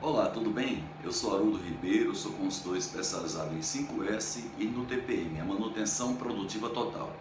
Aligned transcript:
Olá, 0.00 0.30
tudo 0.30 0.50
bem? 0.50 0.84
Eu 1.02 1.10
sou 1.10 1.34
Haroldo 1.34 1.58
Ribeiro, 1.58 2.14
sou 2.14 2.30
consultor 2.34 2.76
especializado 2.76 3.52
em 3.52 3.58
5S 3.58 4.44
e 4.56 4.64
no 4.64 4.86
TPM, 4.86 5.40
a 5.40 5.44
manutenção 5.44 6.14
produtiva 6.14 6.70
total. 6.70 7.12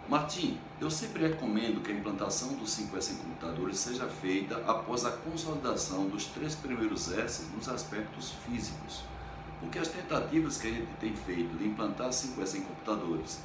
Martim, 0.09 0.57
eu 0.80 0.88
sempre 0.88 1.27
recomendo 1.27 1.82
que 1.82 1.91
a 1.91 1.95
implantação 1.95 2.54
do 2.54 2.64
5S 2.64 3.11
em 3.11 3.16
computadores 3.16 3.76
seja 3.76 4.07
feita 4.07 4.57
após 4.64 5.04
a 5.04 5.11
consolidação 5.11 6.08
dos 6.08 6.26
três 6.26 6.54
primeiros 6.54 7.12
S 7.12 7.46
nos 7.53 7.68
aspectos 7.68 8.31
físicos, 8.46 9.03
porque 9.58 9.81
as 9.81 9.89
tentativas 9.89 10.58
que 10.58 10.68
a 10.68 10.71
gente 10.71 10.93
tem 11.00 11.12
feito 11.12 11.58
de 11.58 11.67
implantar 11.67 12.11
5S 12.11 12.54
em 12.54 12.61
computadores, 12.61 13.40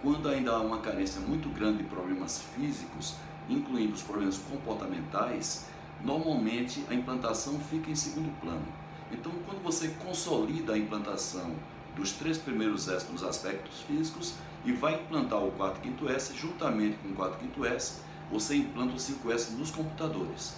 quando 0.00 0.30
ainda 0.30 0.52
há 0.52 0.60
uma 0.60 0.78
carência 0.78 1.20
muito 1.20 1.50
grande 1.50 1.82
de 1.82 1.84
problemas 1.84 2.40
físicos, 2.54 3.16
incluindo 3.46 3.92
os 3.92 4.02
problemas 4.02 4.38
comportamentais, 4.38 5.66
normalmente 6.02 6.82
a 6.88 6.94
implantação 6.94 7.60
fica 7.60 7.90
em 7.90 7.94
segundo 7.94 8.32
plano. 8.40 8.64
Então, 9.12 9.30
quando 9.44 9.62
você 9.62 9.88
consolida 10.02 10.72
a 10.72 10.78
implantação 10.78 11.54
dos 11.96 12.12
três 12.12 12.38
primeiros 12.38 12.88
S 12.88 13.10
nos 13.10 13.24
aspectos 13.24 13.80
físicos 13.80 14.34
e 14.64 14.72
vai 14.72 14.94
implantar 14.94 15.42
o 15.42 15.50
4 15.52 15.80
quinto 15.80 16.08
S, 16.08 16.36
juntamente 16.36 16.98
com 16.98 17.08
o 17.08 17.14
4 17.14 17.38
quinto 17.38 17.64
S, 17.64 18.02
você 18.30 18.56
implanta 18.56 18.94
o 18.94 18.96
5S 18.96 19.50
nos 19.52 19.70
computadores. 19.70 20.54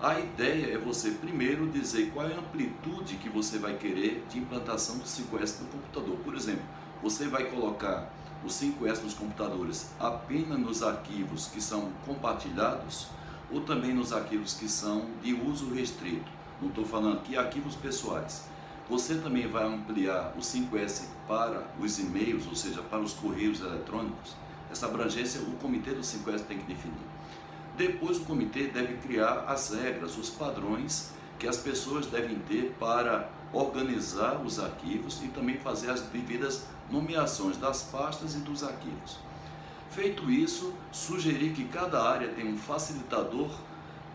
A 0.00 0.18
ideia 0.18 0.74
é 0.74 0.78
você 0.78 1.12
primeiro 1.12 1.68
dizer 1.68 2.10
qual 2.12 2.26
é 2.26 2.32
a 2.32 2.38
amplitude 2.38 3.16
que 3.16 3.28
você 3.28 3.58
vai 3.58 3.76
querer 3.76 4.24
de 4.28 4.38
implantação 4.38 4.98
do 4.98 5.04
5S 5.04 5.60
no 5.60 5.68
computador. 5.68 6.16
Por 6.24 6.34
exemplo, 6.34 6.64
você 7.00 7.28
vai 7.28 7.44
colocar 7.44 8.12
o 8.44 8.48
5S 8.48 9.02
nos 9.02 9.14
computadores 9.14 9.92
apenas 10.00 10.58
nos 10.58 10.82
arquivos 10.82 11.46
que 11.46 11.60
são 11.60 11.92
compartilhados 12.04 13.06
ou 13.50 13.60
também 13.60 13.94
nos 13.94 14.12
arquivos 14.12 14.54
que 14.54 14.68
são 14.68 15.06
de 15.22 15.34
uso 15.34 15.72
restrito. 15.72 16.30
Não 16.60 16.68
estou 16.68 16.84
falando 16.84 17.18
aqui 17.18 17.36
arquivos 17.36 17.76
pessoais. 17.76 18.48
Você 18.92 19.14
também 19.14 19.46
vai 19.46 19.64
ampliar 19.64 20.34
o 20.36 20.40
5S 20.40 21.04
para 21.26 21.66
os 21.80 21.98
e-mails, 21.98 22.46
ou 22.46 22.54
seja, 22.54 22.82
para 22.82 23.00
os 23.00 23.14
correios 23.14 23.62
eletrônicos. 23.62 24.36
Essa 24.70 24.84
abrangência 24.84 25.40
o 25.40 25.52
comitê 25.52 25.92
do 25.92 26.02
5S 26.02 26.40
tem 26.40 26.58
que 26.58 26.66
definir. 26.66 27.06
Depois 27.74 28.18
o 28.18 28.24
comitê 28.26 28.66
deve 28.66 28.98
criar 28.98 29.46
as 29.48 29.70
regras, 29.70 30.18
os 30.18 30.28
padrões 30.28 31.12
que 31.38 31.48
as 31.48 31.56
pessoas 31.56 32.04
devem 32.04 32.38
ter 32.40 32.76
para 32.78 33.30
organizar 33.50 34.42
os 34.44 34.60
arquivos 34.60 35.22
e 35.24 35.28
também 35.28 35.56
fazer 35.56 35.90
as 35.90 36.02
devidas 36.02 36.66
nomeações 36.90 37.56
das 37.56 37.84
pastas 37.84 38.34
e 38.34 38.40
dos 38.40 38.62
arquivos. 38.62 39.16
Feito 39.90 40.30
isso, 40.30 40.74
sugerir 40.92 41.54
que 41.54 41.64
cada 41.64 42.06
área 42.06 42.28
tenha 42.28 42.50
um 42.50 42.58
facilitador 42.58 43.48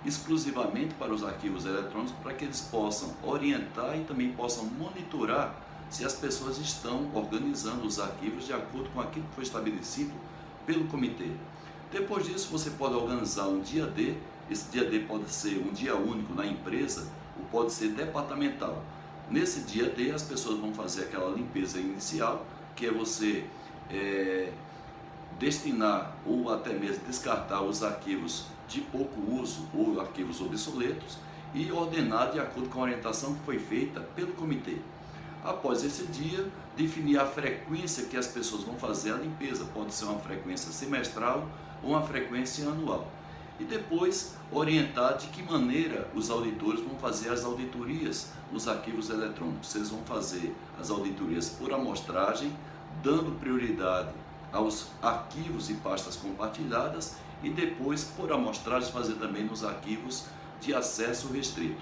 exclusivamente 0.05 0.93
para 0.95 1.13
os 1.13 1.23
arquivos 1.23 1.65
eletrônicos 1.65 2.13
para 2.21 2.33
que 2.33 2.45
eles 2.45 2.61
possam 2.61 3.13
orientar 3.23 3.97
e 3.97 4.03
também 4.03 4.31
possam 4.31 4.65
monitorar 4.65 5.55
se 5.89 6.05
as 6.05 6.13
pessoas 6.13 6.57
estão 6.57 7.09
organizando 7.13 7.85
os 7.85 7.99
arquivos 7.99 8.45
de 8.45 8.53
acordo 8.53 8.89
com 8.89 9.01
aquilo 9.01 9.25
que 9.27 9.35
foi 9.35 9.43
estabelecido 9.43 10.11
pelo 10.65 10.85
comitê. 10.85 11.29
Depois 11.91 12.25
disso, 12.25 12.49
você 12.51 12.71
pode 12.71 12.95
organizar 12.95 13.47
um 13.47 13.61
dia 13.61 13.85
D, 13.85 14.15
esse 14.51 14.69
dia 14.69 14.83
D 14.89 14.99
pode 14.99 15.29
ser 15.29 15.57
um 15.59 15.71
dia 15.71 15.95
único 15.95 16.33
na 16.33 16.45
empresa 16.45 17.07
ou 17.37 17.45
pode 17.45 17.71
ser 17.71 17.89
departamental. 17.89 18.83
Nesse 19.29 19.61
dia 19.61 19.89
D, 19.89 20.11
as 20.11 20.23
pessoas 20.23 20.59
vão 20.59 20.73
fazer 20.73 21.03
aquela 21.03 21.33
limpeza 21.33 21.79
inicial, 21.79 22.45
que 22.75 22.85
é 22.85 22.91
você 22.91 23.45
é, 23.89 24.51
destinar 25.39 26.15
ou 26.25 26.51
até 26.51 26.73
mesmo 26.73 27.05
descartar 27.05 27.61
os 27.61 27.83
arquivos 27.83 28.45
de 28.67 28.81
pouco 28.81 29.19
uso 29.31 29.67
ou 29.73 29.99
arquivos 29.99 30.41
obsoletos 30.41 31.17
e 31.53 31.71
ordenar 31.71 32.31
de 32.31 32.39
acordo 32.39 32.69
com 32.69 32.79
a 32.79 32.83
orientação 32.83 33.33
que 33.33 33.41
foi 33.45 33.59
feita 33.59 34.01
pelo 34.15 34.33
comitê. 34.33 34.77
Após 35.43 35.83
esse 35.83 36.05
dia, 36.07 36.45
definir 36.75 37.19
a 37.19 37.25
frequência 37.25 38.05
que 38.05 38.17
as 38.17 38.27
pessoas 38.27 38.63
vão 38.63 38.75
fazer 38.75 39.13
a 39.13 39.17
limpeza, 39.17 39.65
pode 39.73 39.93
ser 39.93 40.05
uma 40.05 40.19
frequência 40.19 40.71
semestral 40.71 41.47
ou 41.81 41.91
uma 41.91 42.01
frequência 42.01 42.67
anual. 42.67 43.09
E 43.59 43.63
depois 43.63 44.35
orientar 44.51 45.17
de 45.17 45.27
que 45.27 45.41
maneira 45.41 46.07
os 46.13 46.29
auditores 46.29 46.81
vão 46.81 46.95
fazer 46.99 47.29
as 47.29 47.43
auditorias 47.43 48.31
nos 48.51 48.67
arquivos 48.67 49.09
eletrônicos. 49.09 49.73
Eles 49.75 49.89
vão 49.89 50.03
fazer 50.03 50.53
as 50.79 50.91
auditorias 50.91 51.49
por 51.49 51.73
amostragem, 51.73 52.51
dando 53.01 53.39
prioridade 53.39 54.11
aos 54.51 54.87
arquivos 55.01 55.69
e 55.69 55.75
pastas 55.75 56.15
compartilhadas 56.15 57.15
e 57.43 57.49
depois, 57.49 58.03
por 58.03 58.31
amostragem, 58.31 58.91
fazer 58.91 59.15
também 59.15 59.43
nos 59.43 59.63
arquivos 59.63 60.25
de 60.59 60.73
acesso 60.73 61.31
restrito. 61.31 61.81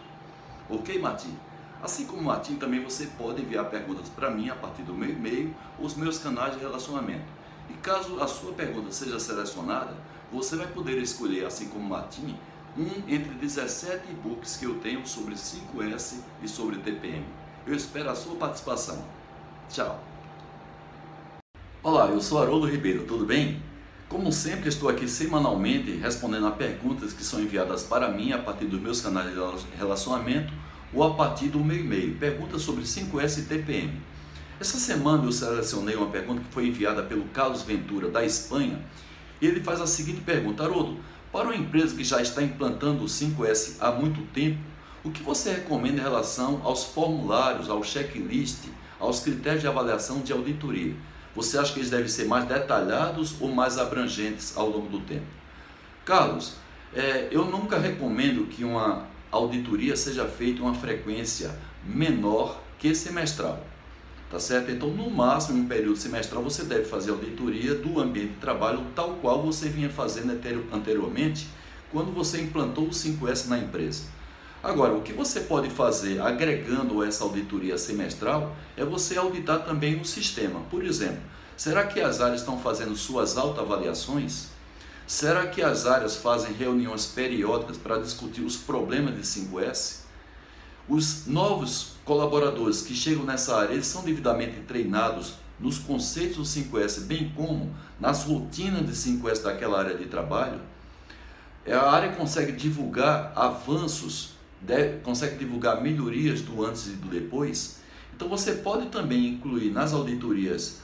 Ok, 0.69 0.99
Martim? 0.99 1.35
Assim 1.81 2.05
como 2.05 2.23
Martim, 2.23 2.55
também 2.55 2.83
você 2.83 3.07
pode 3.17 3.41
enviar 3.41 3.66
perguntas 3.66 4.09
para 4.09 4.31
mim 4.31 4.49
a 4.49 4.55
partir 4.55 4.81
do 4.81 4.93
meu 4.93 5.09
e-mail, 5.09 5.53
os 5.79 5.95
meus 5.95 6.17
canais 6.17 6.55
de 6.55 6.59
relacionamento. 6.59 7.25
E 7.69 7.73
caso 7.75 8.19
a 8.21 8.27
sua 8.27 8.53
pergunta 8.53 8.91
seja 8.91 9.19
selecionada, 9.19 9.95
você 10.31 10.55
vai 10.55 10.67
poder 10.67 10.97
escolher, 11.01 11.45
assim 11.45 11.67
como 11.67 11.87
Martim, 11.87 12.35
um 12.77 12.87
entre 13.07 13.33
17 13.35 14.11
e-books 14.11 14.57
que 14.57 14.66
eu 14.66 14.79
tenho 14.79 15.05
sobre 15.07 15.35
5S 15.35 16.19
e 16.41 16.47
sobre 16.47 16.77
TPM. 16.77 17.25
Eu 17.66 17.73
espero 17.73 18.09
a 18.09 18.16
sua 18.16 18.35
participação. 18.35 19.03
Tchau! 19.69 20.03
Olá, 21.81 22.07
eu 22.07 22.19
sou 22.19 22.41
Haroldo 22.41 22.67
Ribeiro, 22.67 23.05
tudo 23.05 23.25
bem? 23.25 23.61
Como 24.07 24.31
sempre, 24.31 24.69
estou 24.69 24.88
aqui 24.88 25.07
semanalmente 25.07 25.91
respondendo 25.97 26.45
a 26.45 26.51
perguntas 26.51 27.11
que 27.11 27.23
são 27.23 27.41
enviadas 27.41 27.81
para 27.81 28.07
mim 28.11 28.31
a 28.31 28.38
partir 28.38 28.66
dos 28.66 28.79
meus 28.79 29.01
canais 29.01 29.31
de 29.31 29.35
relacionamento 29.75 30.53
ou 30.93 31.03
a 31.03 31.16
partir 31.16 31.47
do 31.47 31.59
meu 31.59 31.79
e-mail. 31.79 32.16
Perguntas 32.16 32.61
sobre 32.61 32.83
5S 32.83 33.39
e 33.39 33.41
TPM. 33.43 33.99
Essa 34.59 34.77
semana 34.77 35.25
eu 35.25 35.31
selecionei 35.31 35.95
uma 35.95 36.11
pergunta 36.11 36.41
que 36.41 36.53
foi 36.53 36.67
enviada 36.67 37.01
pelo 37.01 37.25
Carlos 37.29 37.63
Ventura, 37.63 38.07
da 38.07 38.23
Espanha. 38.23 38.79
E 39.41 39.47
ele 39.47 39.61
faz 39.61 39.81
a 39.81 39.88
seguinte 39.88 40.22
pergunta: 40.22 40.63
Haroldo, 40.63 40.99
para 41.31 41.45
uma 41.45 41.55
empresa 41.55 41.95
que 41.95 42.03
já 42.03 42.22
está 42.22 42.43
implantando 42.43 43.03
o 43.03 43.07
5S 43.07 43.77
há 43.79 43.91
muito 43.91 44.22
tempo, 44.31 44.59
o 45.03 45.09
que 45.09 45.23
você 45.23 45.51
recomenda 45.51 45.99
em 45.99 46.03
relação 46.03 46.61
aos 46.63 46.83
formulários, 46.83 47.69
ao 47.69 47.83
checklist, 47.83 48.66
aos 48.99 49.19
critérios 49.19 49.61
de 49.61 49.67
avaliação 49.67 50.19
de 50.19 50.31
auditoria? 50.31 50.93
Você 51.35 51.57
acha 51.57 51.73
que 51.73 51.79
eles 51.79 51.90
devem 51.90 52.07
ser 52.07 52.25
mais 52.25 52.46
detalhados 52.46 53.35
ou 53.41 53.51
mais 53.51 53.78
abrangentes 53.78 54.56
ao 54.56 54.69
longo 54.69 54.88
do 54.88 55.01
tempo? 55.01 55.25
Carlos, 56.06 56.53
é, 56.94 57.28
eu 57.31 57.46
nunca 57.46 57.78
recomendo 57.78 58.47
que 58.47 58.63
uma 58.63 59.06
auditoria 59.29 59.97
seja 59.97 60.25
feita 60.25 60.62
uma 60.62 60.73
frequência 60.73 61.53
menor 61.84 62.62
que 62.79 62.96
semestral. 62.96 63.62
Tá 64.29 64.40
certo? 64.40 64.72
Então, 64.72 64.90
no 64.90 65.09
máximo, 65.09 65.57
em 65.57 65.62
um 65.62 65.68
período 65.68 65.97
semestral, 65.97 66.41
você 66.41 66.63
deve 66.63 66.85
fazer 66.85 67.12
auditoria 67.12 67.75
do 67.75 68.00
ambiente 68.00 68.34
de 68.34 68.40
trabalho 68.40 68.85
tal 68.96 69.16
qual 69.22 69.44
você 69.44 69.69
vinha 69.69 69.90
fazendo 69.90 70.31
anteriormente 70.72 71.47
quando 71.91 72.12
você 72.12 72.41
implantou 72.41 72.85
o 72.85 72.90
5S 72.90 73.47
na 73.47 73.57
empresa. 73.57 74.03
Agora, 74.66 74.96
o 74.96 75.03
que 75.03 75.14
você 75.14 75.42
pode 75.42 75.70
fazer 75.70 76.20
agregando 76.20 77.03
essa 77.03 77.24
auditoria 77.24 77.78
semestral 77.78 78.56
é 78.76 78.84
você 78.84 79.16
auditar 79.16 79.64
também 79.64 80.02
o 80.02 80.03
sistema. 80.03 80.59
Por 80.72 80.84
exemplo, 80.84 81.22
será 81.56 81.86
que 81.86 82.02
as 82.02 82.20
áreas 82.20 82.40
estão 82.40 82.58
fazendo 82.58 82.96
suas 82.96 83.38
autoavaliações? 83.38 84.48
Será 85.06 85.46
que 85.46 85.62
as 85.62 85.86
áreas 85.86 86.16
fazem 86.16 86.52
reuniões 86.52 87.06
periódicas 87.06 87.78
para 87.78 88.00
discutir 88.00 88.41
os 88.41 88.58
problemas 88.58 89.14
de 89.14 89.22
5S? 89.22 90.00
Os 90.90 91.28
novos 91.28 91.91
colaboradores 92.03 92.82
que 92.82 92.96
chegam 92.96 93.23
nessa 93.23 93.56
área, 93.56 93.73
eles 93.73 93.85
são 93.85 94.02
devidamente 94.02 94.61
treinados 94.61 95.35
nos 95.59 95.78
conceitos 95.78 96.38
do 96.38 96.44
5S, 96.44 97.02
bem 97.02 97.32
como 97.35 97.72
nas 98.00 98.23
rotinas 98.23 98.84
de 98.84 98.94
5S 98.94 99.44
daquela 99.44 99.78
área 99.78 99.96
de 99.96 100.06
trabalho? 100.06 100.59
A 101.68 101.91
área 101.91 102.14
consegue 102.14 102.52
divulgar 102.52 103.32
avanços 103.35 104.34
deve, 104.66 105.00
consegue 105.00 105.38
divulgar 105.38 105.82
melhorias 105.82 106.41
do 106.41 106.66
antes 106.66 106.88
e 106.88 106.91
do 106.91 107.08
depois. 107.08 107.79
Então 108.16 108.28
você 108.28 108.53
pode 108.53 108.88
também 108.88 109.28
incluir 109.28 109.72
nas 109.72 109.94
auditorias 109.94 110.82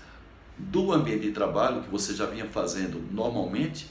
do 0.57 0.91
ambiente 0.91 1.21
de 1.21 1.31
trabalho, 1.31 1.81
que 1.81 1.89
você 1.89 2.13
já 2.13 2.25
vinha 2.25 2.45
fazendo 2.45 3.01
normalmente, 3.11 3.87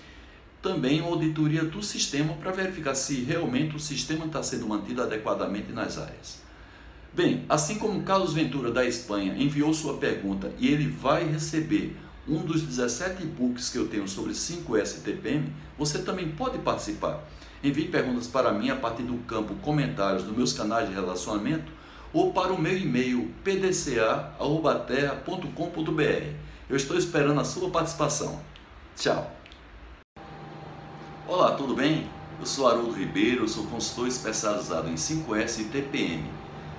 também 0.63 1.01
uma 1.01 1.11
auditoria 1.11 1.65
do 1.65 1.83
sistema 1.83 2.35
para 2.35 2.53
verificar 2.53 2.95
se 2.95 3.23
realmente 3.23 3.75
o 3.75 3.81
sistema 3.81 4.27
está 4.27 4.43
sendo 4.43 4.69
mantido 4.69 5.03
adequadamente 5.03 5.73
nas 5.73 5.99
áreas. 5.99 6.41
Bem, 7.13 7.45
assim 7.49 7.77
como 7.77 8.03
Carlos 8.03 8.35
Ventura 8.35 8.71
da 8.71 8.85
Espanha 8.85 9.35
enviou 9.37 9.75
sua 9.75 9.97
pergunta 9.97 10.53
e 10.59 10.69
ele 10.69 10.87
vai 10.87 11.25
receber 11.25 11.97
um 12.29 12.43
dos 12.43 12.63
17 12.63 13.23
e-books 13.23 13.71
que 13.71 13.79
eu 13.79 13.89
tenho 13.89 14.07
sobre 14.07 14.33
5S 14.33 14.99
e 14.99 15.01
TPM, 15.01 15.53
você 15.77 15.99
também 16.01 16.31
pode 16.31 16.59
participar. 16.59 17.27
Envie 17.62 17.89
perguntas 17.89 18.27
para 18.27 18.51
mim 18.53 18.71
a 18.71 18.77
partir 18.77 19.03
do 19.03 19.19
campo 19.25 19.55
comentários 19.57 20.23
dos 20.23 20.35
meus 20.35 20.55
canais 20.55 20.89
de 20.89 20.95
relacionamento 20.95 21.71
ou 22.12 22.33
para 22.33 22.53
o 22.53 22.61
meu 22.61 22.77
e-mail 22.77 23.33
pdca.terra.com.br. 23.45 26.35
Eu 26.69 26.77
estou 26.77 26.97
esperando 26.97 27.41
a 27.41 27.45
sua 27.45 27.71
participação. 27.71 28.41
Tchau! 28.97 29.31
Olá, 31.29 31.53
tudo 31.53 31.75
bem? 31.75 32.09
Eu 32.41 32.47
sou 32.47 32.67
Haroldo 32.67 32.91
Ribeiro, 32.93 33.47
sou 33.47 33.67
consultor 33.67 34.09
especializado 34.09 34.89
em 34.89 34.95
5S 34.95 35.61
e 35.61 35.65
TPM. 35.65 36.25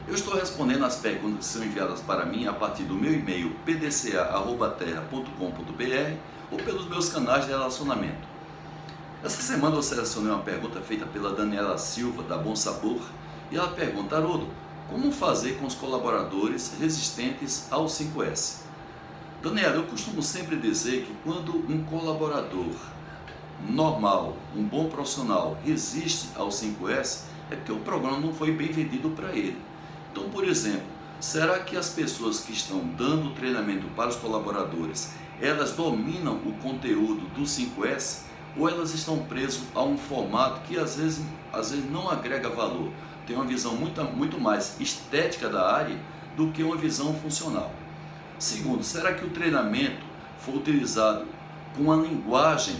Eu 0.07 0.15
estou 0.15 0.33
respondendo 0.33 0.83
as 0.83 0.95
perguntas 0.95 1.45
que 1.45 1.53
são 1.53 1.63
enviadas 1.63 2.01
para 2.01 2.25
mim 2.25 2.47
a 2.47 2.53
partir 2.53 2.81
do 2.83 2.95
meu 2.95 3.13
e-mail 3.13 3.51
pdca.terra.com.br 3.65 6.17
ou 6.51 6.57
pelos 6.57 6.89
meus 6.89 7.09
canais 7.09 7.45
de 7.45 7.51
relacionamento. 7.51 8.30
Essa 9.23 9.39
semana 9.43 9.75
eu 9.75 9.83
selecionei 9.83 10.31
uma 10.31 10.41
pergunta 10.41 10.81
feita 10.81 11.05
pela 11.05 11.35
Daniela 11.35 11.77
Silva, 11.77 12.23
da 12.23 12.35
Bom 12.39 12.55
Sabor, 12.55 12.99
e 13.51 13.55
ela 13.55 13.67
pergunta, 13.67 14.17
Haroldo, 14.17 14.47
como 14.89 15.11
fazer 15.11 15.59
com 15.59 15.67
os 15.67 15.75
colaboradores 15.75 16.73
resistentes 16.79 17.67
ao 17.69 17.85
5S? 17.85 18.61
Daniela, 19.39 19.75
eu 19.75 19.83
costumo 19.83 20.23
sempre 20.23 20.55
dizer 20.55 21.05
que 21.05 21.13
quando 21.23 21.55
um 21.71 21.83
colaborador 21.83 22.73
normal, 23.69 24.35
um 24.55 24.63
bom 24.63 24.89
profissional 24.89 25.55
resiste 25.63 26.29
ao 26.35 26.47
5S, 26.47 27.25
é 27.51 27.55
porque 27.55 27.71
o 27.71 27.79
programa 27.81 28.17
não 28.17 28.33
foi 28.33 28.51
bem 28.51 28.71
vendido 28.71 29.11
para 29.11 29.33
ele. 29.33 29.61
Então, 30.11 30.31
por 30.31 30.43
exemplo, 30.45 30.87
será 31.19 31.59
que 31.59 31.77
as 31.77 31.89
pessoas 31.89 32.39
que 32.39 32.53
estão 32.53 32.79
dando 32.97 33.35
treinamento 33.35 33.85
para 33.95 34.09
os 34.09 34.15
colaboradores, 34.15 35.11
elas 35.39 35.73
dominam 35.73 36.37
o 36.43 36.53
conteúdo 36.53 37.27
do 37.35 37.43
5S 37.43 38.30
ou 38.57 38.69
elas 38.69 38.93
estão 38.93 39.19
presas 39.19 39.61
a 39.73 39.83
um 39.83 39.97
formato 39.97 40.61
que 40.61 40.77
às 40.77 40.95
vezes, 40.97 41.23
às 41.51 41.71
vezes 41.71 41.89
não 41.89 42.09
agrega 42.09 42.49
valor, 42.49 42.91
tem 43.25 43.35
uma 43.35 43.45
visão 43.45 43.75
muito, 43.75 44.03
muito 44.03 44.39
mais 44.39 44.79
estética 44.79 45.49
da 45.49 45.71
área 45.71 45.97
do 46.35 46.51
que 46.51 46.63
uma 46.63 46.75
visão 46.75 47.13
funcional. 47.13 47.71
Segundo, 48.37 48.83
será 48.83 49.13
que 49.13 49.25
o 49.25 49.29
treinamento 49.29 50.03
foi 50.39 50.55
utilizado 50.55 51.25
com 51.75 51.83
uma 51.83 51.95
linguagem 51.95 52.75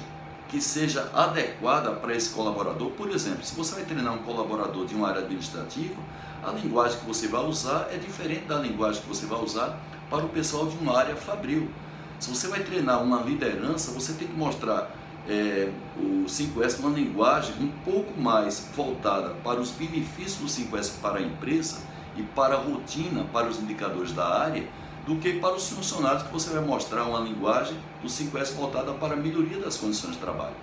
que 0.52 0.60
seja 0.60 1.10
adequada 1.14 1.92
para 1.92 2.14
esse 2.14 2.32
colaborador. 2.32 2.92
Por 2.92 3.10
exemplo, 3.10 3.44
se 3.44 3.56
você 3.56 3.76
vai 3.76 3.86
treinar 3.86 4.14
um 4.14 4.24
colaborador 4.24 4.86
de 4.86 4.94
uma 4.94 5.08
área 5.08 5.22
administrativa, 5.22 5.96
a 6.44 6.52
linguagem 6.52 7.00
que 7.00 7.06
você 7.06 7.28
vai 7.28 7.46
usar 7.46 7.88
é 7.90 7.98
diferente 7.98 8.46
da 8.46 8.58
linguagem 8.58 9.02
que 9.02 9.08
você 9.08 9.26
vai 9.26 9.42
usar 9.42 9.80
para 10.10 10.26
o 10.26 10.30
pessoal 10.30 10.66
de 10.68 10.76
uma 10.78 10.98
área 10.98 11.16
fabril. 11.16 11.70
Se 12.20 12.30
você 12.30 12.50
vai 12.50 12.60
treinar 12.64 13.02
uma 13.02 13.22
liderança, 13.22 13.92
você 13.92 14.12
tem 14.14 14.28
que 14.28 14.34
mostrar 14.34 14.92
é, 15.28 15.70
o 15.98 16.26
5S 16.26 16.80
uma 16.80 16.90
linguagem 16.90 17.56
um 17.60 17.70
pouco 17.84 18.20
mais 18.20 18.68
voltada 18.76 19.30
para 19.44 19.60
os 19.60 19.72
benefícios 19.72 20.38
do 20.38 20.46
5S 20.46 21.00
para 21.02 21.20
a 21.20 21.22
empresa 21.22 21.80
e 22.16 22.24
para 22.24 22.56
a 22.56 22.58
rotina, 22.58 23.26
para 23.32 23.48
os 23.48 23.60
indicadores 23.60 24.12
da 24.12 24.28
área, 24.28 24.64
do 25.06 25.16
que 25.16 25.34
para 25.34 25.56
os 25.56 25.70
funcionários 25.70 26.24
que 26.24 26.32
você 26.32 26.52
vai 26.52 26.64
mostrar 26.64 27.04
uma 27.06 27.20
linguagem 27.20 27.78
do 28.02 28.08
5S 28.08 28.54
voltada 28.54 28.94
para 28.94 29.14
a 29.14 29.18
melhoria 29.18 29.60
das 29.60 29.78
condições 29.78 30.14
de 30.14 30.20
trabalho. 30.20 30.56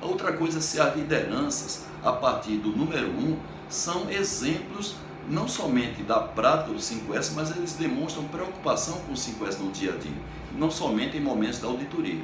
A 0.00 0.06
outra 0.06 0.32
coisa 0.32 0.58
é 0.58 0.60
se 0.60 0.80
as 0.80 0.94
lideranças, 0.94 1.86
a 2.02 2.12
partir 2.12 2.56
do 2.58 2.68
número 2.68 3.08
1, 3.08 3.10
um, 3.10 3.36
são 3.68 4.10
exemplos 4.10 4.94
não 5.28 5.48
somente 5.48 6.02
da 6.02 6.20
prática 6.20 6.72
do 6.72 6.78
5S, 6.78 7.32
mas 7.34 7.56
eles 7.56 7.72
demonstram 7.72 8.24
preocupação 8.24 9.00
com 9.00 9.12
o 9.12 9.16
5S 9.16 9.58
no 9.58 9.70
dia 9.72 9.94
a 9.94 9.96
dia, 9.96 10.12
não 10.56 10.70
somente 10.70 11.16
em 11.16 11.20
momentos 11.20 11.58
da 11.58 11.66
auditoria. 11.66 12.22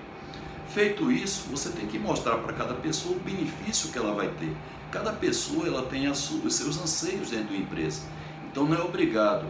Feito 0.72 1.12
isso, 1.12 1.48
você 1.50 1.68
tem 1.68 1.86
que 1.86 1.98
mostrar 1.98 2.38
para 2.38 2.54
cada 2.54 2.72
pessoa 2.72 3.14
o 3.14 3.20
benefício 3.20 3.92
que 3.92 3.98
ela 3.98 4.14
vai 4.14 4.28
ter. 4.28 4.56
Cada 4.90 5.12
pessoa 5.12 5.66
ela 5.66 5.82
tem 5.82 6.08
os 6.08 6.30
seus 6.48 6.80
anseios 6.80 7.28
dentro 7.28 7.48
da 7.48 7.56
empresa. 7.56 8.00
Então 8.50 8.64
não 8.64 8.78
é 8.78 8.82
obrigado 8.82 9.44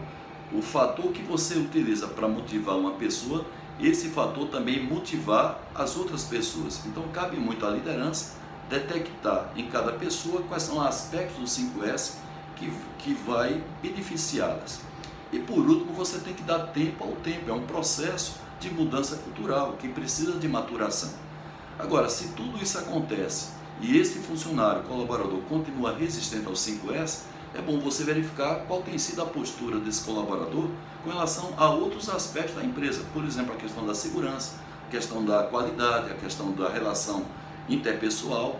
o 0.51 0.61
fator 0.61 1.13
que 1.13 1.21
você 1.21 1.55
utiliza 1.55 2.09
para 2.09 2.27
motivar 2.27 2.77
uma 2.77 2.91
pessoa, 2.91 3.45
esse 3.79 4.09
fator 4.09 4.49
também 4.49 4.83
motivar 4.83 5.59
as 5.73 5.95
outras 5.95 6.25
pessoas. 6.25 6.85
Então 6.85 7.03
cabe 7.13 7.37
muito 7.37 7.65
à 7.65 7.69
liderança 7.69 8.33
detectar 8.69 9.49
em 9.55 9.67
cada 9.67 9.93
pessoa 9.93 10.41
quais 10.41 10.63
são 10.63 10.77
os 10.77 10.85
aspectos 10.85 11.37
do 11.37 11.45
5S 11.45 12.15
que, 12.57 12.69
que 12.99 13.13
vai 13.13 13.63
beneficiá-las. 13.81 14.81
E 15.31 15.39
por 15.39 15.59
último, 15.59 15.93
você 15.93 16.19
tem 16.19 16.33
que 16.33 16.43
dar 16.43 16.67
tempo 16.67 17.01
ao 17.01 17.11
tempo, 17.13 17.49
é 17.49 17.53
um 17.53 17.65
processo 17.65 18.42
de 18.63 18.73
mudança 18.73 19.17
cultural 19.17 19.73
que 19.73 19.89
precisa 19.89 20.39
de 20.39 20.47
maturação. 20.47 21.09
Agora, 21.77 22.07
se 22.07 22.29
tudo 22.29 22.61
isso 22.63 22.77
acontece 22.77 23.49
e 23.81 23.97
esse 23.97 24.19
funcionário, 24.19 24.83
colaborador, 24.83 25.39
continua 25.49 25.93
resistente 25.93 26.45
ao 26.47 26.53
5S, 26.53 27.23
é 27.53 27.61
bom 27.61 27.79
você 27.79 28.03
verificar 28.03 28.63
qual 28.65 28.81
tem 28.81 28.97
sido 28.97 29.21
a 29.21 29.25
postura 29.25 29.79
desse 29.79 30.03
colaborador 30.03 30.69
com 31.03 31.09
relação 31.09 31.53
a 31.57 31.69
outros 31.69 32.09
aspectos 32.09 32.55
da 32.55 32.63
empresa, 32.63 33.03
por 33.13 33.25
exemplo, 33.25 33.53
a 33.53 33.57
questão 33.57 33.85
da 33.85 33.93
segurança, 33.93 34.55
a 34.87 34.91
questão 34.91 35.25
da 35.25 35.43
qualidade, 35.43 36.11
a 36.11 36.15
questão 36.15 36.51
da 36.51 36.69
relação 36.69 37.25
interpessoal. 37.67 38.59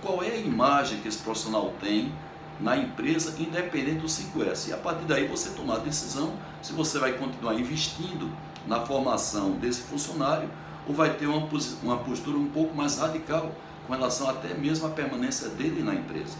Qual 0.00 0.22
é 0.22 0.28
a 0.28 0.36
imagem 0.36 1.00
que 1.00 1.08
esse 1.08 1.18
profissional 1.18 1.74
tem 1.80 2.12
na 2.60 2.76
empresa, 2.76 3.34
independente 3.38 3.98
do 3.98 4.06
5S? 4.06 4.68
E 4.68 4.72
a 4.72 4.76
partir 4.76 5.06
daí 5.06 5.26
você 5.26 5.50
tomar 5.50 5.76
a 5.76 5.78
decisão 5.78 6.34
se 6.62 6.72
você 6.72 6.98
vai 6.98 7.14
continuar 7.14 7.54
investindo 7.54 8.30
na 8.66 8.80
formação 8.80 9.52
desse 9.52 9.82
funcionário 9.82 10.48
ou 10.86 10.94
vai 10.94 11.14
ter 11.14 11.26
uma, 11.26 11.48
uma 11.82 11.96
postura 11.98 12.36
um 12.36 12.48
pouco 12.48 12.74
mais 12.74 12.98
radical 12.98 13.52
com 13.86 13.92
relação 13.92 14.28
até 14.28 14.54
mesmo 14.54 14.86
à 14.86 14.90
permanência 14.90 15.48
dele 15.48 15.82
na 15.82 15.94
empresa. 15.94 16.36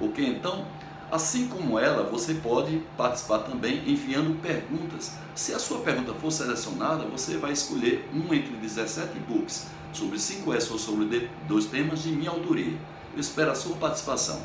Ok? 0.00 0.26
Então, 0.26 0.64
Assim 1.12 1.46
como 1.46 1.78
ela, 1.78 2.04
você 2.04 2.32
pode 2.32 2.78
participar 2.96 3.40
também 3.40 3.86
enviando 3.86 4.40
perguntas. 4.40 5.12
Se 5.34 5.52
a 5.52 5.58
sua 5.58 5.80
pergunta 5.80 6.14
for 6.14 6.32
selecionada, 6.32 7.04
você 7.04 7.36
vai 7.36 7.52
escolher 7.52 8.08
um 8.14 8.32
entre 8.32 8.56
17 8.56 9.18
books 9.28 9.66
sobre 9.92 10.16
5S 10.16 10.70
ou 10.70 10.78
sobre 10.78 11.28
dois 11.46 11.66
temas 11.66 12.02
de 12.02 12.12
minha 12.12 12.30
autoria. 12.30 12.78
Eu 13.12 13.20
espero 13.20 13.50
a 13.50 13.54
sua 13.54 13.76
participação. 13.76 14.40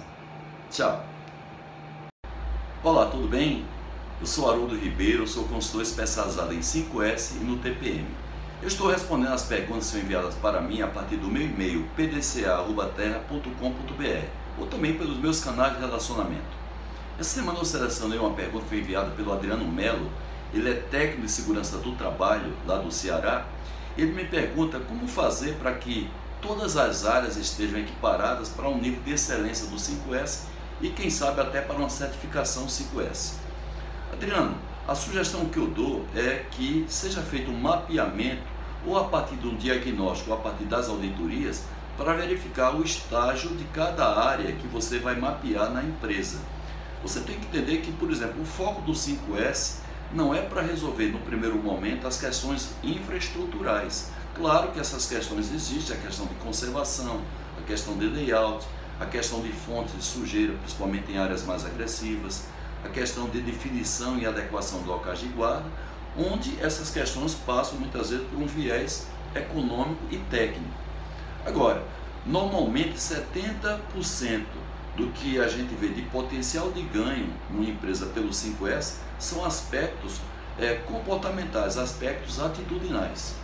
Tchau! 0.70 1.06
Olá, 2.84 3.06
tudo 3.06 3.30
bem? 3.30 3.66
Eu 4.20 4.26
sou 4.26 4.50
Haroldo 4.50 4.76
Ribeiro, 4.76 5.28
sou 5.28 5.44
consultor 5.44 5.84
especializado 5.84 6.52
em 6.52 6.60
5S 6.60 7.36
e 7.36 7.44
no 7.44 7.58
TPM. 7.58 8.08
Eu 8.64 8.68
estou 8.68 8.90
respondendo 8.90 9.32
as 9.32 9.44
perguntas 9.44 9.86
que 9.86 9.92
são 9.92 10.00
enviadas 10.00 10.34
para 10.34 10.60
mim 10.60 10.82
a 10.82 10.88
partir 10.88 11.18
do 11.18 11.28
meu 11.28 11.44
e-mail 11.44 11.88
pdca.terra.com.br 11.96 14.26
ou 14.58 14.66
também 14.66 14.98
pelos 14.98 15.20
meus 15.20 15.40
canais 15.40 15.76
de 15.76 15.82
relacionamento. 15.82 16.58
Essa 17.20 17.36
semana 17.36 17.60
eu 17.60 17.66
selecionei 17.66 18.18
uma 18.18 18.32
pergunta 18.32 18.64
que 18.64 18.70
foi 18.70 18.80
enviada 18.80 19.12
pelo 19.12 19.32
Adriano 19.32 19.72
Melo, 19.72 20.12
ele 20.52 20.72
é 20.72 20.74
técnico 20.74 21.22
de 21.22 21.32
segurança 21.32 21.78
do 21.78 21.92
trabalho 21.92 22.52
lá 22.66 22.80
do 22.80 22.92
Ceará. 22.92 23.46
Ele 23.96 24.14
me 24.14 24.26
pergunta 24.26 24.80
como 24.80 25.08
fazer 25.08 25.58
para 25.58 25.76
que 25.76 26.10
todas 26.42 26.76
as 26.76 27.06
áreas 27.06 27.38
estejam 27.38 27.80
equiparadas 27.80 28.50
para 28.50 28.68
um 28.68 28.80
nível 28.80 29.04
de 29.04 29.12
excelência 29.12 29.68
do 29.68 29.76
5S 29.76 30.46
e 30.82 30.90
quem 30.90 31.12
sabe 31.12 31.40
até 31.40 31.62
para 31.62 31.76
uma 31.76 31.90
certificação 31.90 32.66
5S. 32.66 33.46
Adriano, 34.18 34.58
a 34.88 34.96
sugestão 34.96 35.46
que 35.46 35.58
eu 35.58 35.68
dou 35.68 36.04
é 36.16 36.44
que 36.50 36.84
seja 36.90 37.22
feito 37.22 37.52
um 37.52 37.60
mapeamento 37.60 38.42
ou 38.84 38.98
a 38.98 39.04
partir 39.04 39.36
do 39.36 39.56
diagnóstico 39.56 40.32
ou 40.32 40.38
a 40.38 40.40
partir 40.40 40.64
das 40.64 40.90
auditorias 40.90 41.64
para 41.96 42.14
verificar 42.14 42.76
o 42.76 42.84
estágio 42.84 43.56
de 43.56 43.64
cada 43.66 44.20
área 44.20 44.52
que 44.54 44.66
você 44.68 44.98
vai 44.98 45.16
mapear 45.16 45.70
na 45.72 45.84
empresa. 45.84 46.40
Você 47.04 47.20
tem 47.20 47.40
que 47.40 47.46
entender 47.46 47.78
que, 47.78 47.92
por 47.92 48.10
exemplo, 48.10 48.42
o 48.42 48.46
foco 48.46 48.82
do 48.82 48.92
5S 48.92 49.82
não 50.12 50.34
é 50.34 50.42
para 50.42 50.64
resolver 50.64 51.10
no 51.10 51.20
primeiro 51.20 51.58
momento 51.58 52.08
as 52.08 52.20
questões 52.20 52.70
infraestruturais. 52.84 54.10
Claro 54.34 54.72
que 54.72 54.80
essas 54.80 55.06
questões 55.06 55.54
existem, 55.54 55.96
a 55.96 56.00
questão 56.00 56.26
de 56.26 56.34
conservação, 56.36 57.22
a 57.56 57.62
questão 57.68 57.96
de 57.96 58.08
layout, 58.08 58.66
a 59.00 59.06
questão 59.06 59.42
de 59.42 59.52
fontes 59.52 59.94
de 59.94 60.04
sujeira, 60.04 60.54
principalmente 60.54 61.12
em 61.12 61.20
áreas 61.20 61.44
mais 61.44 61.64
agressivas, 61.64 62.46
a 62.84 62.90
questão 62.90 63.30
de 63.30 63.42
definição 63.42 64.18
e 64.18 64.26
adequação 64.26 64.82
de 64.82 64.88
locais 64.88 65.20
de 65.20 65.28
guarda, 65.28 65.66
onde 66.18 66.60
essas 66.62 66.90
questões 66.90 67.34
passam 67.34 67.80
muitas 67.80 68.10
vezes 68.10 68.26
por 68.28 68.40
um 68.40 68.48
viés 68.48 69.08
econômico 69.36 70.02
e 70.12 70.18
técnico. 70.18 70.72
Agora, 71.46 71.84
normalmente 72.26 72.96
70% 72.96 74.46
do 74.96 75.08
que 75.12 75.40
a 75.40 75.48
gente 75.48 75.76
vê 75.76 75.90
de 75.90 76.02
potencial 76.04 76.72
de 76.72 76.82
ganho 76.82 77.32
numa 77.50 77.70
empresa 77.70 78.08
pelo 78.08 78.30
5S 78.30 78.96
são 79.20 79.46
aspectos 79.46 80.20
é, 80.60 80.76
comportamentais, 80.76 81.78
aspectos 81.78 82.40
atitudinais. 82.40 83.36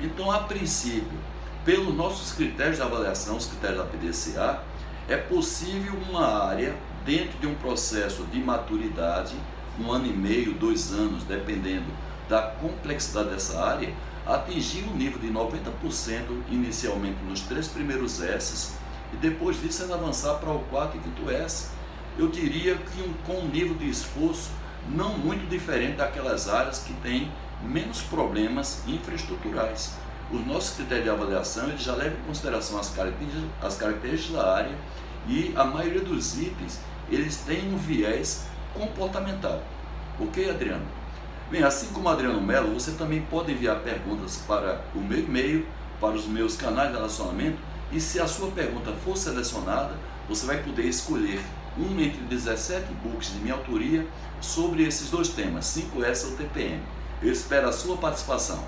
Então, 0.00 0.30
a 0.30 0.38
princípio, 0.40 1.18
pelos 1.64 1.94
nossos 1.94 2.32
critérios 2.32 2.76
de 2.76 2.82
avaliação, 2.82 3.36
os 3.36 3.46
critérios 3.46 3.78
da 3.78 3.84
PDCA, 3.84 4.62
é 5.08 5.16
possível 5.16 5.94
uma 6.08 6.46
área, 6.46 6.74
dentro 7.04 7.38
de 7.38 7.46
um 7.46 7.54
processo 7.54 8.24
de 8.24 8.38
maturidade, 8.38 9.34
um 9.78 9.90
ano 9.90 10.06
e 10.06 10.12
meio, 10.12 10.54
dois 10.54 10.92
anos, 10.92 11.24
dependendo 11.24 11.86
da 12.28 12.42
complexidade 12.42 13.30
dessa 13.30 13.60
área, 13.60 13.92
atingir 14.26 14.84
um 14.84 14.96
nível 14.96 15.18
de 15.18 15.28
90% 15.28 15.62
inicialmente 16.50 17.16
nos 17.26 17.40
três 17.40 17.66
primeiros 17.66 18.22
S 18.22 18.74
e 19.12 19.16
depois 19.16 19.60
disso 19.60 19.92
avançar 19.92 20.34
para 20.34 20.50
o 20.50 20.60
quarto 20.64 20.96
e 20.96 21.00
quinto 21.00 21.30
S. 21.30 21.68
Eu 22.18 22.28
diria 22.28 22.76
que 22.76 23.02
um, 23.02 23.12
com 23.26 23.40
um 23.40 23.48
nível 23.48 23.74
de 23.74 23.88
esforço 23.88 24.50
não 24.88 25.16
muito 25.16 25.48
diferente 25.48 25.96
daquelas 25.96 26.48
áreas 26.48 26.80
que 26.80 26.92
têm 26.94 27.30
menos 27.62 28.02
problemas 28.02 28.82
infraestruturais. 28.86 29.94
Os 30.30 30.46
nossos 30.46 30.76
critérios 30.76 31.04
de 31.04 31.10
avaliação 31.10 31.68
eles 31.68 31.82
já 31.82 31.94
levam 31.94 32.18
em 32.18 32.22
consideração 32.22 32.78
as 32.78 32.90
características, 32.90 33.50
as 33.60 33.76
características 33.76 34.36
da 34.36 34.54
área 34.54 34.74
e 35.26 35.52
a 35.56 35.64
maioria 35.64 36.02
dos 36.02 36.38
itens 36.38 36.80
eles 37.10 37.36
têm 37.36 37.72
um 37.72 37.76
viés 37.76 38.46
comportamental. 38.72 39.62
Ok, 40.18 40.48
Adriano? 40.48 40.86
Bem, 41.50 41.62
assim 41.62 41.88
como 41.88 42.08
Adriano 42.08 42.40
Melo, 42.40 42.72
você 42.72 42.92
também 42.92 43.22
pode 43.22 43.52
enviar 43.52 43.80
perguntas 43.80 44.36
para 44.46 44.84
o 44.94 45.00
meu 45.00 45.18
e-mail, 45.18 45.66
para 46.00 46.14
os 46.14 46.26
meus 46.26 46.56
canais 46.56 46.90
de 46.90 46.96
relacionamento 46.96 47.58
e 47.92 48.00
se 48.00 48.20
a 48.20 48.26
sua 48.26 48.50
pergunta 48.52 48.92
for 49.04 49.16
selecionada, 49.16 49.94
você 50.28 50.46
vai 50.46 50.62
poder 50.62 50.84
escolher 50.84 51.40
um 51.76 52.00
entre 52.00 52.20
17 52.22 52.86
books 53.02 53.32
de 53.32 53.38
minha 53.40 53.54
autoria 53.54 54.06
sobre 54.40 54.84
esses 54.84 55.10
dois 55.10 55.30
temas, 55.30 55.64
5S 55.66 56.30
ou 56.30 56.36
TPM. 56.36 56.80
Eu 57.20 57.32
espero 57.32 57.68
a 57.68 57.72
sua 57.72 57.96
participação. 57.96 58.64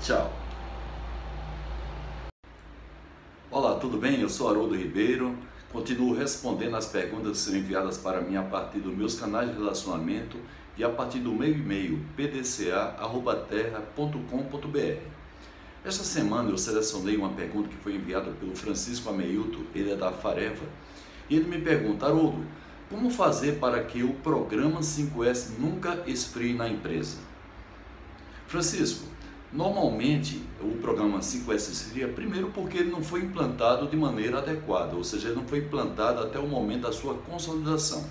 Tchau. 0.00 0.32
Olá, 3.50 3.74
tudo 3.74 3.98
bem? 3.98 4.20
Eu 4.20 4.28
sou 4.28 4.48
Haroldo 4.48 4.74
Ribeiro. 4.74 5.36
Continuo 5.76 6.14
respondendo 6.14 6.74
as 6.74 6.86
perguntas 6.86 7.32
que 7.32 7.36
são 7.36 7.54
enviadas 7.54 7.98
para 7.98 8.22
mim 8.22 8.34
a 8.34 8.42
partir 8.42 8.78
dos 8.78 8.96
meus 8.96 9.20
canais 9.20 9.50
de 9.50 9.58
relacionamento 9.58 10.38
e 10.74 10.82
a 10.82 10.88
partir 10.88 11.18
do 11.18 11.32
meu 11.32 11.52
e-mail 11.52 12.02
pdca@terra.com.br. 12.16 15.02
Esta 15.84 16.02
semana 16.02 16.48
eu 16.48 16.56
selecionei 16.56 17.18
uma 17.18 17.28
pergunta 17.28 17.68
que 17.68 17.76
foi 17.76 17.94
enviada 17.94 18.30
pelo 18.30 18.56
Francisco 18.56 19.10
Ameilton, 19.10 19.64
ele 19.74 19.92
é 19.92 19.96
da 19.96 20.10
Fareva, 20.10 20.64
e 21.28 21.36
ele 21.36 21.46
me 21.46 21.60
pergunta, 21.60 22.06
Haroldo, 22.06 22.42
como 22.88 23.10
fazer 23.10 23.58
para 23.58 23.84
que 23.84 24.02
o 24.02 24.14
programa 24.14 24.80
5S 24.80 25.58
nunca 25.58 26.02
esfrie 26.06 26.54
na 26.54 26.66
empresa? 26.66 27.18
Francisco, 28.46 29.04
Normalmente, 29.56 30.42
o 30.60 30.72
programa 30.82 31.20
5S 31.20 31.72
seria 31.72 32.08
primeiro 32.08 32.50
porque 32.50 32.76
ele 32.76 32.90
não 32.90 33.02
foi 33.02 33.20
implantado 33.20 33.86
de 33.86 33.96
maneira 33.96 34.36
adequada, 34.36 34.94
ou 34.94 35.02
seja, 35.02 35.28
ele 35.28 35.36
não 35.36 35.46
foi 35.46 35.60
implantado 35.60 36.20
até 36.20 36.38
o 36.38 36.46
momento 36.46 36.82
da 36.82 36.92
sua 36.92 37.14
consolidação. 37.14 38.04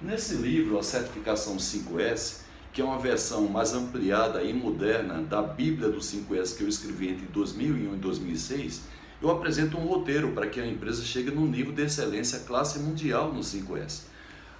Nesse 0.00 0.36
livro, 0.36 0.78
a 0.78 0.82
certificação 0.82 1.58
5S, 1.58 2.44
que 2.72 2.80
é 2.80 2.84
uma 2.84 2.98
versão 2.98 3.46
mais 3.46 3.74
ampliada 3.74 4.42
e 4.42 4.54
moderna 4.54 5.20
da 5.20 5.42
Bíblia 5.42 5.90
do 5.90 5.98
5S 5.98 6.56
que 6.56 6.62
eu 6.62 6.68
escrevi 6.68 7.10
entre 7.10 7.26
2001 7.26 7.96
e 7.96 7.98
2006, 7.98 8.80
eu 9.20 9.30
apresento 9.30 9.76
um 9.76 9.84
roteiro 9.84 10.32
para 10.32 10.46
que 10.46 10.58
a 10.58 10.66
empresa 10.66 11.02
chegue 11.04 11.30
no 11.30 11.46
nível 11.46 11.74
de 11.74 11.82
excelência 11.82 12.38
classe 12.38 12.78
mundial 12.78 13.30
no 13.34 13.40
5S. 13.40 14.04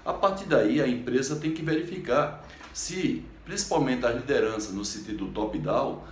A 0.05 0.12
partir 0.12 0.45
daí, 0.45 0.83
a 0.83 0.87
empresa 0.87 1.37
tem 1.37 1.53
que 1.53 1.62
verificar 1.62 2.47
se, 2.75 3.25
principalmente 3.50 4.07
as 4.07 4.14
lideranças 4.14 4.73
no 4.73 4.85
sentido 4.85 5.26
top-down, 5.33 6.04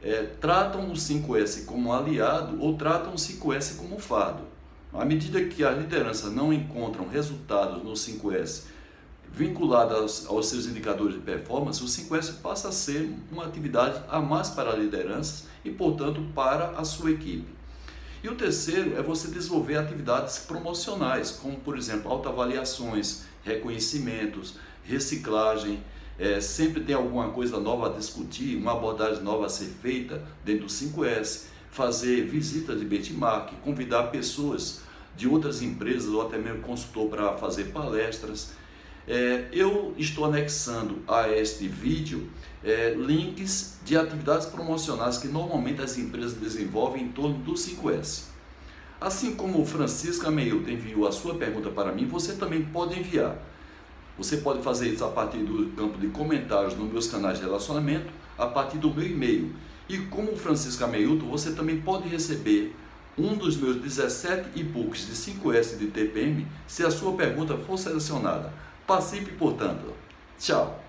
é, 0.00 0.22
tratam 0.40 0.92
o 0.92 0.92
5S 0.92 1.64
como 1.64 1.92
aliado 1.92 2.62
ou 2.62 2.76
tratam 2.76 3.14
o 3.14 3.16
5S 3.16 3.76
como 3.78 3.98
fardo. 3.98 4.44
À 4.92 5.04
medida 5.04 5.44
que 5.44 5.64
as 5.64 5.76
lideranças 5.76 6.32
não 6.32 6.52
encontram 6.52 7.08
resultados 7.08 7.82
no 7.82 7.94
5S 7.94 8.66
vinculados 9.28 10.24
aos, 10.28 10.46
seus 10.46 10.66
indicadores 10.66 11.16
de 11.16 11.20
performance, 11.20 11.82
o 11.82 11.86
5S 11.86 12.34
passa 12.40 12.68
a 12.68 12.72
ser 12.72 13.12
uma 13.32 13.44
atividade 13.44 14.00
a 14.08 14.20
mais 14.20 14.50
para 14.50 14.70
a 14.70 14.76
liderança 14.76 15.46
e, 15.64 15.70
portanto, 15.70 16.24
para 16.32 16.78
a 16.78 16.84
sua 16.84 17.10
equipe. 17.10 17.52
E 18.22 18.28
o 18.28 18.36
terceiro 18.36 18.96
é 18.96 19.02
você 19.02 19.26
desenvolver 19.26 19.78
atividades 19.78 20.38
promocionais, 20.38 21.32
como, 21.32 21.56
por 21.56 21.76
exemplo, 21.76 22.12
autoavaliações, 22.12 23.24
reconhecimentos, 23.42 24.54
reciclagem, 24.84 25.82
é, 26.18 26.40
sempre 26.40 26.80
tem 26.82 26.94
alguma 26.94 27.30
coisa 27.30 27.58
nova 27.58 27.88
a 27.88 27.98
discutir, 27.98 28.56
uma 28.56 28.72
abordagem 28.72 29.22
nova 29.22 29.46
a 29.46 29.48
ser 29.48 29.66
feita 29.66 30.22
dentro 30.44 30.66
do 30.66 30.72
5S, 30.72 31.46
fazer 31.70 32.24
visitas 32.26 32.78
de 32.78 32.84
benchmark, 32.84 33.52
convidar 33.62 34.04
pessoas 34.04 34.82
de 35.16 35.28
outras 35.28 35.62
empresas 35.62 36.08
ou 36.12 36.22
até 36.22 36.38
mesmo 36.38 36.60
consultor 36.60 37.08
para 37.08 37.36
fazer 37.36 37.64
palestras. 37.72 38.52
É, 39.06 39.48
eu 39.52 39.94
estou 39.98 40.24
anexando 40.24 41.02
a 41.06 41.28
este 41.28 41.68
vídeo 41.68 42.30
é, 42.64 42.94
links 42.94 43.78
de 43.84 43.96
atividades 43.96 44.46
promocionais 44.46 45.18
que 45.18 45.28
normalmente 45.28 45.82
as 45.82 45.98
empresas 45.98 46.34
desenvolvem 46.34 47.02
em 47.02 47.08
torno 47.08 47.36
do 47.38 47.52
5S. 47.52 48.24
Assim 49.00 49.34
como 49.34 49.60
o 49.60 49.66
Francisco 49.66 50.26
Ameilton 50.26 50.70
enviou 50.70 51.06
a 51.06 51.12
sua 51.12 51.34
pergunta 51.34 51.68
para 51.68 51.92
mim, 51.92 52.06
você 52.06 52.34
também 52.34 52.64
pode 52.64 52.98
enviar. 52.98 53.36
Você 54.16 54.36
pode 54.36 54.62
fazer 54.62 54.88
isso 54.88 55.04
a 55.04 55.08
partir 55.08 55.38
do 55.38 55.72
campo 55.72 55.98
de 55.98 56.06
comentários 56.08 56.76
nos 56.76 56.90
meus 56.90 57.08
canais 57.08 57.38
de 57.38 57.44
relacionamento, 57.44 58.12
a 58.38 58.46
partir 58.46 58.78
do 58.78 58.94
meu 58.94 59.04
e-mail. 59.04 59.52
E 59.88 59.98
como 59.98 60.36
Francisco 60.36 60.84
Ameilton, 60.84 61.26
você 61.26 61.52
também 61.52 61.80
pode 61.80 62.08
receber 62.08 62.76
um 63.18 63.34
dos 63.34 63.56
meus 63.56 63.76
17 63.76 64.50
e-books 64.54 65.06
de 65.06 65.14
5S 65.14 65.78
de 65.78 65.88
TPM 65.88 66.46
se 66.66 66.84
a 66.84 66.90
sua 66.90 67.16
pergunta 67.16 67.56
for 67.56 67.76
selecionada. 67.76 68.52
Participe, 68.86 69.32
portanto. 69.32 69.92
Tchau! 70.38 70.80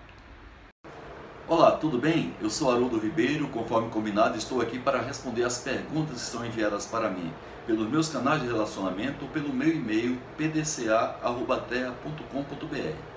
Olá, 1.48 1.72
tudo 1.72 1.98
bem? 1.98 2.34
Eu 2.42 2.50
sou 2.50 2.72
Haroldo 2.72 2.98
Ribeiro, 2.98 3.48
conforme 3.50 3.90
combinado, 3.90 4.38
estou 4.38 4.62
aqui 4.62 4.80
para 4.80 5.02
responder 5.02 5.44
as 5.44 5.60
perguntas 5.60 6.16
que 6.16 6.32
são 6.32 6.46
enviadas 6.46 6.86
para 6.86 7.10
mim 7.10 7.32
pelos 7.66 7.90
meus 7.90 8.10
canais 8.10 8.42
de 8.42 8.48
relacionamento 8.48 9.26
ou 9.26 9.32
pelo 9.32 9.54
meu 9.54 9.70
e-mail 9.70 10.18
pdca.terra.com.br. 10.38 13.15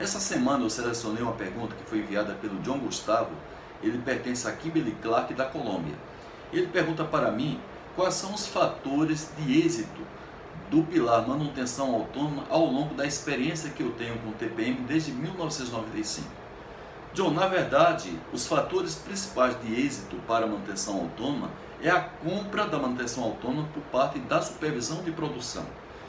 Essa 0.00 0.18
semana 0.18 0.64
eu 0.64 0.70
selecionei 0.70 1.22
uma 1.22 1.34
pergunta 1.34 1.74
que 1.74 1.84
foi 1.84 1.98
enviada 1.98 2.32
pelo 2.32 2.58
John 2.60 2.78
Gustavo, 2.78 3.32
ele 3.82 3.98
pertence 3.98 4.48
a 4.48 4.52
Kimberly 4.52 4.96
Clark 5.02 5.34
da 5.34 5.44
Colômbia. 5.44 5.94
Ele 6.50 6.68
pergunta 6.68 7.04
para 7.04 7.30
mim 7.30 7.60
quais 7.94 8.14
são 8.14 8.32
os 8.32 8.46
fatores 8.46 9.30
de 9.36 9.60
êxito 9.60 10.00
do 10.70 10.82
pilar 10.84 11.28
manutenção 11.28 11.94
autônoma 11.94 12.44
ao 12.48 12.64
longo 12.64 12.94
da 12.94 13.04
experiência 13.04 13.68
que 13.68 13.82
eu 13.82 13.92
tenho 13.92 14.18
com 14.20 14.30
o 14.30 14.32
TPM 14.32 14.84
desde 14.88 15.12
1995. 15.12 16.26
John, 17.12 17.32
na 17.32 17.46
verdade, 17.46 18.18
os 18.32 18.46
fatores 18.46 18.94
principais 18.94 19.60
de 19.60 19.84
êxito 19.84 20.16
para 20.26 20.46
a 20.46 20.48
manutenção 20.48 20.98
autônoma 20.98 21.50
é 21.82 21.90
a 21.90 22.00
compra 22.00 22.66
da 22.66 22.78
manutenção 22.78 23.22
autônoma 23.22 23.68
por 23.74 23.82
parte 23.92 24.18
da 24.18 24.40
supervisão 24.40 25.02
de 25.02 25.10
produção. 25.12 25.66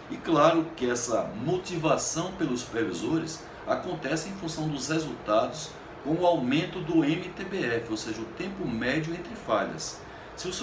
E 0.10 0.15
claro 0.15 0.65
que 0.77 0.89
essa 0.89 1.29
motivação 1.43 2.31
pelos 2.33 2.62
supervisores 2.62 3.50
acontece 3.68 4.30
em 4.30 4.34
função 4.34 4.68
dos 4.68 4.89
resultados 4.89 5.70
com 6.03 6.13
o 6.15 6.25
aumento 6.25 6.80
do 6.80 7.03
MTBF, 7.03 7.91
ou 7.91 7.98
seja, 7.98 8.22
o 8.22 8.25
tempo 8.25 8.68
médio 8.68 9.13
entre 9.13 9.36
falhas. 9.36 10.00
Se 10.36 10.48
o, 10.48 10.53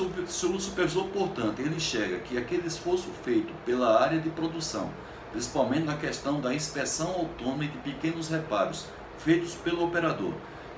supervisor, 0.60 1.04
portanto, 1.08 1.60
ele 1.60 1.76
enxerga 1.76 2.18
que 2.18 2.36
aquele 2.36 2.66
esforço 2.66 3.08
feito 3.22 3.52
pela 3.64 4.02
área 4.02 4.18
de 4.18 4.28
produção, 4.30 4.90
principalmente 5.30 5.84
na 5.84 5.96
questão 5.96 6.40
da 6.40 6.52
inspeção 6.52 7.08
autônoma 7.10 7.64
e 7.64 7.68
de 7.68 7.78
pequenos 7.78 8.28
reparos 8.28 8.86
feitos 9.18 9.54
pelo 9.54 9.84
operador, 9.84 10.32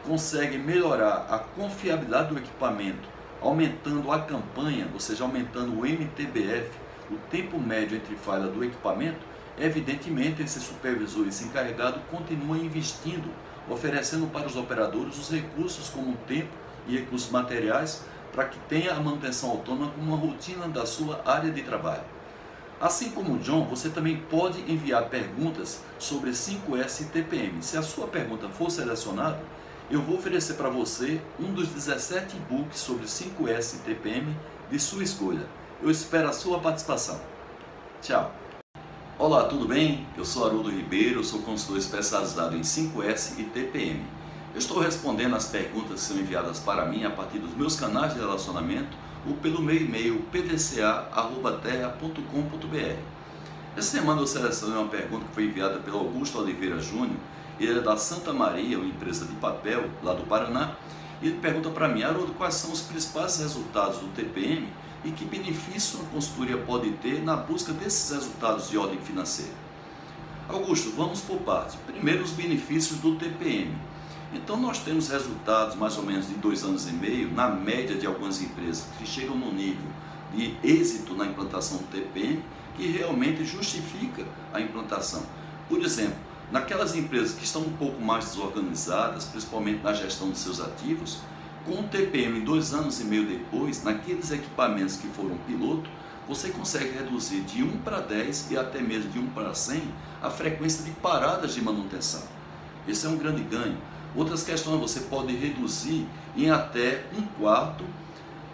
consegue 0.07 0.59
melhorar 0.59 1.27
a 1.31 1.39
confiabilidade 1.39 2.29
do 2.29 2.39
equipamento, 2.39 3.09
aumentando 3.41 4.11
a 4.11 4.21
campanha, 4.21 4.89
ou 4.93 5.00
seja, 5.00 5.25
aumentando 5.25 5.79
o 5.79 5.87
MTBF, 5.87 6.71
o 7.11 7.17
tempo 7.31 7.59
médio 7.59 7.97
entre 7.97 8.15
falha 8.17 8.49
do 8.49 8.62
equipamento, 8.62 9.29
Evidentemente, 9.61 10.43
esse 10.43 10.59
supervisor, 10.59 11.29
esse 11.29 11.45
encarregado, 11.45 12.00
continua 12.11 12.57
investindo, 12.57 13.31
oferecendo 13.69 14.26
para 14.29 14.47
os 14.47 14.57
operadores 14.57 15.19
os 15.19 15.31
recursos 15.31 15.90
como 15.90 16.17
tempo 16.26 16.49
e 16.88 16.97
recursos 16.97 17.31
materiais 17.31 18.02
para 18.33 18.47
que 18.47 18.59
tenha 18.61 18.93
a 18.93 19.00
manutenção 19.00 19.50
autônoma 19.50 19.90
como 19.90 20.14
uma 20.14 20.17
rotina 20.17 20.67
da 20.67 20.87
sua 20.87 21.21
área 21.26 21.50
de 21.50 21.62
trabalho. 21.62 22.05
Assim 22.81 23.11
como 23.11 23.35
o 23.35 23.38
John, 23.38 23.67
você 23.67 23.90
também 23.90 24.17
pode 24.17 24.61
enviar 24.61 25.11
perguntas 25.11 25.83
sobre 25.99 26.31
5S 26.31 27.02
e 27.02 27.05
TPM. 27.07 27.62
Se 27.62 27.76
a 27.76 27.83
sua 27.83 28.07
pergunta 28.07 28.49
for 28.49 28.71
selecionada, 28.71 29.38
eu 29.90 30.00
vou 30.00 30.17
oferecer 30.17 30.55
para 30.55 30.71
você 30.71 31.21
um 31.38 31.52
dos 31.52 31.69
17 31.69 32.37
e-books 32.37 32.79
sobre 32.79 33.05
5S 33.05 33.75
e 33.75 33.79
TPM 33.81 34.35
de 34.71 34.79
sua 34.79 35.02
escolha. 35.02 35.47
Eu 35.83 35.90
espero 35.90 36.29
a 36.29 36.33
sua 36.33 36.61
participação. 36.61 37.21
Tchau! 38.00 38.33
Olá, 39.21 39.45
tudo 39.45 39.69
bem? 39.69 40.05
Eu 40.17 40.25
sou 40.25 40.47
Haroldo 40.47 40.71
Ribeiro, 40.71 41.23
sou 41.23 41.43
consultor 41.43 41.77
especializado 41.77 42.57
em 42.57 42.62
5S 42.62 43.39
e 43.39 43.45
TPM. 43.45 44.03
Eu 44.55 44.59
estou 44.59 44.81
respondendo 44.81 45.37
as 45.37 45.45
perguntas 45.45 46.00
que 46.00 46.00
são 46.00 46.17
enviadas 46.17 46.59
para 46.59 46.87
mim 46.87 47.05
a 47.05 47.11
partir 47.11 47.39
dos 47.39 47.55
meus 47.55 47.77
canais 47.77 48.15
de 48.15 48.19
relacionamento 48.19 48.97
ou 49.29 49.35
pelo 49.35 49.61
meu 49.61 49.77
e-mail 49.77 50.23
pdca.terra.com.br. 50.33 52.97
Essa 53.77 53.91
semana 53.91 54.23
eu 54.23 54.27
selecionei 54.27 54.79
uma 54.79 54.89
pergunta 54.89 55.27
que 55.27 55.35
foi 55.35 55.45
enviada 55.45 55.81
pelo 55.81 55.99
Augusto 55.99 56.39
Oliveira 56.39 56.81
Júnior, 56.81 57.19
ele 57.61 57.79
é 57.79 57.83
da 57.83 57.99
Santa 57.99 58.33
Maria, 58.33 58.79
uma 58.79 58.89
empresa 58.89 59.27
de 59.27 59.35
papel 59.35 59.85
lá 60.03 60.15
do 60.15 60.23
Paraná, 60.23 60.77
E 61.21 61.27
ele 61.27 61.39
pergunta 61.41 61.69
para 61.69 61.89
mim, 61.89 62.03
Haroldo, 62.03 62.33
quais 62.33 62.55
são 62.55 62.73
os 62.73 62.81
principais 62.81 63.39
resultados 63.39 63.99
do 63.99 64.09
TPM 64.15 64.67
e 65.04 65.11
que 65.11 65.25
benefício 65.25 66.00
a 66.00 66.04
consultoria 66.14 66.59
pode 66.59 66.90
ter 66.92 67.23
na 67.23 67.37
busca 67.37 67.73
desses 67.73 68.11
resultados 68.11 68.69
de 68.69 68.76
ordem 68.76 68.99
financeira? 68.99 69.52
Augusto, 70.49 70.90
vamos 70.97 71.21
por 71.21 71.38
partes. 71.38 71.76
Primeiro, 71.87 72.23
os 72.23 72.33
benefícios 72.33 72.99
do 72.99 73.14
TPM. 73.16 73.75
Então, 74.33 74.57
nós 74.57 74.80
temos 74.80 75.09
resultados 75.09 75.76
mais 75.76 75.97
ou 75.97 76.04
menos 76.04 76.28
de 76.28 76.35
dois 76.35 76.62
anos 76.62 76.88
e 76.88 76.92
meio, 76.92 77.33
na 77.33 77.49
média 77.49 77.97
de 77.97 78.07
algumas 78.07 78.42
empresas 78.42 78.87
que 78.99 79.07
chegam 79.07 79.37
no 79.37 79.52
nível 79.52 79.87
de 80.35 80.57
êxito 80.62 81.14
na 81.14 81.26
implantação 81.26 81.78
do 81.78 81.85
TPM, 81.85 82.42
que 82.76 82.87
realmente 82.87 83.45
justifica 83.45 84.25
a 84.52 84.61
implantação. 84.61 85.23
Por 85.69 85.80
exemplo, 85.83 86.16
naquelas 86.50 86.95
empresas 86.95 87.33
que 87.33 87.45
estão 87.45 87.62
um 87.62 87.73
pouco 87.73 88.00
mais 88.00 88.26
desorganizadas, 88.26 89.25
principalmente 89.25 89.83
na 89.83 89.92
gestão 89.92 90.30
dos 90.30 90.38
seus 90.38 90.61
ativos, 90.61 91.19
com 91.67 91.81
o 91.81 91.83
TPM 91.85 92.40
dois 92.40 92.73
anos 92.73 93.00
e 93.00 93.05
meio 93.05 93.26
depois, 93.26 93.83
naqueles 93.83 94.31
equipamentos 94.31 94.97
que 94.97 95.09
foram 95.09 95.37
piloto, 95.47 95.88
você 96.29 96.50
consegue 96.50 96.97
reduzir 96.97 97.40
de 97.40 97.62
1 97.62 97.79
para 97.79 98.00
10 98.00 98.52
e 98.52 98.57
até 98.57 98.81
mesmo 98.81 99.11
de 99.11 99.19
1 99.19 99.31
para 99.31 99.52
100 99.52 99.83
a 100.23 100.31
frequência 100.31 100.85
de 100.85 100.93
paradas 100.93 101.55
de 101.55 101.61
manutenção. 101.61 102.23
Esse 102.87 103.07
é 103.07 103.09
um 103.09 103.17
grande 103.17 103.43
ganho. 103.43 103.76
Outras 104.14 104.43
questões, 104.43 104.81
você 104.81 105.00
pode 105.00 105.35
reduzir 105.35 106.07
em 106.37 106.50
até 106.50 107.05
um 107.17 107.23
quarto 107.40 107.85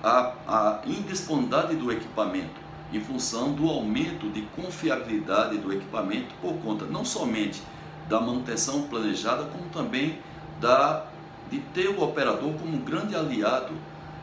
a, 0.02 0.32
a 0.46 0.80
indisponibilidade 0.86 1.76
do 1.76 1.90
equipamento, 1.90 2.60
em 2.92 3.00
função 3.00 3.52
do 3.52 3.68
aumento 3.68 4.30
de 4.30 4.42
confiabilidade 4.54 5.58
do 5.58 5.72
equipamento 5.72 6.34
por 6.40 6.54
conta 6.58 6.84
não 6.84 7.04
somente 7.04 7.62
da 8.08 8.20
manutenção 8.20 8.82
planejada, 8.82 9.44
como 9.44 9.64
também 9.70 10.18
da, 10.60 11.06
de 11.50 11.58
ter 11.58 11.88
o 11.88 12.02
operador 12.02 12.52
como 12.54 12.76
um 12.76 12.80
grande 12.80 13.14
aliado 13.14 13.72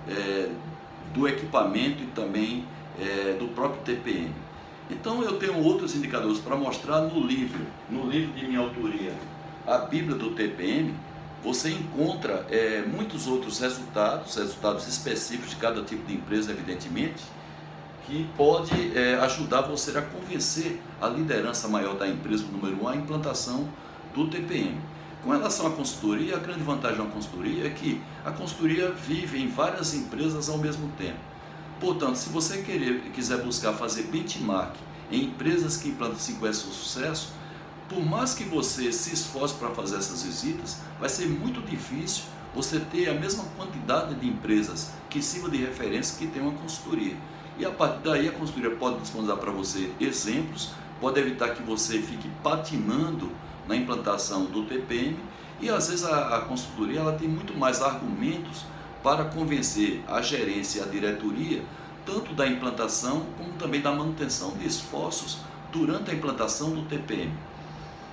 é, 0.08 0.50
do 1.14 1.28
equipamento 1.28 2.04
e 2.04 2.08
também 2.08 2.66
é, 3.00 3.36
do 3.38 3.48
próprio 3.50 3.82
TPM. 3.84 4.32
Então 4.90 5.24
eu 5.24 5.38
tenho 5.38 5.58
outros 5.64 5.96
indicadores 5.96 6.40
para 6.40 6.56
mostrar 6.56 7.02
no 7.02 7.26
livro, 7.26 7.66
no 7.90 8.10
livro 8.10 8.34
de 8.34 8.46
minha 8.46 8.60
autoria, 8.60 9.14
a 9.66 9.78
Bíblia 9.78 10.18
do 10.18 10.32
TPM, 10.32 10.94
você 11.44 11.70
encontra 11.70 12.46
é, 12.50 12.84
muitos 12.86 13.28
outros 13.28 13.60
resultados, 13.60 14.36
resultados 14.36 14.88
específicos 14.88 15.50
de 15.52 15.56
cada 15.58 15.84
tipo 15.84 16.06
de 16.06 16.14
empresa, 16.14 16.52
evidentemente, 16.52 17.22
que 18.06 18.28
pode 18.38 18.98
é, 18.98 19.16
ajudar 19.16 19.62
você 19.62 19.98
a 19.98 20.02
convencer 20.02 20.80
a 21.02 21.08
liderança 21.08 21.68
maior 21.68 21.96
da 21.96 22.08
empresa, 22.08 22.46
número 22.52 22.84
um, 22.84 22.88
a 22.88 22.96
implantação 22.96 23.68
do 24.14 24.28
TPM. 24.28 24.78
Com 25.24 25.32
relação 25.32 25.68
à 25.68 25.72
consultoria, 25.72 26.36
a 26.36 26.40
grande 26.40 26.64
vantagem 26.64 26.98
da 26.98 27.06
consultoria 27.06 27.66
é 27.66 27.70
que 27.70 28.02
a 28.26 28.32
consultoria 28.32 28.92
vive 28.92 29.42
em 29.42 29.48
várias 29.48 29.94
empresas 29.94 30.50
ao 30.50 30.58
mesmo 30.58 30.90
tempo. 30.98 31.20
Portanto, 31.80 32.18
se 32.18 32.30
você 32.30 32.62
querer, 32.62 33.00
quiser 33.14 33.42
buscar 33.42 33.72
fazer 33.72 34.04
benchmark 34.04 34.76
em 35.10 35.24
empresas 35.24 35.78
que 35.78 35.88
implantam 35.88 36.18
5S 36.18 36.66
com 36.66 36.72
sucesso, 36.72 37.32
por 37.88 38.06
mais 38.06 38.34
que 38.34 38.44
você 38.44 38.92
se 38.92 39.14
esforce 39.14 39.54
para 39.56 39.70
fazer 39.70 39.96
essas 39.96 40.24
visitas, 40.24 40.82
vai 41.00 41.08
ser 41.08 41.28
muito 41.28 41.62
difícil 41.62 42.24
você 42.54 42.82
ter 42.82 43.08
a 43.08 43.14
mesma 43.14 43.46
quantidade 43.56 44.16
de 44.16 44.28
empresas 44.28 44.92
que 45.10 45.22
sirva 45.22 45.50
de 45.50 45.58
referência 45.58 46.18
que 46.18 46.28
tem 46.28 46.42
uma 46.42 46.52
consultoria. 46.52 47.16
E 47.58 47.66
a 47.66 47.72
partir 47.72 48.04
daí 48.04 48.28
a 48.28 48.32
consultoria 48.34 48.76
pode 48.76 49.00
disponibilizar 49.00 49.42
para 49.42 49.52
você 49.54 49.90
exemplos, 50.02 50.72
pode 51.00 51.18
evitar 51.18 51.56
que 51.56 51.64
você 51.64 52.00
fique 52.00 52.30
patinando 52.44 53.32
na 53.68 53.76
implantação 53.76 54.46
do 54.46 54.64
TPM 54.64 55.18
e 55.62 55.70
às 55.70 55.90
vezes 55.90 56.06
a, 56.06 56.38
a 56.38 56.42
consultoria 56.42 57.00
ela 57.00 57.14
tem 57.14 57.28
muito 57.28 57.58
mais 57.58 57.82
argumentos 57.82 58.66
para 59.02 59.26
convencer 59.26 60.04
a 60.08 60.22
gerência 60.22 60.80
e 60.80 60.84
a 60.84 60.86
diretoria, 60.86 61.64
tanto 62.06 62.34
da 62.34 62.48
implantação 62.48 63.26
como 63.38 63.54
também 63.54 63.82
da 63.82 63.92
manutenção 63.92 64.52
de 64.58 64.66
esforços 64.66 65.40
durante 65.72 66.12
a 66.12 66.14
implantação 66.14 66.72
do 66.72 66.84
TPM. 66.84 67.32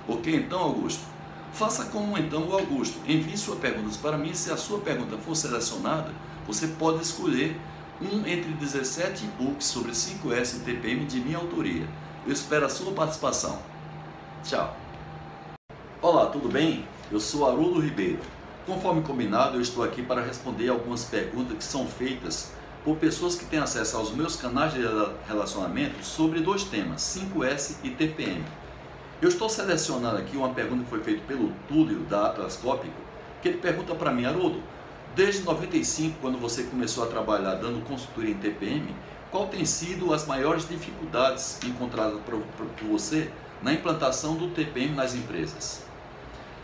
Ok, 0.07 0.35
então, 0.35 0.59
Augusto? 0.59 1.03
Faça 1.53 1.85
como 1.85 2.17
então 2.17 2.47
o 2.47 2.53
Augusto. 2.53 2.97
Envie 3.05 3.37
suas 3.37 3.59
perguntas 3.59 3.97
para 3.97 4.17
mim. 4.17 4.33
Se 4.33 4.51
a 4.51 4.57
sua 4.57 4.79
pergunta 4.79 5.17
for 5.17 5.35
selecionada, 5.35 6.11
você 6.47 6.67
pode 6.67 7.01
escolher 7.01 7.59
um 8.01 8.25
entre 8.25 8.51
17 8.53 9.25
e-books 9.25 9.67
sobre 9.67 9.91
5S 9.91 10.57
e 10.57 10.59
TPM 10.61 11.05
de 11.05 11.19
minha 11.19 11.37
autoria. 11.37 11.87
Eu 12.25 12.33
espero 12.33 12.65
a 12.65 12.69
sua 12.69 12.93
participação. 12.93 13.59
Tchau. 14.43 14.80
Olá, 16.03 16.25
tudo 16.25 16.49
bem? 16.49 16.83
Eu 17.11 17.19
sou 17.19 17.47
Haroldo 17.47 17.79
Ribeiro. 17.79 18.17
Conforme 18.65 19.03
combinado, 19.03 19.57
eu 19.57 19.61
estou 19.61 19.83
aqui 19.83 20.01
para 20.01 20.19
responder 20.19 20.67
algumas 20.67 21.03
perguntas 21.03 21.55
que 21.55 21.63
são 21.63 21.85
feitas 21.85 22.51
por 22.83 22.97
pessoas 22.97 23.35
que 23.35 23.45
têm 23.45 23.59
acesso 23.59 23.97
aos 23.97 24.09
meus 24.09 24.35
canais 24.35 24.73
de 24.73 24.79
relacionamento 25.27 26.03
sobre 26.03 26.39
dois 26.39 26.63
temas, 26.63 27.03
5S 27.03 27.75
e 27.83 27.91
TPM. 27.91 28.43
Eu 29.21 29.29
estou 29.29 29.47
selecionando 29.47 30.17
aqui 30.17 30.35
uma 30.35 30.49
pergunta 30.49 30.85
que 30.85 30.89
foi 30.89 31.01
feita 31.01 31.21
pelo 31.27 31.53
Túlio 31.67 31.99
da 31.99 32.29
Atlas 32.29 32.57
Cópico, 32.57 32.99
que 33.39 33.49
ele 33.49 33.59
pergunta 33.59 33.93
para 33.93 34.11
mim, 34.11 34.25
Haroldo, 34.25 34.59
desde 35.15 35.43
95, 35.43 36.17
quando 36.19 36.39
você 36.39 36.63
começou 36.63 37.03
a 37.03 37.07
trabalhar 37.07 37.53
dando 37.53 37.79
consultoria 37.85 38.31
em 38.31 38.37
TPM, 38.39 38.95
qual 39.29 39.45
tem 39.49 39.65
sido 39.65 40.15
as 40.15 40.25
maiores 40.25 40.67
dificuldades 40.67 41.59
encontradas 41.63 42.19
por, 42.25 42.41
você 42.89 43.29
na 43.61 43.71
implantação 43.71 44.33
do 44.33 44.47
TPM 44.47 44.95
nas 44.95 45.13
empresas? 45.13 45.90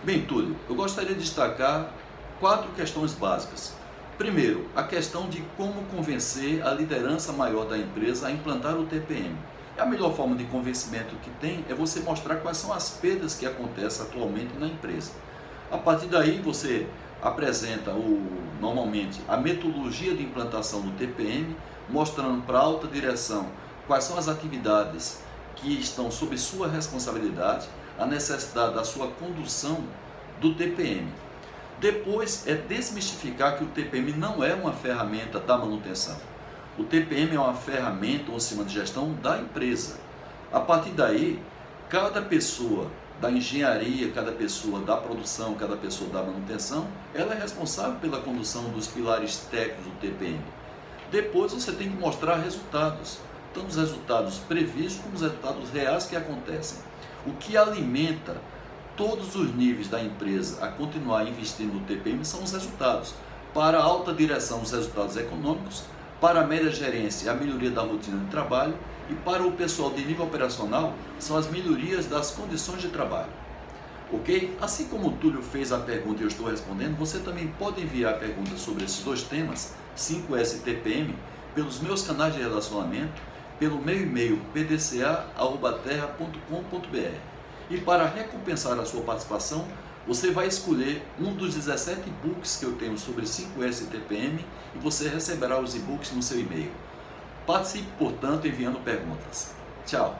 Bem, 0.04 0.22
Túlio, 0.22 0.56
eu 0.70 0.76
gostaria 0.76 1.16
de 1.16 1.22
destacar 1.22 1.92
quatro 2.40 2.72
questões 2.74 3.14
básicas. 3.14 3.74
Primeiro, 4.18 4.68
a 4.76 4.84
questão 4.84 5.28
de 5.28 5.42
como 5.58 5.84
convencer 5.86 6.66
a 6.66 6.72
liderança 6.72 7.34
maior 7.34 7.66
da 7.66 7.78
empresa 7.78 8.28
a 8.28 8.32
implantar 8.32 8.76
o 8.78 8.86
TPM. 8.86 9.36
E 9.76 9.82
a 9.82 9.86
melhor 9.86 10.16
forma 10.16 10.36
de 10.36 10.46
convencimento 10.46 11.16
que 11.18 11.30
tem 11.42 11.66
é 11.68 11.74
você 11.74 12.00
mostrar 12.00 12.38
quais 12.38 12.58
são 12.58 12.72
as 12.72 12.92
perdas 12.92 13.34
que 13.34 13.46
acontecem 13.46 14.06
atualmente 14.06 14.54
na 14.58 14.68
empresa. 14.68 15.12
A 15.72 15.78
partir 15.78 16.08
daí, 16.08 16.40
você 16.40 16.88
apresenta 17.22 17.92
o, 17.92 18.22
normalmente 18.62 19.20
a 19.28 19.36
metodologia 19.36 20.16
de 20.16 20.24
implantação 20.24 20.82
do 20.82 20.92
TPM, 20.92 21.56
mostrando 21.90 22.44
para 22.44 22.60
a 22.60 22.62
alta 22.62 22.88
direção 22.88 23.48
quais 23.88 24.04
são 24.04 24.18
as 24.18 24.28
atividades 24.28 25.22
que 25.56 25.74
estão 25.74 26.12
sob 26.12 26.38
sua 26.38 26.68
responsabilidade, 26.68 27.68
a 27.98 28.06
necessidade 28.06 28.76
da 28.76 28.84
sua 28.84 29.08
condução 29.08 29.84
do 30.40 30.54
TPM. 30.54 31.08
Depois 31.80 32.48
é 32.48 32.56
desmistificar 32.56 33.58
que 33.58 33.64
o 33.64 33.68
TPM 33.68 34.14
não 34.14 34.44
é 34.44 34.54
uma 34.54 34.74
ferramenta 34.74 35.40
da 35.40 35.58
manutenção. 35.58 36.18
O 36.78 36.84
TPM 36.84 37.36
é 37.36 37.40
uma 37.40 37.54
ferramenta, 37.54 38.32
um 38.32 38.40
sistema 38.40 38.64
de 38.64 38.74
gestão 38.74 39.14
da 39.14 39.40
empresa. 39.40 39.98
A 40.52 40.60
partir 40.60 40.92
daí, 40.92 41.40
cada 41.90 42.22
pessoa 42.22 42.90
da 43.20 43.32
engenharia, 43.32 44.12
cada 44.12 44.32
pessoa 44.32 44.80
da 44.82 44.96
produção, 44.96 45.56
cada 45.56 45.76
pessoa 45.76 46.10
da 46.10 46.22
manutenção, 46.22 46.88
ela 47.14 47.34
é 47.34 47.40
responsável 47.40 48.00
pela 48.00 48.20
condução 48.22 48.66
dos 48.70 48.88
pilares 48.88 49.38
técnicos 49.50 49.86
do 49.86 50.00
TPM. 50.00 50.40
Depois 51.12 51.54
você 51.54 51.72
tem 51.72 51.90
que 51.90 51.98
mostrar 51.98 52.36
resultados, 52.36 53.20
tanto 53.54 53.68
os 53.68 53.76
resultados 53.76 54.38
previstos 54.40 55.02
como 55.02 55.16
os 55.16 55.22
resultados 55.22 55.70
reais 55.72 56.06
que 56.06 56.16
acontecem. 56.16 56.80
O 57.28 57.34
que 57.34 57.58
alimenta 57.58 58.38
todos 58.96 59.36
os 59.36 59.54
níveis 59.54 59.90
da 59.90 60.02
empresa 60.02 60.66
a 60.66 60.70
continuar 60.70 61.28
investindo 61.28 61.74
no 61.74 61.82
TPM 61.82 62.24
são 62.24 62.42
os 62.42 62.54
resultados. 62.54 63.14
Para 63.54 63.80
a 63.80 63.84
alta 63.84 64.14
direção, 64.14 64.62
os 64.62 64.72
resultados 64.72 65.18
econômicos, 65.18 65.84
para 66.22 66.40
a 66.40 66.48
média 66.48 66.72
gerência, 66.72 67.30
a 67.30 67.36
melhoria 67.36 67.70
da 67.70 67.82
rotina 67.82 68.18
de 68.18 68.32
trabalho 68.32 68.74
e 69.10 69.14
para 69.14 69.46
o 69.46 69.52
pessoal 69.52 69.92
de 69.92 70.06
nível 70.06 70.26
operacional, 70.26 70.94
são 71.20 71.36
as 71.36 71.52
melhorias 71.52 72.06
das 72.06 72.32
condições 72.32 72.82
de 72.82 72.88
trabalho. 72.88 73.30
Ok? 74.14 74.56
Assim 74.62 74.86
como 74.86 75.10
o 75.10 75.12
Túlio 75.12 75.42
fez 75.42 75.74
a 75.74 75.80
pergunta 75.80 76.22
e 76.22 76.24
eu 76.24 76.30
estou 76.30 76.48
respondendo, 76.48 76.98
você 76.98 77.20
também 77.20 77.48
pode 77.60 77.82
enviar 77.82 78.18
perguntas 78.20 78.62
sobre 78.62 78.86
esses 78.86 79.04
dois 79.04 79.22
temas, 79.22 79.74
5S 79.98 80.56
e 80.56 80.60
TPM, 80.60 81.14
pelos 81.54 81.82
meus 81.82 82.04
canais 82.04 82.34
de 82.34 82.40
relacionamento, 82.40 83.22
pelo 83.60 83.82
meu 83.82 84.02
e-mail 84.02 84.40
pdca.terra.com.br. 84.54 87.18
E 87.70 87.78
para 87.80 88.08
recompensar 88.08 88.80
a 88.80 88.86
sua 88.86 89.02
participação, 89.02 89.68
você 90.08 90.32
vai 90.32 90.48
escolher 90.48 91.06
um 91.20 91.34
dos 91.34 91.56
17 91.56 92.08
e-books 92.08 92.56
que 92.56 92.66
eu 92.66 92.74
tenho 92.74 92.98
sobre 92.98 93.26
5S 93.26 93.84
e 93.84 93.88
TPM 93.88 94.46
e 94.74 94.80
você 94.80 95.10
receberá 95.10 95.60
os 95.60 95.76
e-books 95.76 96.12
no 96.12 96.24
seu 96.24 96.40
e-mail. 96.40 96.72
Participe, 97.46 97.88
portanto, 98.00 98.48
enviando 98.48 98.80
perguntas. 98.84 99.54
Tchau! 99.86 100.18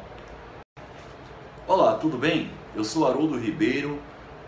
Olá, 1.66 1.96
tudo 1.96 2.18
bem? 2.18 2.52
Eu 2.76 2.84
sou 2.84 3.08
Haroldo 3.08 3.38
Ribeiro. 3.38 4.00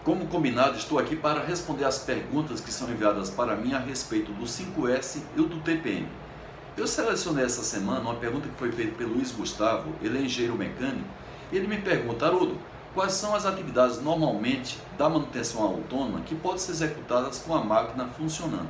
Como 0.03 0.27
combinado, 0.27 0.77
estou 0.77 0.97
aqui 0.97 1.15
para 1.15 1.43
responder 1.43 1.85
as 1.85 1.99
perguntas 1.99 2.59
que 2.59 2.71
são 2.71 2.89
enviadas 2.89 3.29
para 3.29 3.55
mim 3.55 3.73
a 3.73 3.79
respeito 3.79 4.31
do 4.31 4.45
5S 4.45 5.21
e 5.35 5.41
do 5.41 5.59
TPM. 5.61 6.07
Eu 6.79 6.87
selecionei 6.87 7.43
essa 7.43 7.61
semana 7.61 7.99
uma 7.99 8.15
pergunta 8.15 8.47
que 8.47 8.55
foi 8.55 8.71
feita 8.71 8.95
pelo 8.95 9.15
Luiz 9.15 9.33
Gustavo, 9.33 9.93
ele 10.01 10.17
é 10.17 10.21
engenheiro 10.21 10.55
mecânico, 10.55 11.09
e 11.51 11.57
ele 11.57 11.67
me 11.67 11.77
pergunta, 11.77 12.25
Haroldo, 12.25 12.57
Quais 12.93 13.13
são 13.13 13.35
as 13.35 13.45
atividades 13.45 14.01
normalmente 14.01 14.79
da 14.97 15.07
manutenção 15.07 15.61
autônoma 15.61 16.21
que 16.21 16.33
podem 16.33 16.57
ser 16.57 16.71
executadas 16.71 17.37
com 17.37 17.53
a 17.53 17.63
máquina 17.63 18.07
funcionando? 18.07 18.69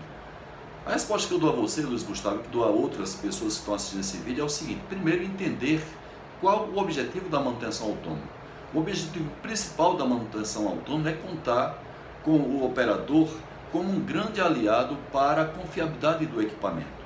A 0.86 0.92
resposta 0.92 1.28
que 1.28 1.34
eu 1.34 1.40
dou 1.40 1.52
a 1.52 1.56
você, 1.56 1.82
Luiz 1.82 2.04
Gustavo, 2.04 2.40
e 2.40 2.44
que 2.44 2.50
dou 2.50 2.66
a 2.66 2.68
outras 2.68 3.16
pessoas 3.16 3.54
que 3.54 3.60
estão 3.60 3.74
assistindo 3.74 4.02
esse 4.02 4.18
vídeo 4.18 4.42
é 4.42 4.46
o 4.46 4.50
seguinte: 4.50 4.82
primeiro, 4.90 5.24
entender 5.24 5.82
qual 6.42 6.68
o 6.68 6.78
objetivo 6.78 7.30
da 7.30 7.40
manutenção 7.40 7.88
autônoma. 7.88 8.28
O 8.74 8.80
objetivo 8.80 9.30
principal 9.42 9.96
da 9.96 10.06
manutenção 10.06 10.68
autônoma 10.68 11.12
é 11.12 11.14
contar 11.14 11.82
com 12.24 12.32
o 12.32 12.66
operador 12.66 13.30
como 13.72 13.90
um 13.90 14.02
grande 14.02 14.42
aliado 14.42 14.98
para 15.14 15.44
a 15.44 15.46
confiabilidade 15.46 16.26
do 16.26 16.42
equipamento. 16.42 16.99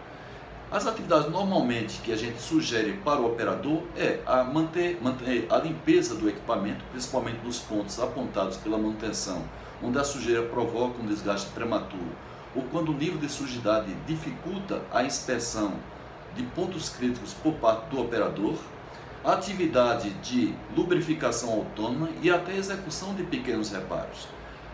As 0.74 0.88
atividades 0.88 1.30
normalmente 1.30 2.02
que 2.02 2.12
a 2.12 2.16
gente 2.16 2.42
sugere 2.42 2.94
para 3.06 3.22
o 3.22 3.28
operador 3.28 3.84
é 3.96 4.20
a 4.26 4.44
manter, 4.44 4.98
manter 5.00 5.46
a 5.48 5.58
limpeza 5.58 6.16
do 6.16 6.28
equipamento, 6.28 6.84
principalmente 6.90 7.46
nos 7.46 7.60
pontos 7.60 8.00
apontados 8.00 8.58
pela 8.58 8.76
manutenção, 8.76 9.44
onde 9.84 10.00
a 10.00 10.04
sujeira 10.04 10.42
provoca 10.42 11.00
um 11.00 11.06
desgaste 11.06 11.52
prematuro, 11.52 12.10
ou 12.56 12.64
quando 12.72 12.90
o 12.90 12.96
nível 12.96 13.20
de 13.20 13.30
sujidade 13.30 13.94
dificulta 14.08 14.82
a 14.92 15.04
inspeção 15.04 15.74
de 16.36 16.42
pontos 16.42 16.90
críticos 16.90 17.36
por 17.36 17.54
parte 17.54 17.92
do 17.92 18.02
operador, 18.02 18.56
a 19.24 19.34
atividade 19.34 20.10
de 20.24 20.56
lubrificação 20.76 21.52
autônoma 21.52 22.10
e 22.20 22.32
até 22.32 22.58
execução 22.58 23.14
de 23.14 23.22
pequenos 23.22 23.70
reparos. 23.70 24.28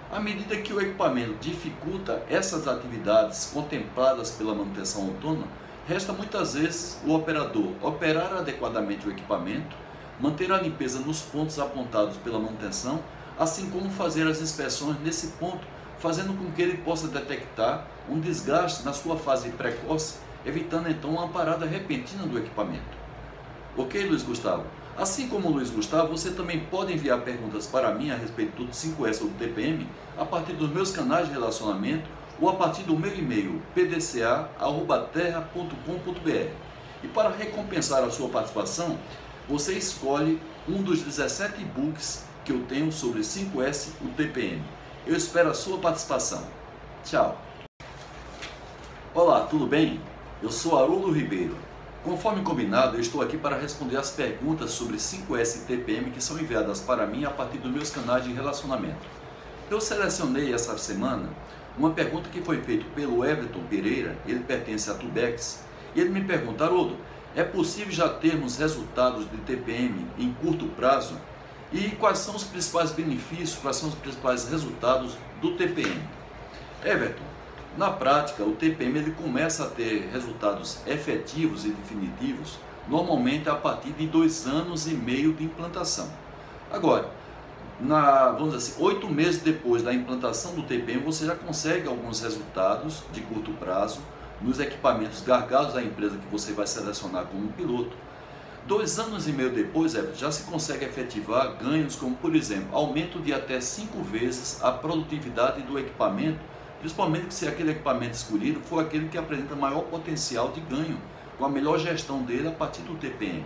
À 0.09 0.21
medida 0.21 0.55
que 0.55 0.71
o 0.71 0.79
equipamento 0.79 1.35
dificulta 1.41 2.23
essas 2.29 2.69
atividades 2.69 3.51
contempladas 3.53 4.31
pela 4.31 4.55
manutenção 4.55 5.01
autônoma, 5.07 5.47
Resta 5.89 6.13
muitas 6.13 6.53
vezes 6.53 6.99
o 7.03 7.15
operador 7.15 7.71
operar 7.81 8.31
adequadamente 8.33 9.07
o 9.07 9.11
equipamento, 9.11 9.75
manter 10.19 10.51
a 10.51 10.61
limpeza 10.61 10.99
nos 10.99 11.19
pontos 11.23 11.57
apontados 11.57 12.15
pela 12.17 12.37
manutenção, 12.37 12.99
assim 13.39 13.71
como 13.71 13.89
fazer 13.89 14.27
as 14.27 14.39
inspeções 14.39 14.99
nesse 14.99 15.29
ponto, 15.39 15.65
fazendo 15.97 16.37
com 16.37 16.51
que 16.51 16.61
ele 16.61 16.77
possa 16.77 17.07
detectar 17.07 17.87
um 18.07 18.19
desgaste 18.19 18.85
na 18.85 18.93
sua 18.93 19.17
fase 19.17 19.49
precoce, 19.49 20.19
evitando 20.45 20.91
então 20.91 21.09
uma 21.09 21.27
parada 21.29 21.65
repentina 21.65 22.27
do 22.27 22.37
equipamento. 22.37 22.99
Ok, 23.75 24.05
Luiz 24.05 24.21
Gustavo? 24.21 24.65
Assim 24.95 25.27
como 25.27 25.47
o 25.47 25.51
Luiz 25.53 25.71
Gustavo, 25.71 26.15
você 26.15 26.29
também 26.29 26.59
pode 26.59 26.93
enviar 26.93 27.21
perguntas 27.21 27.65
para 27.65 27.95
mim 27.95 28.11
a 28.11 28.15
respeito 28.15 28.63
do 28.63 28.71
5S 28.71 29.21
ou 29.21 29.29
do 29.29 29.39
TPM 29.39 29.87
a 30.15 30.23
partir 30.23 30.53
dos 30.53 30.69
meus 30.69 30.91
canais 30.91 31.25
de 31.25 31.33
relacionamento 31.33 32.18
ou 32.41 32.49
a 32.49 32.53
partir 32.53 32.83
do 32.83 32.97
meu 32.97 33.13
e-mail 33.15 33.61
pdca@terra.com.br. 33.75 36.69
E 37.03 37.07
para 37.07 37.29
recompensar 37.29 38.03
a 38.03 38.11
sua 38.11 38.29
participação, 38.29 38.97
você 39.47 39.73
escolhe 39.73 40.39
um 40.67 40.81
dos 40.81 41.01
17 41.01 41.61
e-books 41.61 42.25
que 42.43 42.51
eu 42.51 42.63
tenho 42.67 42.91
sobre 42.91 43.21
5S 43.21 43.89
o 44.01 44.09
TPM. 44.09 44.61
Eu 45.05 45.15
espero 45.15 45.49
a 45.49 45.53
sua 45.53 45.77
participação. 45.77 46.43
Tchau. 47.03 47.39
Olá, 49.13 49.41
tudo 49.41 49.65
bem? 49.65 49.99
Eu 50.41 50.51
sou 50.51 50.77
Haroldo 50.77 51.11
Ribeiro. 51.11 51.55
Conforme 52.03 52.43
combinado, 52.43 52.95
eu 52.95 53.01
estou 53.01 53.21
aqui 53.21 53.37
para 53.37 53.57
responder 53.57 53.97
as 53.97 54.11
perguntas 54.11 54.71
sobre 54.71 54.97
5S 54.97 55.57
e 55.57 55.65
TPM 55.65 56.11
que 56.11 56.23
são 56.23 56.39
enviadas 56.39 56.79
para 56.79 57.05
mim 57.05 57.25
a 57.25 57.29
partir 57.29 57.57
dos 57.57 57.71
meus 57.71 57.89
canais 57.89 58.23
de 58.23 58.31
relacionamento. 58.31 59.05
Eu 59.69 59.81
selecionei 59.81 60.53
essa 60.53 60.77
semana 60.77 61.29
uma 61.79 61.91
pergunta 61.91 62.29
que 62.29 62.41
foi 62.41 62.61
feita 62.61 62.83
pelo 62.93 63.23
Everton 63.25 63.61
Pereira, 63.69 64.17
ele 64.27 64.41
pertence 64.41 64.91
à 64.91 64.93
Tubex, 64.93 65.63
e 65.95 66.01
ele 66.01 66.09
me 66.09 66.21
pergunta, 66.21 66.65
Haroldo, 66.65 66.97
é 67.33 67.43
possível 67.43 67.91
já 67.91 68.09
termos 68.09 68.57
resultados 68.57 69.29
de 69.31 69.37
TPM 69.37 70.05
em 70.17 70.33
curto 70.33 70.65
prazo? 70.65 71.15
E 71.71 71.91
quais 71.91 72.19
são 72.19 72.35
os 72.35 72.43
principais 72.43 72.91
benefícios, 72.91 73.59
quais 73.59 73.77
são 73.77 73.87
os 73.87 73.95
principais 73.95 74.49
resultados 74.49 75.17
do 75.41 75.55
TPM? 75.55 76.01
Everton, 76.83 77.23
na 77.77 77.91
prática, 77.91 78.43
o 78.43 78.55
TPM 78.55 78.99
ele 78.99 79.11
começa 79.11 79.63
a 79.63 79.69
ter 79.69 80.09
resultados 80.11 80.79
efetivos 80.85 81.63
e 81.63 81.69
definitivos 81.69 82.59
normalmente 82.89 83.47
a 83.47 83.55
partir 83.55 83.91
de 83.91 84.05
dois 84.07 84.45
anos 84.47 84.85
e 84.87 84.93
meio 84.95 85.31
de 85.33 85.45
implantação. 85.45 86.09
Agora, 86.71 87.09
na, 87.79 88.31
vamos 88.31 88.53
dizer 88.53 88.71
assim, 88.71 88.83
oito 88.83 89.07
meses 89.09 89.41
depois 89.41 89.81
da 89.81 89.93
implantação 89.93 90.53
do 90.53 90.63
TPM, 90.63 91.01
você 91.01 91.25
já 91.25 91.35
consegue 91.35 91.87
alguns 91.87 92.21
resultados 92.21 93.03
de 93.13 93.21
curto 93.21 93.51
prazo 93.53 94.01
nos 94.41 94.59
equipamentos 94.59 95.21
gargalos 95.21 95.73
da 95.73 95.81
empresa 95.81 96.17
que 96.17 96.27
você 96.27 96.51
vai 96.51 96.67
selecionar 96.67 97.25
como 97.25 97.47
piloto. 97.53 97.95
Dois 98.67 98.99
anos 98.99 99.27
e 99.27 99.31
meio 99.31 99.49
depois, 99.49 99.93
já 100.15 100.31
se 100.31 100.43
consegue 100.43 100.85
efetivar 100.85 101.55
ganhos 101.55 101.95
como, 101.95 102.15
por 102.15 102.35
exemplo, 102.35 102.67
aumento 102.71 103.19
de 103.19 103.33
até 103.33 103.59
cinco 103.61 104.03
vezes 104.03 104.61
a 104.61 104.71
produtividade 104.71 105.61
do 105.63 105.79
equipamento, 105.79 106.39
principalmente 106.79 107.33
se 107.33 107.47
aquele 107.47 107.71
equipamento 107.71 108.13
escolhido 108.13 108.59
for 108.59 108.83
aquele 108.83 109.07
que 109.07 109.17
apresenta 109.17 109.55
maior 109.55 109.83
potencial 109.83 110.51
de 110.51 110.59
ganho, 110.61 110.97
com 111.37 111.45
a 111.45 111.49
melhor 111.49 111.79
gestão 111.79 112.21
dele 112.21 112.49
a 112.49 112.51
partir 112.51 112.81
do 112.81 112.95
TPM. 112.95 113.45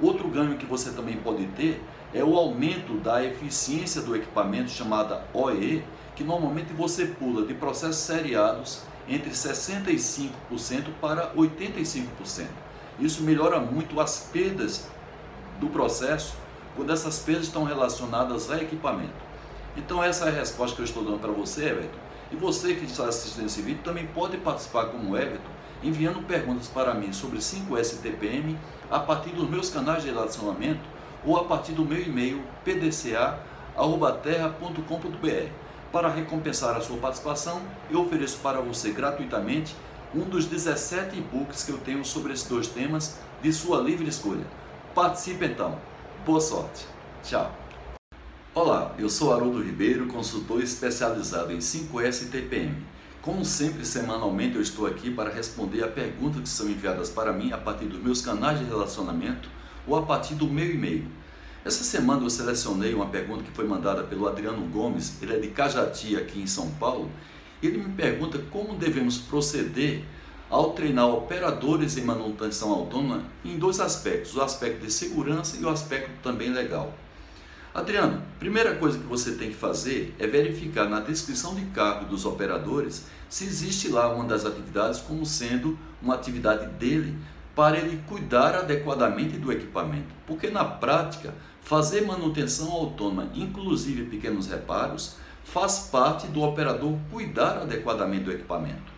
Outro 0.00 0.28
ganho 0.28 0.56
que 0.56 0.66
você 0.66 0.90
também 0.90 1.16
pode 1.16 1.44
ter 1.48 1.82
é 2.14 2.22
o 2.22 2.36
aumento 2.36 2.94
da 2.98 3.24
eficiência 3.24 4.00
do 4.00 4.14
equipamento 4.14 4.70
chamada 4.70 5.24
OE, 5.32 5.84
que 6.14 6.24
normalmente 6.24 6.72
você 6.72 7.06
pula 7.06 7.46
de 7.46 7.54
processos 7.54 7.96
seriados 7.96 8.82
entre 9.08 9.30
65% 9.30 10.30
para 11.00 11.32
85%. 11.34 12.46
Isso 12.98 13.22
melhora 13.22 13.60
muito 13.60 14.00
as 14.00 14.30
perdas 14.32 14.88
do 15.60 15.68
processo 15.68 16.34
quando 16.74 16.92
essas 16.92 17.18
perdas 17.18 17.44
estão 17.44 17.64
relacionadas 17.64 18.50
a 18.50 18.60
equipamento. 18.60 19.26
Então 19.76 20.02
essa 20.02 20.26
é 20.26 20.28
a 20.28 20.32
resposta 20.32 20.74
que 20.74 20.82
eu 20.82 20.86
estou 20.86 21.04
dando 21.04 21.20
para 21.20 21.32
você, 21.32 21.66
Everton. 21.66 21.98
E 22.32 22.36
você 22.36 22.74
que 22.74 22.84
está 22.86 23.06
assistindo 23.06 23.46
esse 23.46 23.62
vídeo 23.62 23.82
também 23.84 24.06
pode 24.06 24.36
participar 24.38 24.86
como 24.86 25.16
Everton, 25.16 25.50
enviando 25.82 26.26
perguntas 26.26 26.66
para 26.66 26.94
mim 26.94 27.12
sobre 27.12 27.38
5S 27.38 28.00
TPM 28.00 28.58
a 28.90 28.98
partir 28.98 29.30
dos 29.30 29.48
meus 29.48 29.70
canais 29.70 30.02
de 30.02 30.10
relacionamento 30.10 30.95
ou 31.26 31.36
a 31.36 31.44
partir 31.44 31.72
do 31.72 31.84
meu 31.84 32.00
e-mail 32.00 32.42
pdca@terra.com.br. 32.64 35.50
Para 35.92 36.08
recompensar 36.08 36.74
a 36.76 36.80
sua 36.80 36.96
participação, 36.98 37.60
eu 37.90 38.02
ofereço 38.02 38.38
para 38.38 38.60
você 38.60 38.92
gratuitamente 38.92 39.74
um 40.14 40.20
dos 40.20 40.46
17 40.46 41.18
e-books 41.18 41.64
que 41.64 41.72
eu 41.72 41.78
tenho 41.78 42.04
sobre 42.04 42.32
esses 42.32 42.48
dois 42.48 42.68
temas 42.68 43.18
de 43.42 43.52
sua 43.52 43.80
livre 43.80 44.06
escolha. 44.08 44.46
Participe 44.94 45.44
então. 45.44 45.76
Boa 46.24 46.40
sorte. 46.40 46.86
Tchau. 47.22 47.52
Olá, 48.54 48.94
eu 48.98 49.10
sou 49.10 49.34
Haroldo 49.34 49.62
Ribeiro, 49.62 50.06
consultor 50.06 50.62
especializado 50.62 51.52
em 51.52 51.58
5S 51.58 52.22
e 52.22 52.26
TPM. 52.26 52.76
Como 53.20 53.44
sempre, 53.44 53.84
semanalmente 53.84 54.54
eu 54.54 54.62
estou 54.62 54.86
aqui 54.86 55.10
para 55.10 55.28
responder 55.28 55.82
a 55.82 55.88
perguntas 55.88 56.42
que 56.42 56.48
são 56.48 56.68
enviadas 56.68 57.10
para 57.10 57.32
mim 57.32 57.50
a 57.52 57.58
partir 57.58 57.86
dos 57.86 58.00
meus 58.00 58.22
canais 58.22 58.56
de 58.58 58.64
relacionamento 58.64 59.55
ou 59.86 59.96
a 59.96 60.02
partir 60.02 60.34
do 60.34 60.46
meu 60.46 60.70
e-mail. 60.70 61.04
Essa 61.64 61.82
semana 61.82 62.22
eu 62.22 62.30
selecionei 62.30 62.94
uma 62.94 63.06
pergunta 63.06 63.42
que 63.42 63.50
foi 63.50 63.66
mandada 63.66 64.04
pelo 64.04 64.28
Adriano 64.28 64.66
Gomes, 64.68 65.20
ele 65.20 65.34
é 65.34 65.38
de 65.38 65.48
Cajati, 65.48 66.16
aqui 66.16 66.40
em 66.40 66.46
São 66.46 66.70
Paulo. 66.72 67.10
Ele 67.62 67.78
me 67.78 67.92
pergunta 67.94 68.38
como 68.50 68.74
devemos 68.74 69.18
proceder 69.18 70.04
ao 70.48 70.72
treinar 70.72 71.08
operadores 71.08 71.96
em 71.96 72.02
manutenção 72.02 72.70
autônoma 72.70 73.24
em 73.44 73.58
dois 73.58 73.80
aspectos, 73.80 74.36
o 74.36 74.42
aspecto 74.42 74.84
de 74.84 74.92
segurança 74.92 75.56
e 75.56 75.64
o 75.64 75.68
aspecto 75.68 76.10
também 76.22 76.50
legal. 76.50 76.94
Adriano, 77.74 78.22
primeira 78.38 78.76
coisa 78.76 78.98
que 78.98 79.04
você 79.04 79.32
tem 79.32 79.50
que 79.50 79.56
fazer 79.56 80.14
é 80.18 80.26
verificar 80.26 80.88
na 80.88 81.00
descrição 81.00 81.54
de 81.54 81.62
cargo 81.66 82.06
dos 82.06 82.24
operadores 82.24 83.04
se 83.28 83.44
existe 83.44 83.88
lá 83.88 84.08
uma 84.14 84.24
das 84.24 84.46
atividades 84.46 85.00
como 85.00 85.26
sendo 85.26 85.76
uma 86.00 86.14
atividade 86.14 86.66
dele 86.78 87.14
para 87.56 87.78
ele 87.78 88.02
cuidar 88.06 88.54
adequadamente 88.54 89.38
do 89.38 89.50
equipamento. 89.50 90.14
Porque 90.26 90.50
na 90.50 90.64
prática, 90.64 91.34
fazer 91.62 92.02
manutenção 92.02 92.70
autônoma, 92.70 93.30
inclusive 93.34 94.04
pequenos 94.04 94.46
reparos, 94.46 95.16
faz 95.42 95.88
parte 95.90 96.26
do 96.26 96.42
operador 96.42 96.98
cuidar 97.10 97.56
adequadamente 97.56 98.24
do 98.24 98.32
equipamento. 98.32 98.94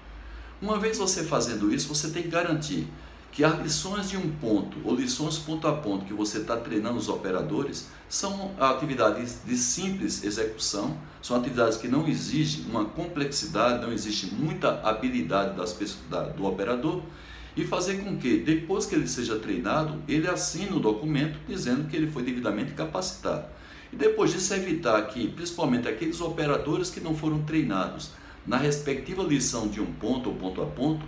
Uma 0.60 0.76
vez 0.76 0.98
você 0.98 1.22
fazendo 1.22 1.72
isso, 1.72 1.88
você 1.88 2.10
tem 2.10 2.24
que 2.24 2.30
garantir 2.30 2.88
que 3.30 3.44
as 3.44 3.56
lições 3.60 4.10
de 4.10 4.16
um 4.16 4.28
ponto 4.32 4.76
ou 4.84 4.96
lições 4.96 5.38
ponto 5.38 5.68
a 5.68 5.72
ponto 5.74 6.04
que 6.04 6.12
você 6.12 6.38
está 6.38 6.56
treinando 6.56 6.98
os 6.98 7.08
operadores 7.08 7.88
são 8.08 8.50
atividades 8.58 9.42
de 9.44 9.56
simples 9.56 10.24
execução, 10.24 10.96
são 11.22 11.36
atividades 11.36 11.76
que 11.76 11.86
não 11.86 12.08
exigem 12.08 12.64
uma 12.64 12.86
complexidade, 12.86 13.80
não 13.84 13.92
existe 13.92 14.34
muita 14.34 14.80
habilidade 14.80 15.56
das 15.56 15.72
pessoas, 15.72 16.34
do 16.34 16.44
operador 16.46 17.02
e 17.58 17.64
fazer 17.64 18.04
com 18.04 18.16
que, 18.16 18.36
depois 18.38 18.86
que 18.86 18.94
ele 18.94 19.08
seja 19.08 19.36
treinado, 19.36 20.00
ele 20.06 20.28
assine 20.28 20.70
o 20.70 20.78
documento 20.78 21.40
dizendo 21.48 21.88
que 21.88 21.96
ele 21.96 22.08
foi 22.08 22.22
devidamente 22.22 22.70
capacitado. 22.70 23.46
E 23.92 23.96
depois 23.96 24.32
disso, 24.32 24.54
evitar 24.54 25.02
que, 25.08 25.26
principalmente 25.26 25.88
aqueles 25.88 26.20
operadores 26.20 26.88
que 26.88 27.00
não 27.00 27.16
foram 27.16 27.42
treinados 27.42 28.12
na 28.46 28.56
respectiva 28.56 29.24
lição 29.24 29.66
de 29.66 29.80
um 29.80 29.86
ponto 29.86 30.28
ou 30.28 30.36
ponto 30.36 30.62
a 30.62 30.66
ponto, 30.66 31.04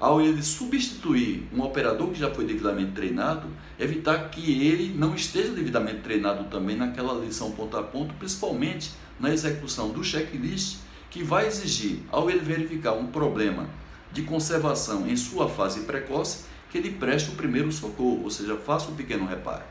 ao 0.00 0.22
ele 0.22 0.42
substituir 0.42 1.46
um 1.52 1.60
operador 1.60 2.08
que 2.08 2.18
já 2.18 2.32
foi 2.32 2.46
devidamente 2.46 2.92
treinado, 2.92 3.46
evitar 3.78 4.30
que 4.30 4.66
ele 4.66 4.94
não 4.96 5.14
esteja 5.14 5.52
devidamente 5.52 6.00
treinado 6.00 6.44
também 6.44 6.74
naquela 6.74 7.12
lição 7.22 7.50
ponto 7.50 7.76
a 7.76 7.82
ponto, 7.82 8.14
principalmente 8.14 8.92
na 9.20 9.30
execução 9.30 9.90
do 9.90 10.02
checklist, 10.02 10.78
que 11.10 11.22
vai 11.22 11.46
exigir, 11.46 11.98
ao 12.10 12.30
ele 12.30 12.40
verificar 12.40 12.94
um 12.94 13.08
problema 13.08 13.68
de 14.12 14.22
conservação 14.22 15.08
em 15.08 15.16
sua 15.16 15.48
fase 15.48 15.80
precoce, 15.80 16.44
que 16.70 16.78
ele 16.78 16.90
preste 16.90 17.30
o 17.30 17.34
primeiro 17.34 17.72
socorro, 17.72 18.22
ou 18.24 18.30
seja, 18.30 18.56
faça 18.56 18.90
um 18.90 18.94
pequeno 18.94 19.26
reparo. 19.26 19.64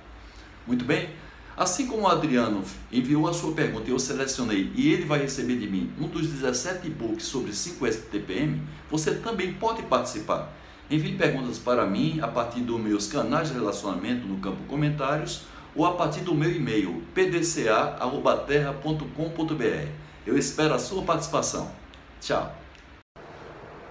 Muito 0.68 0.86
bem? 0.86 1.10
Assim 1.56 1.86
como 1.86 2.02
o 2.04 2.08
Adriano 2.08 2.64
enviou 2.92 3.28
a 3.28 3.34
sua 3.34 3.54
pergunta 3.54 3.88
e 3.88 3.92
eu 3.92 4.00
selecionei 4.00 4.72
e 4.74 4.92
ele 4.92 5.06
vai 5.06 5.20
receber 5.20 5.58
de 5.58 5.68
mim 5.68 5.92
um 6.00 6.08
dos 6.08 6.28
17 6.28 6.88
e-books 6.88 7.26
sobre 7.26 7.52
5S 7.52 8.10
TPM, 8.10 8.64
você 8.90 9.14
também 9.16 9.54
pode 9.54 9.84
participar. 9.84 10.52
Envie 10.90 11.18
perguntas 11.18 11.60
para 11.60 11.86
mim 11.86 12.20
a 12.22 12.28
partir 12.28 12.62
dos 12.62 12.80
meus 12.80 13.08
canais 13.08 13.50
de 13.50 13.54
relacionamento 13.54 14.26
no 14.28 14.38
campo 14.38 14.64
comentários 14.68 15.44
ou 15.76 15.86
a 15.86 15.94
partir 15.94 16.22
do 16.22 16.34
meu 16.34 16.52
e-mail 16.52 17.04
pdca@terra.com.br. 17.14 19.88
Eu 20.26 20.36
espero 20.38 20.74
a 20.74 20.80
sua 20.80 21.04
participação. 21.04 21.70
Tchau. 22.20 22.61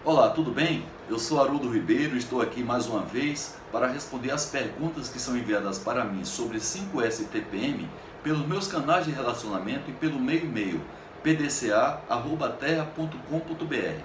Olá, 0.02 0.30
tudo 0.30 0.50
bem? 0.50 0.82
Eu 1.10 1.18
sou 1.18 1.42
Haroldo 1.42 1.70
Ribeiro 1.70 2.14
e 2.14 2.18
estou 2.18 2.40
aqui 2.40 2.64
mais 2.64 2.86
uma 2.86 3.02
vez 3.02 3.54
para 3.70 3.86
responder 3.86 4.30
as 4.30 4.46
perguntas 4.46 5.10
que 5.10 5.20
são 5.20 5.36
enviadas 5.36 5.78
para 5.78 6.06
mim 6.06 6.24
sobre 6.24 6.56
5S 6.56 7.26
TPM 7.26 7.86
pelos 8.24 8.46
meus 8.46 8.66
canais 8.66 9.04
de 9.04 9.10
relacionamento 9.10 9.90
e 9.90 9.92
pelo 9.92 10.18
meu 10.18 10.36
e-mail 10.36 10.80
pdca@terra.com.br. 11.22 14.02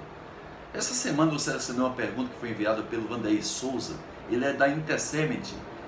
Essa 0.73 0.93
semana 0.93 1.31
eu 1.31 1.39
selecionei 1.39 1.81
uma 1.81 1.95
pergunta 1.95 2.29
que 2.29 2.41
foi 2.41 2.49
enviada 2.49 2.83
pelo 2.83 3.07
Vandeir 3.07 3.45
Souza. 3.45 3.95
Ele 4.29 4.43
é 4.43 4.51
da 4.51 4.67
Intercement, 4.67 5.43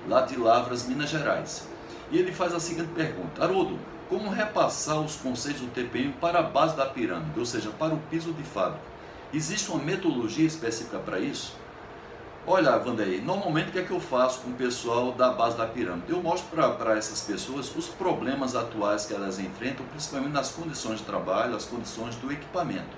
lá 0.08 0.22
de 0.22 0.38
Lavras, 0.38 0.88
Minas 0.88 1.10
Gerais. 1.10 1.68
E 2.10 2.16
ele 2.16 2.32
faz 2.32 2.54
a 2.54 2.60
seguinte 2.60 2.88
pergunta: 2.94 3.44
Haroldo, 3.44 3.78
como 4.08 4.30
repassar 4.30 5.02
os 5.02 5.16
conceitos 5.16 5.60
do 5.60 5.68
TPM 5.68 6.14
para 6.14 6.38
a 6.38 6.44
base 6.44 6.74
da 6.74 6.86
pirâmide, 6.86 7.38
ou 7.38 7.44
seja, 7.44 7.68
para 7.68 7.92
o 7.92 7.98
piso 8.10 8.32
de 8.32 8.42
fábrica? 8.42 8.96
Existe 9.32 9.70
uma 9.70 9.82
metodologia 9.84 10.46
específica 10.46 10.98
para 10.98 11.20
isso? 11.20 11.54
Olha, 12.46 12.78
Vandeir, 12.78 13.22
normalmente 13.22 13.68
o 13.68 13.72
que 13.72 13.78
é 13.78 13.82
que 13.82 13.90
eu 13.90 14.00
faço 14.00 14.40
com 14.40 14.50
o 14.50 14.54
pessoal 14.54 15.12
da 15.12 15.30
base 15.30 15.54
da 15.54 15.66
pirâmide? 15.66 16.10
Eu 16.10 16.22
mostro 16.22 16.48
para 16.48 16.96
essas 16.96 17.20
pessoas 17.20 17.70
os 17.76 17.88
problemas 17.88 18.56
atuais 18.56 19.04
que 19.04 19.12
elas 19.12 19.38
enfrentam, 19.38 19.84
principalmente 19.84 20.32
nas 20.32 20.50
condições 20.50 21.00
de 21.00 21.04
trabalho, 21.04 21.54
as 21.54 21.66
condições 21.66 22.16
do 22.16 22.32
equipamento. 22.32 22.96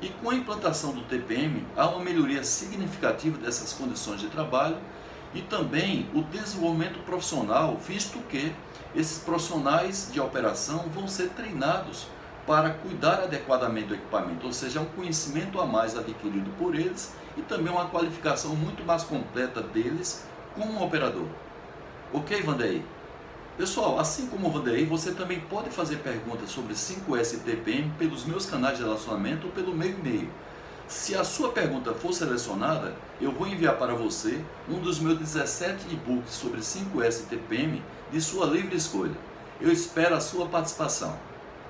E 0.00 0.08
com 0.08 0.30
a 0.30 0.34
implantação 0.34 0.92
do 0.92 1.02
TPM, 1.02 1.66
há 1.76 1.86
uma 1.86 2.02
melhoria 2.02 2.42
significativa 2.42 3.36
dessas 3.36 3.74
condições 3.74 4.22
de 4.22 4.28
trabalho 4.28 4.78
e 5.34 5.42
também 5.42 6.08
o 6.14 6.22
desenvolvimento 6.22 6.98
profissional, 7.00 7.76
visto 7.76 8.18
que 8.20 8.54
esses 8.96 9.18
profissionais 9.18 10.08
de 10.10 10.18
operação 10.18 10.86
vão 10.94 11.06
ser 11.06 11.28
treinados 11.28 12.06
para 12.48 12.70
cuidar 12.70 13.20
adequadamente 13.24 13.88
do 13.88 13.94
equipamento, 13.94 14.46
ou 14.46 14.52
seja, 14.54 14.80
um 14.80 14.86
conhecimento 14.86 15.60
a 15.60 15.66
mais 15.66 15.94
adquirido 15.94 16.50
por 16.56 16.74
eles 16.74 17.12
e 17.36 17.42
também 17.42 17.70
uma 17.70 17.90
qualificação 17.90 18.56
muito 18.56 18.82
mais 18.86 19.04
completa 19.04 19.60
deles 19.60 20.24
como 20.54 20.82
operador. 20.82 21.26
Ok, 22.10 22.40
Vandeir? 22.40 22.80
Pessoal, 23.58 24.00
assim 24.00 24.28
como 24.28 24.48
o 24.48 24.50
Vandeir, 24.50 24.88
você 24.88 25.12
também 25.12 25.40
pode 25.40 25.68
fazer 25.68 25.96
perguntas 25.96 26.48
sobre 26.48 26.72
5S 26.72 27.40
TPM 27.40 27.92
pelos 27.98 28.24
meus 28.24 28.46
canais 28.46 28.78
de 28.78 28.82
relacionamento 28.82 29.48
ou 29.48 29.52
pelo 29.52 29.74
meu 29.74 29.90
e-mail. 29.90 30.30
Se 30.86 31.14
a 31.14 31.24
sua 31.24 31.52
pergunta 31.52 31.92
for 31.92 32.14
selecionada, 32.14 32.94
eu 33.20 33.30
vou 33.30 33.46
enviar 33.46 33.76
para 33.76 33.94
você 33.94 34.42
um 34.66 34.80
dos 34.80 34.98
meus 34.98 35.18
17 35.18 35.84
e-books 35.90 36.32
sobre 36.32 36.60
5S 36.60 37.26
TPM 37.28 37.82
de 38.10 38.22
sua 38.22 38.46
livre 38.46 38.74
escolha. 38.74 39.18
Eu 39.60 39.70
espero 39.70 40.14
a 40.14 40.20
sua 40.20 40.46
participação. 40.46 41.14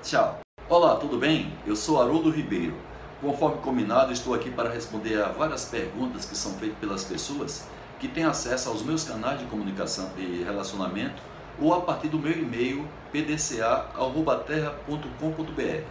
Tchau! 0.01 0.39
Olá, 0.69 0.95
tudo 0.97 1.17
bem? 1.17 1.51
Eu 1.65 1.75
sou 1.75 1.99
Haroldo 1.99 2.29
Ribeiro. 2.29 2.75
Conforme 3.19 3.57
combinado, 3.57 4.13
estou 4.13 4.35
aqui 4.35 4.51
para 4.51 4.69
responder 4.69 5.19
a 5.19 5.29
várias 5.29 5.65
perguntas 5.65 6.25
que 6.25 6.37
são 6.37 6.53
feitas 6.59 6.77
pelas 6.77 7.03
pessoas 7.03 7.65
que 7.99 8.07
têm 8.07 8.23
acesso 8.23 8.69
aos 8.69 8.83
meus 8.83 9.03
canais 9.03 9.39
de 9.39 9.45
comunicação 9.45 10.11
e 10.15 10.43
relacionamento 10.43 11.23
ou 11.59 11.73
a 11.73 11.81
partir 11.81 12.09
do 12.09 12.19
meu 12.19 12.33
e-mail 12.33 12.87
pdca.terra.com.br. 13.11 15.83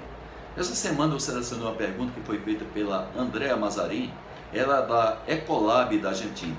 Essa 0.57 0.77
semana 0.77 1.12
eu 1.12 1.19
selecionei 1.19 1.67
uma 1.67 1.75
pergunta 1.75 2.12
que 2.12 2.21
foi 2.21 2.38
feita 2.38 2.64
pela 2.73 3.11
Andréa 3.19 3.57
Mazarin, 3.57 4.12
ela 4.55 4.79
é 4.79 4.87
da 4.87 5.19
Ecolab 5.27 5.99
da 5.99 6.11
Argentina. 6.11 6.57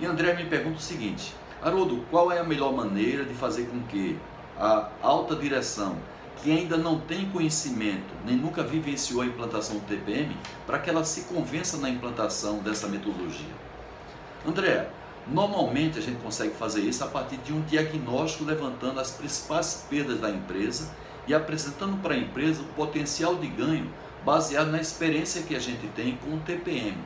E 0.00 0.06
Andréa 0.06 0.34
me 0.34 0.46
pergunta 0.46 0.78
o 0.78 0.82
seguinte: 0.82 1.34
Haroldo, 1.62 2.06
qual 2.10 2.32
é 2.32 2.38
a 2.38 2.44
melhor 2.44 2.72
maneira 2.72 3.22
de 3.22 3.34
fazer 3.34 3.66
com 3.66 3.82
que 3.82 4.18
a 4.58 4.88
alta 5.02 5.36
direção 5.36 5.98
que 6.42 6.50
ainda 6.50 6.76
não 6.76 6.98
tem 6.98 7.28
conhecimento, 7.30 8.14
nem 8.24 8.36
nunca 8.36 8.62
vivenciou 8.62 9.22
a 9.22 9.26
implantação 9.26 9.76
do 9.76 9.86
TPM, 9.86 10.36
para 10.66 10.78
que 10.78 10.88
ela 10.88 11.04
se 11.04 11.22
convença 11.22 11.76
na 11.76 11.88
implantação 11.88 12.58
dessa 12.58 12.88
metodologia. 12.88 13.54
André, 14.46 14.88
normalmente 15.26 15.98
a 15.98 16.02
gente 16.02 16.20
consegue 16.22 16.54
fazer 16.54 16.80
isso 16.80 17.04
a 17.04 17.06
partir 17.06 17.36
de 17.38 17.52
um 17.52 17.60
diagnóstico 17.62 18.44
levantando 18.44 19.00
as 19.00 19.10
principais 19.10 19.86
perdas 19.88 20.20
da 20.20 20.30
empresa 20.30 20.90
e 21.26 21.34
apresentando 21.34 22.00
para 22.02 22.14
a 22.14 22.18
empresa 22.18 22.62
o 22.62 22.74
potencial 22.74 23.34
de 23.36 23.46
ganho 23.46 23.90
baseado 24.24 24.70
na 24.70 24.80
experiência 24.80 25.42
que 25.42 25.54
a 25.54 25.60
gente 25.60 25.86
tem 25.88 26.16
com 26.16 26.36
o 26.36 26.40
TPM. 26.40 26.96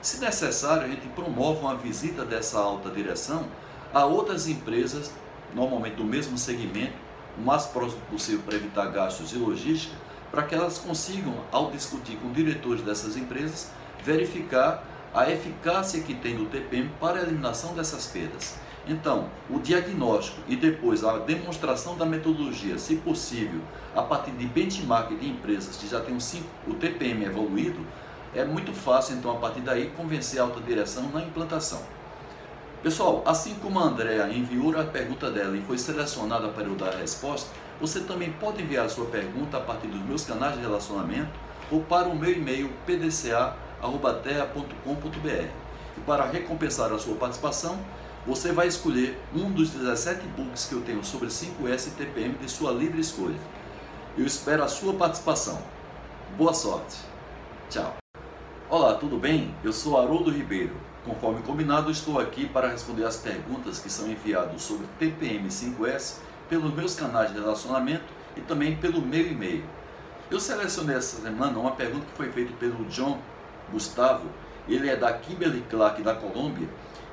Se 0.00 0.20
necessário, 0.20 0.84
a 0.84 0.88
gente 0.88 1.06
promove 1.08 1.60
uma 1.60 1.76
visita 1.76 2.24
dessa 2.24 2.58
alta 2.58 2.90
direção 2.90 3.46
a 3.92 4.04
outras 4.04 4.48
empresas, 4.48 5.12
normalmente 5.54 5.96
do 5.96 6.04
mesmo 6.04 6.36
segmento, 6.36 6.94
o 7.38 7.42
mais 7.42 7.66
próximo 7.66 8.02
possível 8.10 8.42
para 8.44 8.56
evitar 8.56 8.86
gastos 8.86 9.30
de 9.30 9.38
logística, 9.38 9.94
para 10.30 10.42
que 10.42 10.54
elas 10.54 10.78
consigam, 10.78 11.34
ao 11.50 11.70
discutir 11.70 12.16
com 12.16 12.32
diretores 12.32 12.82
dessas 12.82 13.16
empresas, 13.16 13.70
verificar 14.02 14.84
a 15.14 15.30
eficácia 15.30 16.02
que 16.02 16.14
tem 16.14 16.36
do 16.36 16.46
TPM 16.46 16.90
para 16.98 17.18
a 17.18 17.22
eliminação 17.22 17.74
dessas 17.74 18.06
perdas. 18.06 18.56
Então, 18.88 19.28
o 19.48 19.60
diagnóstico 19.60 20.40
e 20.48 20.56
depois 20.56 21.04
a 21.04 21.18
demonstração 21.18 21.96
da 21.96 22.04
metodologia, 22.04 22.78
se 22.78 22.96
possível, 22.96 23.60
a 23.94 24.02
partir 24.02 24.32
de 24.32 24.46
benchmark 24.46 25.16
de 25.16 25.28
empresas 25.28 25.76
que 25.76 25.86
já 25.86 26.00
têm 26.00 26.16
o 26.66 26.74
TPM 26.74 27.24
evoluído, 27.24 27.80
é 28.34 28.44
muito 28.44 28.72
fácil, 28.72 29.16
então, 29.16 29.30
a 29.30 29.36
partir 29.36 29.60
daí, 29.60 29.92
convencer 29.96 30.40
a 30.40 30.44
alta 30.44 30.60
direção 30.60 31.10
na 31.10 31.20
implantação. 31.20 31.82
Pessoal, 32.82 33.22
assim 33.24 33.54
como 33.62 33.78
a 33.78 33.84
Andrea 33.84 34.28
enviou 34.28 34.76
a 34.76 34.82
pergunta 34.82 35.30
dela 35.30 35.56
e 35.56 35.62
foi 35.62 35.78
selecionada 35.78 36.48
para 36.48 36.64
eu 36.64 36.74
dar 36.74 36.92
a 36.92 36.96
resposta, 36.96 37.48
você 37.80 38.00
também 38.00 38.32
pode 38.32 38.60
enviar 38.60 38.86
a 38.86 38.88
sua 38.88 39.06
pergunta 39.06 39.56
a 39.56 39.60
partir 39.60 39.86
dos 39.86 40.02
meus 40.02 40.24
canais 40.24 40.56
de 40.56 40.62
relacionamento 40.62 41.30
ou 41.70 41.80
para 41.80 42.08
o 42.08 42.16
meu 42.16 42.32
e-mail 42.32 42.72
pdca.terra.com.br. 42.84 45.48
E 45.96 46.00
para 46.00 46.26
recompensar 46.26 46.92
a 46.92 46.98
sua 46.98 47.14
participação, 47.14 47.78
você 48.26 48.50
vai 48.50 48.66
escolher 48.66 49.16
um 49.32 49.48
dos 49.50 49.70
17 49.70 50.26
books 50.36 50.66
que 50.66 50.74
eu 50.74 50.80
tenho 50.80 51.04
sobre 51.04 51.28
5S 51.28 51.86
e 51.86 51.90
TPM 51.90 52.34
de 52.34 52.50
sua 52.50 52.72
livre 52.72 53.00
escolha. 53.00 53.38
Eu 54.18 54.26
espero 54.26 54.64
a 54.64 54.68
sua 54.68 54.94
participação. 54.94 55.62
Boa 56.36 56.52
sorte. 56.52 56.96
Tchau. 57.70 58.01
Olá, 58.72 58.94
tudo 58.94 59.18
bem? 59.18 59.54
Eu 59.62 59.70
sou 59.70 60.00
Haroldo 60.00 60.30
Ribeiro 60.30 60.74
Conforme 61.04 61.42
combinado, 61.42 61.90
estou 61.90 62.18
aqui 62.18 62.48
para 62.48 62.68
responder 62.70 63.04
as 63.04 63.18
perguntas 63.18 63.78
que 63.78 63.90
são 63.90 64.10
enviadas 64.10 64.62
sobre 64.62 64.86
TPM 64.98 65.46
5S 65.46 66.20
pelos 66.48 66.72
meus 66.72 66.94
canais 66.94 67.30
de 67.30 67.38
relacionamento 67.38 68.04
e 68.34 68.40
também 68.40 68.74
pelo 68.74 69.02
meu 69.02 69.30
e-mail. 69.30 69.62
Eu 70.30 70.40
selecionei 70.40 70.96
essa 70.96 71.20
semana 71.20 71.58
uma 71.58 71.72
pergunta 71.72 72.06
que 72.06 72.16
foi 72.16 72.32
feita 72.32 72.54
pelo 72.58 72.86
John 72.86 73.18
Gustavo, 73.70 74.26
ele 74.66 74.88
é 74.88 74.96
da 74.96 75.12
Kimberly 75.12 75.62
Clark 75.68 76.02
da 76.02 76.14
Colômbia, 76.14 76.66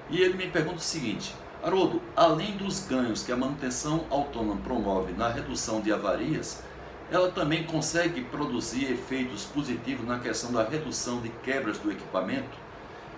e 0.09 0.21
ele 0.21 0.35
me 0.35 0.47
pergunta 0.47 0.77
o 0.77 0.79
seguinte: 0.79 1.35
Haroldo, 1.61 2.01
além 2.15 2.55
dos 2.55 2.87
ganhos 2.87 3.21
que 3.21 3.33
a 3.33 3.35
manutenção 3.35 4.05
autônoma 4.09 4.61
promove 4.63 5.11
na 5.11 5.27
redução 5.27 5.81
de 5.81 5.91
avarias, 5.91 6.63
ela 7.11 7.31
também 7.31 7.63
consegue 7.63 8.21
produzir 8.21 8.91
efeitos 8.91 9.45
positivos 9.45 10.07
na 10.07 10.19
questão 10.19 10.51
da 10.51 10.63
redução 10.63 11.19
de 11.21 11.29
quebras 11.29 11.77
do 11.79 11.91
equipamento? 11.91 12.57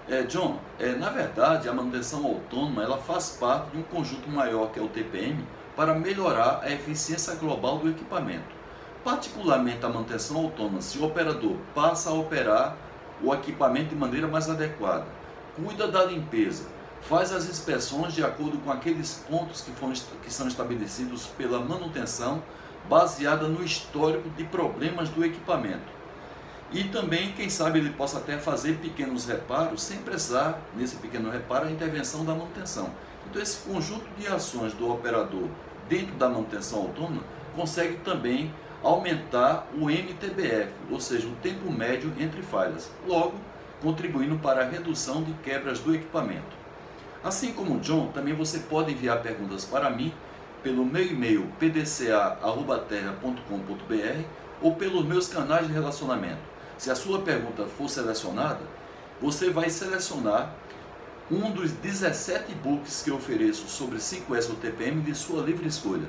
É, 0.09 0.23
John, 0.23 0.59
é, 0.79 0.93
na 0.93 1.09
verdade, 1.09 1.69
a 1.69 1.73
manutenção 1.73 2.25
autônoma 2.25 2.83
ela 2.83 2.97
faz 2.97 3.37
parte 3.39 3.71
de 3.71 3.77
um 3.77 3.83
conjunto 3.83 4.29
maior 4.29 4.71
que 4.71 4.79
é 4.79 4.81
o 4.81 4.87
TPM 4.87 5.45
para 5.75 5.93
melhorar 5.93 6.61
a 6.63 6.71
eficiência 6.71 7.35
global 7.35 7.77
do 7.77 7.89
equipamento. 7.89 8.61
Particularmente 9.03 9.85
a 9.85 9.89
manutenção 9.89 10.37
autônoma, 10.37 10.81
se 10.81 10.97
o 10.97 11.05
operador 11.05 11.55
passa 11.73 12.09
a 12.09 12.13
operar 12.13 12.77
o 13.21 13.33
equipamento 13.33 13.89
de 13.89 13.95
maneira 13.95 14.27
mais 14.27 14.49
adequada, 14.49 15.05
cuida 15.55 15.87
da 15.87 16.03
limpeza, 16.03 16.65
faz 17.01 17.31
as 17.31 17.49
inspeções 17.49 18.13
de 18.13 18.23
acordo 18.23 18.57
com 18.59 18.71
aqueles 18.71 19.23
pontos 19.29 19.61
que, 19.61 19.71
foram, 19.71 19.93
que 20.23 20.33
são 20.33 20.47
estabelecidos 20.47 21.25
pela 21.37 21.59
manutenção, 21.59 22.41
baseada 22.89 23.47
no 23.47 23.63
histórico 23.63 24.29
de 24.31 24.43
problemas 24.43 25.09
do 25.09 25.23
equipamento 25.23 26.01
e 26.73 26.85
também, 26.85 27.33
quem 27.33 27.49
sabe, 27.49 27.79
ele 27.79 27.89
possa 27.89 28.17
até 28.17 28.37
fazer 28.37 28.77
pequenos 28.77 29.25
reparos 29.25 29.83
sem 29.83 29.97
precisar, 29.97 30.61
nesse 30.73 30.95
pequeno 30.95 31.29
reparo, 31.29 31.67
a 31.67 31.71
intervenção 31.71 32.23
da 32.23 32.33
manutenção. 32.33 32.89
Então, 33.29 33.41
esse 33.41 33.57
conjunto 33.67 34.05
de 34.17 34.25
ações 34.27 34.73
do 34.73 34.89
operador 34.89 35.49
dentro 35.89 36.15
da 36.15 36.29
manutenção 36.29 36.79
autônoma 36.79 37.23
consegue 37.57 37.97
também 37.97 38.53
aumentar 38.81 39.67
o 39.77 39.89
MTBF, 39.89 40.71
ou 40.89 40.99
seja, 41.01 41.27
o 41.27 41.35
tempo 41.43 41.69
médio 41.69 42.11
entre 42.17 42.41
falhas. 42.41 42.89
Logo, 43.05 43.33
contribuindo 43.81 44.39
para 44.39 44.61
a 44.61 44.69
redução 44.69 45.23
de 45.23 45.33
quebras 45.43 45.79
do 45.79 45.93
equipamento. 45.93 46.61
Assim 47.21 47.51
como 47.51 47.75
o 47.75 47.79
John, 47.81 48.07
também 48.13 48.33
você 48.33 48.59
pode 48.59 48.93
enviar 48.93 49.21
perguntas 49.21 49.65
para 49.65 49.89
mim 49.89 50.13
pelo 50.63 50.85
meu 50.85 51.05
e-mail 51.05 51.51
pdca@terra.com.br 51.59 54.25
ou 54.61 54.75
pelos 54.75 55.05
meus 55.05 55.27
canais 55.27 55.67
de 55.67 55.73
relacionamento. 55.73 56.39
Se 56.77 56.89
a 56.89 56.95
sua 56.95 57.21
pergunta 57.21 57.65
for 57.65 57.89
selecionada, 57.89 58.61
você 59.21 59.49
vai 59.49 59.69
selecionar 59.69 60.55
um 61.29 61.51
dos 61.51 61.71
17 61.71 62.53
books 62.55 63.03
que 63.03 63.09
eu 63.09 63.15
ofereço 63.15 63.67
sobre 63.67 63.99
5S 63.99 64.49
ou 64.49 64.55
TPM 64.55 65.01
de 65.01 65.15
sua 65.15 65.41
livre 65.41 65.67
escolha. 65.67 66.07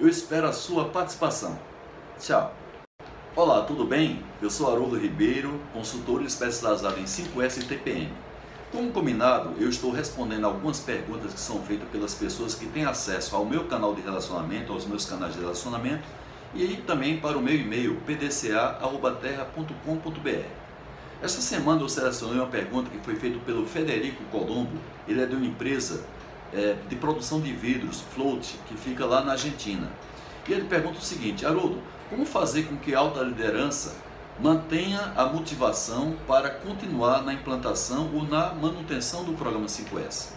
Eu 0.00 0.08
espero 0.08 0.46
a 0.46 0.52
sua 0.52 0.88
participação. 0.88 1.58
Tchau! 2.18 2.54
Olá, 3.34 3.62
tudo 3.62 3.84
bem? 3.84 4.22
Eu 4.40 4.50
sou 4.50 4.70
Haroldo 4.70 4.98
Ribeiro, 4.98 5.60
consultor 5.72 6.22
especializado 6.22 7.00
em 7.00 7.04
5S 7.04 7.62
e 7.62 7.64
TPM. 7.64 8.12
Como 8.72 8.90
combinado, 8.90 9.54
eu 9.60 9.68
estou 9.68 9.92
respondendo 9.92 10.46
algumas 10.46 10.80
perguntas 10.80 11.34
que 11.34 11.40
são 11.40 11.60
feitas 11.60 11.86
pelas 11.90 12.14
pessoas 12.14 12.54
que 12.54 12.64
têm 12.64 12.86
acesso 12.86 13.36
ao 13.36 13.44
meu 13.44 13.64
canal 13.64 13.94
de 13.94 14.00
relacionamento, 14.00 14.72
aos 14.72 14.86
meus 14.86 15.04
canais 15.04 15.34
de 15.34 15.40
relacionamento 15.40 16.04
e 16.54 16.78
também 16.78 17.20
para 17.20 17.36
o 17.36 17.42
meu 17.42 17.54
e-mail 17.54 18.00
pdca@terra.com.br. 18.06 20.46
Esta 21.20 21.42
semana 21.42 21.82
eu 21.82 21.88
selecionei 21.88 22.38
uma 22.38 22.46
pergunta 22.46 22.88
que 22.88 22.96
foi 23.00 23.14
feita 23.14 23.38
pelo 23.40 23.66
Federico 23.66 24.24
Colombo. 24.30 24.78
Ele 25.06 25.22
é 25.22 25.26
de 25.26 25.36
uma 25.36 25.44
empresa 25.44 26.06
é, 26.50 26.74
de 26.88 26.96
produção 26.96 27.42
de 27.42 27.52
vidros, 27.52 28.00
Float, 28.14 28.58
que 28.66 28.74
fica 28.74 29.04
lá 29.04 29.22
na 29.22 29.32
Argentina. 29.32 29.92
E 30.48 30.52
ele 30.52 30.64
pergunta 30.64 30.98
o 30.98 31.02
seguinte: 31.02 31.44
Haroldo, 31.44 31.78
como 32.08 32.24
fazer 32.24 32.62
com 32.62 32.78
que 32.78 32.94
alta 32.94 33.20
liderança 33.20 33.94
mantenha 34.40 35.12
a 35.16 35.26
motivação 35.26 36.16
para 36.26 36.50
continuar 36.50 37.22
na 37.22 37.34
implantação 37.34 38.10
ou 38.14 38.24
na 38.24 38.54
manutenção 38.54 39.24
do 39.24 39.32
programa 39.34 39.66
5S? 39.66 40.30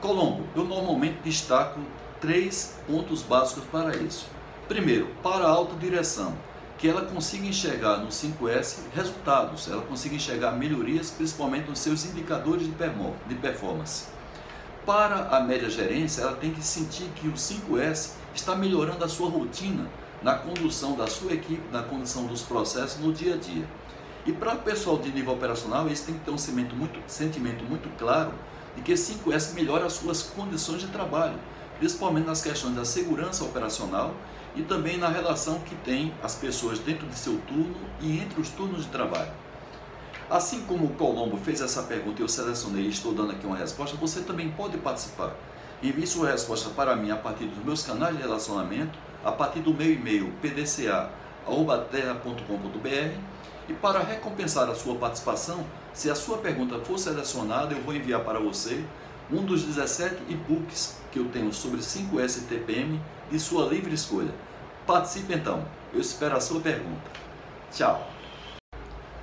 Colombo, 0.00 0.44
eu 0.54 0.64
normalmente 0.64 1.18
destaco 1.22 1.80
três 2.20 2.78
pontos 2.86 3.22
básicos 3.22 3.64
para 3.64 3.96
isso. 3.96 4.26
Primeiro, 4.68 5.08
para 5.22 5.44
a 5.44 5.50
alta 5.50 5.74
direção 5.76 6.34
que 6.78 6.88
ela 6.88 7.02
consiga 7.02 7.46
enxergar 7.46 7.98
no 7.98 8.08
5S 8.08 8.84
resultados, 8.94 9.68
ela 9.68 9.82
consiga 9.82 10.14
enxergar 10.14 10.52
melhorias, 10.52 11.10
principalmente 11.10 11.68
nos 11.68 11.78
seus 11.80 12.06
indicadores 12.06 12.66
de 12.66 13.34
performance. 13.34 14.06
Para 14.86 15.36
a 15.36 15.40
média 15.40 15.68
gerência, 15.68 16.22
ela 16.22 16.36
tem 16.36 16.52
que 16.54 16.62
sentir 16.62 17.04
que 17.16 17.28
o 17.28 17.34
5S 17.34 18.12
está 18.34 18.56
melhorando 18.56 19.04
a 19.04 19.08
sua 19.08 19.28
rotina 19.28 19.86
na 20.22 20.34
condução 20.34 20.94
da 20.94 21.06
sua 21.06 21.32
equipe, 21.32 21.62
na 21.72 21.82
condução 21.82 22.26
dos 22.26 22.42
processos 22.42 23.00
no 23.00 23.12
dia 23.12 23.34
a 23.34 23.36
dia. 23.36 23.64
E 24.26 24.32
para 24.32 24.54
o 24.54 24.58
pessoal 24.58 24.98
de 24.98 25.10
nível 25.10 25.32
operacional, 25.32 25.86
eles 25.86 26.00
têm 26.00 26.14
que 26.14 26.24
ter 26.24 26.30
um 26.30 26.38
sentimento 26.38 26.76
muito, 26.76 27.00
sentimento 27.06 27.64
muito 27.64 27.88
claro 27.98 28.32
de 28.76 28.82
que 28.82 28.92
5S 28.92 29.54
melhora 29.54 29.86
as 29.86 29.94
suas 29.94 30.22
condições 30.22 30.82
de 30.82 30.88
trabalho, 30.88 31.38
principalmente 31.78 32.26
nas 32.26 32.42
questões 32.42 32.74
da 32.74 32.84
segurança 32.84 33.44
operacional 33.44 34.14
e 34.54 34.62
também 34.62 34.98
na 34.98 35.08
relação 35.08 35.60
que 35.60 35.74
tem 35.76 36.12
as 36.22 36.34
pessoas 36.34 36.78
dentro 36.78 37.06
de 37.06 37.18
seu 37.18 37.38
turno 37.48 37.74
e 38.00 38.18
entre 38.18 38.40
os 38.40 38.50
turnos 38.50 38.84
de 38.84 38.90
trabalho. 38.90 39.30
Assim 40.28 40.60
como 40.62 40.86
o 40.86 40.90
Colombo 40.90 41.36
fez 41.38 41.60
essa 41.60 41.82
pergunta 41.82 42.20
e 42.20 42.24
eu 42.24 42.28
selecionei 42.28 42.84
e 42.84 42.90
estou 42.90 43.12
dando 43.12 43.32
aqui 43.32 43.46
uma 43.46 43.56
resposta, 43.56 43.96
você 43.96 44.20
também 44.20 44.50
pode 44.50 44.76
participar. 44.78 45.34
Envie 45.82 46.06
sua 46.06 46.30
resposta 46.30 46.68
para 46.70 46.94
mim 46.94 47.10
a 47.10 47.16
partir 47.16 47.46
dos 47.46 47.64
meus 47.64 47.82
canais 47.82 48.14
de 48.14 48.22
relacionamento, 48.22 48.96
a 49.24 49.32
partir 49.32 49.60
do 49.60 49.72
meu 49.74 49.92
e-mail 49.92 50.32
pdca.terra.com.br 50.40 53.18
e 53.68 53.74
para 53.74 53.98
recompensar 54.00 54.68
a 54.68 54.74
sua 54.74 54.96
participação, 54.96 55.64
se 55.92 56.10
a 56.10 56.14
sua 56.14 56.38
pergunta 56.38 56.78
for 56.80 56.98
selecionada, 56.98 57.74
eu 57.74 57.82
vou 57.82 57.94
enviar 57.94 58.24
para 58.24 58.40
você 58.40 58.82
um 59.30 59.44
dos 59.44 59.62
17 59.62 60.22
e-books 60.28 60.98
que 61.12 61.18
eu 61.18 61.26
tenho 61.26 61.52
sobre 61.52 61.80
5S 61.80 62.46
TPM 62.48 62.98
de 63.30 63.38
sua 63.38 63.66
livre 63.66 63.94
escolha. 63.94 64.32
Participe 64.86 65.34
então, 65.34 65.64
eu 65.92 66.00
espero 66.00 66.34
a 66.36 66.40
sua 66.40 66.60
pergunta. 66.60 67.10
Tchau! 67.72 68.08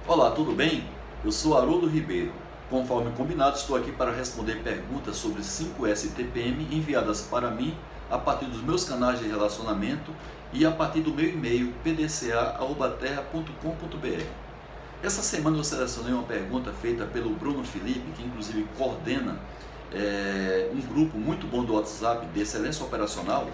Olá, 0.07 0.31
tudo 0.31 0.53
bem? 0.53 0.85
Eu 1.25 1.31
sou 1.31 1.57
Haroldo 1.57 1.87
Ribeiro. 1.87 2.31
Conforme 2.69 3.11
combinado, 3.11 3.57
estou 3.57 3.75
aqui 3.75 3.91
para 3.91 4.11
responder 4.11 4.61
perguntas 4.63 5.17
sobre 5.17 5.41
5S 5.41 6.13
TPM 6.13 6.67
enviadas 6.71 7.21
para 7.21 7.51
mim 7.51 7.75
a 8.09 8.17
partir 8.17 8.45
dos 8.45 8.61
meus 8.61 8.83
canais 8.83 9.19
de 9.19 9.27
relacionamento 9.27 10.11
e 10.53 10.65
a 10.65 10.71
partir 10.71 11.01
do 11.01 11.13
meu 11.13 11.27
e-mail 11.27 11.73
pdca.terra.com.br. 11.83 14.25
Essa 15.03 15.21
semana 15.21 15.57
eu 15.57 15.63
selecionei 15.63 16.13
uma 16.13 16.23
pergunta 16.23 16.71
feita 16.71 17.05
pelo 17.05 17.29
Bruno 17.31 17.63
Felipe, 17.63 18.11
que 18.15 18.23
inclusive 18.23 18.65
coordena 18.77 19.37
é, 19.93 20.71
um 20.73 20.81
grupo 20.81 21.17
muito 21.17 21.45
bom 21.45 21.63
do 21.63 21.75
WhatsApp 21.75 22.25
de 22.27 22.41
excelência 22.41 22.83
operacional 22.83 23.47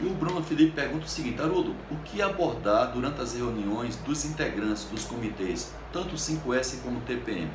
e 0.00 0.06
o 0.06 0.10
Bruno 0.10 0.42
Felipe 0.42 0.72
pergunta 0.72 1.04
o 1.04 1.08
seguinte, 1.08 1.40
Haroldo, 1.40 1.74
o 1.90 1.96
que 2.04 2.20
abordar 2.20 2.92
durante 2.92 3.20
as 3.20 3.34
reuniões 3.34 3.96
dos 3.96 4.24
integrantes 4.24 4.84
dos 4.84 5.04
comitês, 5.04 5.72
tanto 5.92 6.16
5S 6.16 6.82
como 6.82 7.00
TPM? 7.02 7.50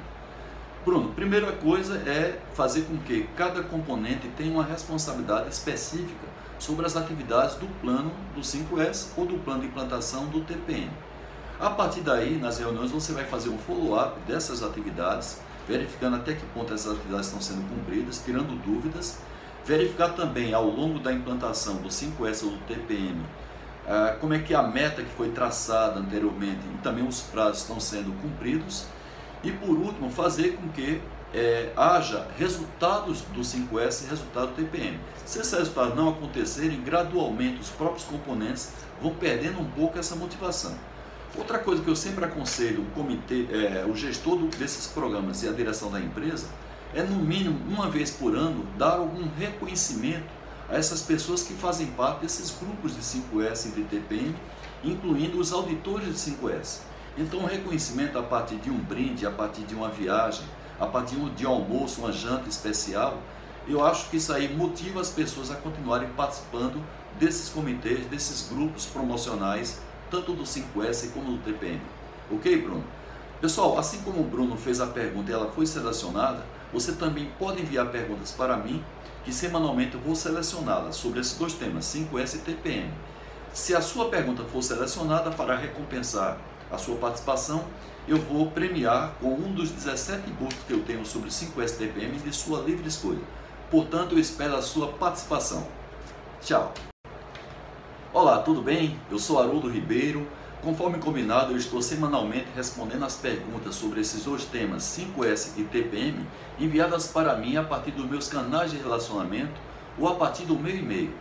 Bruno, 0.85 1.11
primeira 1.11 1.51
coisa 1.51 1.97
é 2.09 2.39
fazer 2.53 2.83
com 2.83 2.97
que 2.99 3.27
cada 3.35 3.63
componente 3.63 4.27
tenha 4.37 4.51
uma 4.51 4.63
responsabilidade 4.63 5.49
específica 5.49 6.36
sobre 6.59 6.85
as 6.85 6.95
atividades 6.95 7.55
do 7.55 7.67
plano 7.81 8.11
do 8.35 8.41
5S 8.41 9.09
ou 9.15 9.25
do 9.25 9.37
plano 9.43 9.61
de 9.61 9.67
implantação 9.67 10.25
do 10.27 10.41
TPM. 10.41 10.91
A 11.59 11.69
partir 11.69 12.01
daí, 12.01 12.37
nas 12.37 12.59
reuniões, 12.59 12.91
você 12.91 13.13
vai 13.13 13.25
fazer 13.25 13.49
um 13.49 13.57
follow-up 13.57 14.19
dessas 14.27 14.61
atividades, 14.61 15.39
verificando 15.67 16.17
até 16.17 16.33
que 16.33 16.45
ponto 16.47 16.73
essas 16.73 16.93
atividades 16.93 17.27
estão 17.27 17.41
sendo 17.41 17.67
cumpridas, 17.67 18.21
tirando 18.23 18.55
dúvidas 18.63 19.17
Verificar 19.67 20.13
também 20.13 20.53
ao 20.53 20.65
longo 20.65 20.97
da 20.97 21.11
implantação 21.11 21.75
do 21.75 21.89
5S 21.89 22.45
ou 22.45 22.51
do 22.51 22.57
TPM 22.67 23.21
ah, 23.85 24.15
como 24.19 24.33
é 24.33 24.39
que 24.39 24.53
a 24.53 24.63
meta 24.63 25.01
que 25.01 25.09
foi 25.11 25.29
traçada 25.29 25.99
anteriormente 25.99 26.59
e 26.73 26.77
também 26.77 27.05
os 27.05 27.21
prazos 27.21 27.61
estão 27.61 27.79
sendo 27.79 28.11
cumpridos. 28.21 28.85
E 29.43 29.51
por 29.51 29.69
último, 29.69 30.09
fazer 30.09 30.57
com 30.57 30.67
que 30.69 31.01
é, 31.33 31.71
haja 31.75 32.27
resultados 32.37 33.21
do 33.21 33.41
5S 33.41 34.05
e 34.05 34.09
resultados 34.09 34.51
do 34.51 34.55
TPM. 34.55 34.99
Se 35.25 35.39
esses 35.39 35.53
resultados 35.53 35.95
não 35.95 36.09
acontecerem, 36.09 36.81
gradualmente 36.81 37.59
os 37.59 37.69
próprios 37.69 38.05
componentes 38.05 38.71
vão 39.01 39.13
perdendo 39.13 39.59
um 39.59 39.69
pouco 39.71 39.99
essa 39.99 40.15
motivação. 40.15 40.75
Outra 41.37 41.59
coisa 41.59 41.83
que 41.83 41.89
eu 41.89 41.95
sempre 41.95 42.25
aconselho 42.25 42.81
o 42.81 42.85
comitê, 42.91 43.45
é, 43.51 43.85
o 43.85 43.95
gestor 43.95 44.37
desses 44.57 44.87
programas 44.87 45.43
e 45.43 45.47
a 45.47 45.51
direção 45.51 45.91
da 45.91 45.99
empresa 45.99 46.47
é 46.95 47.03
no 47.03 47.17
mínimo 47.17 47.59
uma 47.67 47.89
vez 47.89 48.11
por 48.11 48.35
ano 48.35 48.65
dar 48.77 48.93
algum 48.93 49.27
reconhecimento 49.37 50.37
a 50.69 50.75
essas 50.75 51.01
pessoas 51.01 51.43
que 51.43 51.53
fazem 51.53 51.87
parte 51.87 52.21
desses 52.21 52.57
grupos 52.57 52.95
de 52.95 53.01
5S 53.01 53.67
e 53.67 53.69
de 53.71 53.83
TPM, 53.83 54.35
incluindo 54.83 55.39
os 55.39 55.51
auditores 55.53 56.07
de 56.07 56.31
5S. 56.31 56.79
Então, 57.17 57.45
reconhecimento 57.45 58.17
a 58.17 58.23
partir 58.23 58.55
de 58.57 58.69
um 58.69 58.77
brinde, 58.77 59.25
a 59.25 59.31
partir 59.31 59.61
de 59.61 59.73
uma 59.73 59.89
viagem, 59.89 60.45
a 60.79 60.85
partir 60.85 61.15
de 61.15 61.45
um 61.45 61.49
almoço, 61.49 62.01
uma 62.01 62.11
janta 62.11 62.47
especial, 62.49 63.17
eu 63.67 63.85
acho 63.85 64.09
que 64.09 64.17
isso 64.17 64.31
aí 64.31 64.53
motiva 64.53 65.01
as 65.01 65.09
pessoas 65.09 65.51
a 65.51 65.55
continuarem 65.55 66.09
participando 66.09 66.81
desses 67.19 67.49
comitês, 67.49 68.05
desses 68.05 68.49
grupos 68.49 68.85
promocionais, 68.85 69.79
tanto 70.09 70.33
do 70.33 70.43
5S 70.43 71.11
como 71.11 71.33
do 71.33 71.43
TPM. 71.43 71.81
Ok, 72.31 72.61
Bruno? 72.61 72.83
Pessoal, 73.41 73.77
assim 73.77 74.01
como 74.01 74.21
o 74.21 74.23
Bruno 74.23 74.55
fez 74.57 74.79
a 74.79 74.87
pergunta 74.87 75.31
e 75.31 75.33
ela 75.33 75.51
foi 75.51 75.65
selecionada, 75.65 76.43
você 76.71 76.93
também 76.93 77.29
pode 77.37 77.61
enviar 77.61 77.87
perguntas 77.89 78.31
para 78.31 78.57
mim, 78.57 78.83
que 79.23 79.33
semanalmente 79.33 79.95
eu 79.95 80.01
vou 80.01 80.15
selecioná-las 80.15 80.95
sobre 80.95 81.19
esses 81.19 81.37
dois 81.37 81.53
temas, 81.53 81.85
5S 81.85 82.35
e 82.35 82.37
TPM. 82.39 82.91
Se 83.53 83.75
a 83.75 83.81
sua 83.81 84.09
pergunta 84.09 84.43
for 84.43 84.61
selecionada 84.61 85.31
para 85.31 85.55
recompensar 85.55 86.37
a 86.71 86.77
sua 86.77 86.95
participação, 86.95 87.63
eu 88.07 88.17
vou 88.17 88.49
premiar 88.51 89.15
com 89.19 89.33
um 89.33 89.51
dos 89.51 89.69
17 89.69 90.29
books 90.31 90.57
que 90.65 90.73
eu 90.73 90.83
tenho 90.83 91.05
sobre 91.05 91.29
5S 91.29 91.77
TPM 91.77 92.17
de 92.17 92.33
sua 92.33 92.61
livre 92.61 92.87
escolha. 92.87 93.21
Portanto, 93.69 94.13
eu 94.13 94.19
espero 94.19 94.55
a 94.55 94.61
sua 94.61 94.87
participação. 94.93 95.67
Tchau! 96.41 96.73
Olá, 98.13 98.41
tudo 98.41 98.61
bem? 98.61 98.97
Eu 99.11 99.19
sou 99.19 99.39
Haroldo 99.39 99.69
Ribeiro 99.69 100.25
Conforme 100.61 100.97
combinado, 100.97 101.53
eu 101.53 101.57
estou 101.57 101.81
semanalmente 101.81 102.47
respondendo 102.55 103.05
as 103.05 103.15
perguntas 103.15 103.75
sobre 103.75 104.01
esses 104.01 104.23
dois 104.23 104.43
temas, 104.43 104.83
5S 104.83 105.51
e 105.55 105.63
TPM, 105.63 106.25
enviadas 106.59 107.07
para 107.07 107.35
mim 107.35 107.55
a 107.57 107.63
partir 107.63 107.91
dos 107.91 108.09
meus 108.09 108.27
canais 108.27 108.71
de 108.71 108.77
relacionamento 108.77 109.53
ou 109.99 110.07
a 110.07 110.15
partir 110.15 110.45
do 110.45 110.57
meu 110.57 110.75
e-mail. 110.75 111.13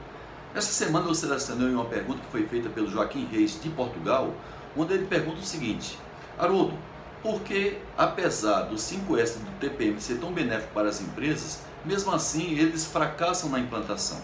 Esta 0.55 0.73
semana 0.73 1.07
eu 1.07 1.15
selecionei 1.15 1.69
uma 1.69 1.85
pergunta 1.85 2.21
que 2.21 2.33
foi 2.33 2.47
feita 2.47 2.71
pelo 2.71 2.89
Joaquim 2.89 3.29
Reis 3.31 3.61
de 3.61 3.69
Portugal, 3.69 4.33
onde 4.75 4.95
ele 4.95 5.07
pergunta 5.07 5.39
o 5.39 5.45
seguinte: 5.45 5.99
Haroldo, 6.39 6.75
por 7.23 7.41
que, 7.41 7.79
apesar 7.97 8.63
do 8.63 8.77
5S 8.77 9.37
e 9.37 9.39
do 9.39 9.59
TPM 9.59 10.01
ser 10.01 10.19
tão 10.19 10.33
benéfico 10.33 10.73
para 10.75 10.89
as 10.89 11.01
empresas, 11.01 11.63
mesmo 11.85 12.13
assim 12.13 12.59
eles 12.59 12.85
fracassam 12.85 13.51
na 13.51 13.59
implantação? 13.59 14.19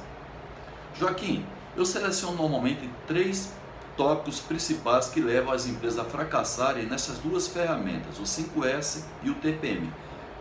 Joaquim, 0.99 1.45
eu 1.77 1.87
seleciono 1.87 2.37
normalmente 2.37 2.89
três 3.07 3.51
tópicos 3.97 4.41
principais 4.41 5.09
que 5.09 5.21
levam 5.21 5.53
as 5.53 5.67
empresas 5.67 5.99
a 5.99 6.05
fracassarem 6.05 6.87
nessas 6.87 7.19
duas 7.19 7.49
ferramentas, 7.49 8.19
o 8.19 8.23
5S 8.23 9.05
e 9.23 9.31
o 9.31 9.35
TPM. 9.35 9.91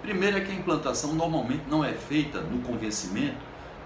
Primeiro 0.01 0.37
é 0.37 0.41
que 0.41 0.51
a 0.51 0.55
implantação 0.55 1.13
normalmente 1.13 1.63
não 1.69 1.85
é 1.85 1.93
feita 1.93 2.41
no 2.41 2.61
convencimento 2.61 3.37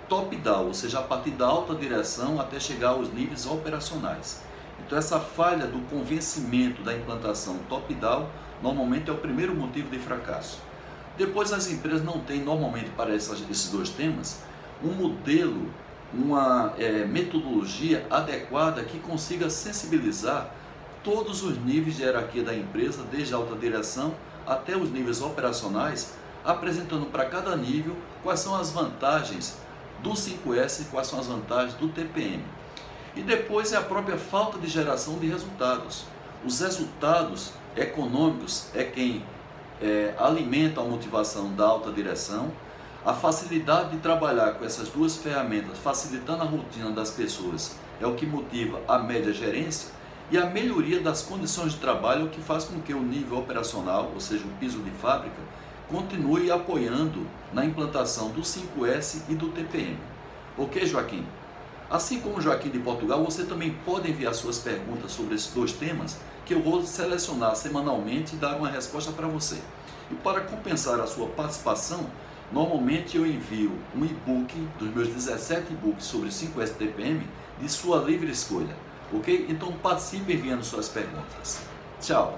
top-down, 0.08 0.68
ou 0.68 0.74
seja, 0.74 1.00
a 1.00 1.04
partir 1.04 1.32
da 1.32 1.46
alta 1.46 1.76
direção 1.76 2.40
até 2.40 2.60
chegar 2.60 2.90
aos 2.90 3.12
níveis 3.14 3.46
operacionais. 3.46 4.42
Então 4.80 4.98
essa 4.98 5.20
falha 5.20 5.66
do 5.68 5.80
convencimento 5.90 6.82
da 6.84 6.94
implantação 6.94 7.58
top-down 7.70 8.28
normalmente 8.62 9.10
é 9.10 9.14
o 9.14 9.18
primeiro 9.18 9.56
motivo 9.56 9.90
de 9.90 10.00
fracasso. 10.00 10.60
Depois 11.18 11.54
as 11.54 11.70
empresas 11.72 12.04
não 12.04 12.20
têm 12.20 12.42
normalmente 12.42 12.90
para 12.92 13.16
esses 13.16 13.70
dois 13.70 13.90
temas 13.90 14.42
um 14.84 14.92
modelo, 14.92 15.72
uma 16.14 16.74
é, 16.78 17.06
metodologia 17.06 18.06
adequada 18.10 18.84
que 18.84 19.00
consiga 19.00 19.50
sensibilizar 19.50 20.52
todos 21.04 21.44
os 21.44 21.58
níveis 21.64 21.96
de 21.96 22.04
hierarquia 22.04 22.44
da 22.44 22.54
empresa, 22.54 23.04
desde 23.12 23.34
a 23.34 23.38
alta 23.38 23.56
direção 23.56 24.14
até 24.46 24.76
os 24.76 24.92
níveis 24.92 25.22
operacionais, 25.22 26.14
apresentando 26.44 27.06
para 27.06 27.26
cada 27.26 27.56
nível 27.56 27.96
quais 28.22 28.40
são 28.40 28.56
as 28.56 28.72
vantagens 28.72 29.58
do 30.04 30.12
5S 30.12 30.82
e 30.82 30.86
quais 30.86 31.08
são 31.08 31.20
as 31.20 31.28
vantagens 31.28 31.76
do 31.76 31.88
TPM. 31.88 32.44
E 33.16 33.22
depois 33.22 33.72
é 33.72 33.78
a 33.78 33.82
própria 33.82 34.18
falta 34.18 34.58
de 34.58 34.68
geração 34.68 35.18
de 35.18 35.28
resultados. 35.28 36.06
Os 36.46 36.60
resultados 36.60 37.52
econômicos 37.76 38.68
é 38.76 38.84
quem 38.84 39.24
é, 39.82 40.14
alimenta 40.18 40.82
a 40.82 40.84
motivação 40.84 41.54
da 41.54 41.66
alta 41.66 41.92
direção, 41.92 42.52
a 43.06 43.14
facilidade 43.14 43.92
de 43.92 43.98
trabalhar 43.98 44.54
com 44.54 44.66
essas 44.66 44.90
duas 44.90 45.16
ferramentas, 45.16 45.78
facilitando 45.78 46.44
a 46.44 46.46
rotina 46.46 46.92
das 46.92 47.12
pessoas, 47.12 47.76
é 48.02 48.06
o 48.08 48.16
que 48.16 48.26
motiva 48.26 48.82
a 48.88 48.98
média 48.98 49.32
gerência 49.32 49.92
e 50.32 50.38
a 50.38 50.48
melhoria 50.48 51.00
das 51.00 51.22
condições 51.22 51.74
de 51.74 51.78
trabalho, 51.78 52.22
é 52.22 52.26
o 52.26 52.30
que 52.30 52.42
faz 52.42 52.66
com 52.66 52.82
que 52.82 52.94
o 52.94 53.02
nível 53.02 53.38
operacional, 53.38 54.12
ou 54.14 54.20
seja, 54.20 54.44
o 54.44 54.60
piso 54.60 54.80
de 54.80 54.90
fábrica, 54.92 55.38
continue 55.88 56.50
apoiando 56.50 57.28
na 57.54 57.64
implantação 57.64 58.30
do 58.30 58.42
5S 58.42 59.22
e 59.30 59.36
do 59.36 59.50
TPM. 59.50 59.98
Ok, 60.58 60.86
Joaquim? 60.86 61.26
Assim 61.90 62.20
como 62.20 62.42
Joaquim 62.42 62.70
de 62.70 62.80
Portugal, 62.80 63.24
você 63.24 63.44
também 63.44 63.76
pode 63.86 64.10
enviar 64.10 64.34
suas 64.34 64.58
perguntas 64.58 65.12
sobre 65.12 65.36
esses 65.36 65.54
dois 65.54 65.72
temas 65.72 66.18
que 66.44 66.54
eu 66.54 66.62
vou 66.62 66.84
selecionar 66.84 67.56
semanalmente 67.56 68.36
e 68.36 68.40
dar 68.40 68.56
uma 68.56 68.70
resposta 68.70 69.12
para 69.12 69.28
você. 69.28 69.58
E 70.10 70.16
para 70.16 70.42
compensar 70.42 71.00
a 71.00 71.06
sua 71.06 71.28
participação, 71.28 72.08
normalmente 72.52 73.18
eu 73.18 73.26
envio 73.26 73.72
um 73.96 74.04
e-book 74.04 74.56
dos 74.80 74.94
meus 74.94 75.10
17 75.10 75.74
e-books 75.74 76.06
sobre 76.06 76.30
5S 76.30 76.70
TPM 76.70 77.22
de 77.62 77.70
sua 77.70 77.98
livre 77.98 78.32
escolha. 78.32 78.76
Ok? 79.14 79.46
Então 79.48 79.72
participe 79.72 80.34
enviando 80.34 80.64
suas 80.64 80.90
perguntas. 80.90 81.60
Tchau! 82.02 82.36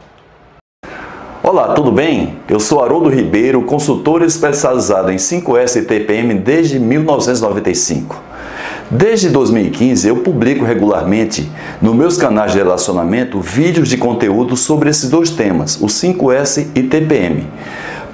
Olá, 1.42 1.74
tudo 1.74 1.94
bem? 1.94 2.38
Eu 2.50 2.60
sou 2.60 2.84
Haroldo 2.84 3.08
Ribeiro, 3.08 3.64
consultor 3.64 4.22
especializado 4.24 5.10
em 5.10 5.16
5S 5.16 5.82
e 5.82 5.86
TPM 5.86 6.34
desde 6.34 6.78
1995. 6.78 8.27
Desde 8.90 9.30
2015 9.30 10.08
eu 10.08 10.18
publico 10.18 10.64
regularmente 10.64 11.52
nos 11.82 11.94
meus 11.94 12.16
canais 12.16 12.54
de 12.54 12.58
relacionamento 12.58 13.42
vídeos 13.42 13.90
de 13.90 13.98
conteúdo 13.98 14.56
sobre 14.56 14.90
esses 14.90 15.10
dois 15.10 15.30
temas, 15.30 15.76
o 15.82 15.88
5S 15.88 16.68
e 16.74 16.84
TPM. 16.84 17.46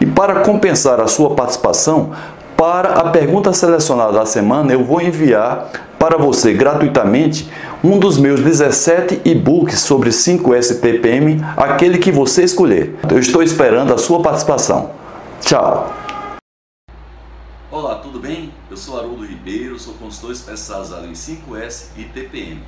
E 0.00 0.06
para 0.06 0.40
compensar 0.40 0.98
a 0.98 1.06
sua 1.06 1.34
participação, 1.34 2.12
para 2.56 2.94
a 2.94 3.10
pergunta 3.10 3.52
selecionada 3.52 4.14
da 4.14 4.24
semana, 4.24 4.72
eu 4.72 4.82
vou 4.82 5.02
enviar 5.02 5.70
para 5.98 6.16
você 6.16 6.54
gratuitamente 6.54 7.50
um 7.84 7.98
dos 7.98 8.16
meus 8.16 8.40
17 8.40 9.20
e-books 9.26 9.80
sobre 9.80 10.08
5S 10.08 10.80
TPM, 10.80 11.44
aquele 11.54 11.98
que 11.98 12.10
você 12.10 12.42
escolher. 12.42 12.96
Eu 13.10 13.18
estou 13.18 13.42
esperando 13.42 13.92
a 13.92 13.98
sua 13.98 14.22
participação. 14.22 14.88
Tchau! 15.42 15.92
Olá, 17.70 17.96
tudo 17.96 18.18
bem? 18.18 18.61
Eu 18.72 18.76
sou 18.78 18.98
Haroldo 18.98 19.26
Ribeiro, 19.26 19.78
sou 19.78 19.92
consultor 19.92 20.32
especializado 20.32 21.06
em 21.06 21.12
5S 21.12 21.88
e 21.94 22.04
TPM. 22.04 22.62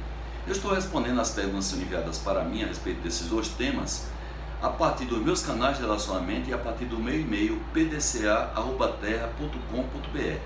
Eu 0.47 0.53
estou 0.53 0.75
respondendo 0.75 1.19
as 1.19 1.31
perguntas 1.31 1.73
enviadas 1.73 2.19
para 2.19 2.45
mim 2.45 2.63
a 2.63 2.67
respeito 2.67 3.01
desses 3.01 3.27
dois 3.27 3.49
temas 3.49 4.05
a 4.61 4.69
partir 4.69 5.07
dos 5.07 5.19
meus 5.21 5.41
canais 5.41 5.79
de 5.79 5.83
relacionamento 5.83 6.51
e 6.51 6.53
a 6.53 6.59
partir 6.59 6.85
do 6.85 6.99
meu 6.99 7.19
e-mail 7.19 7.59
pdca.terra.com.br. 7.73 10.41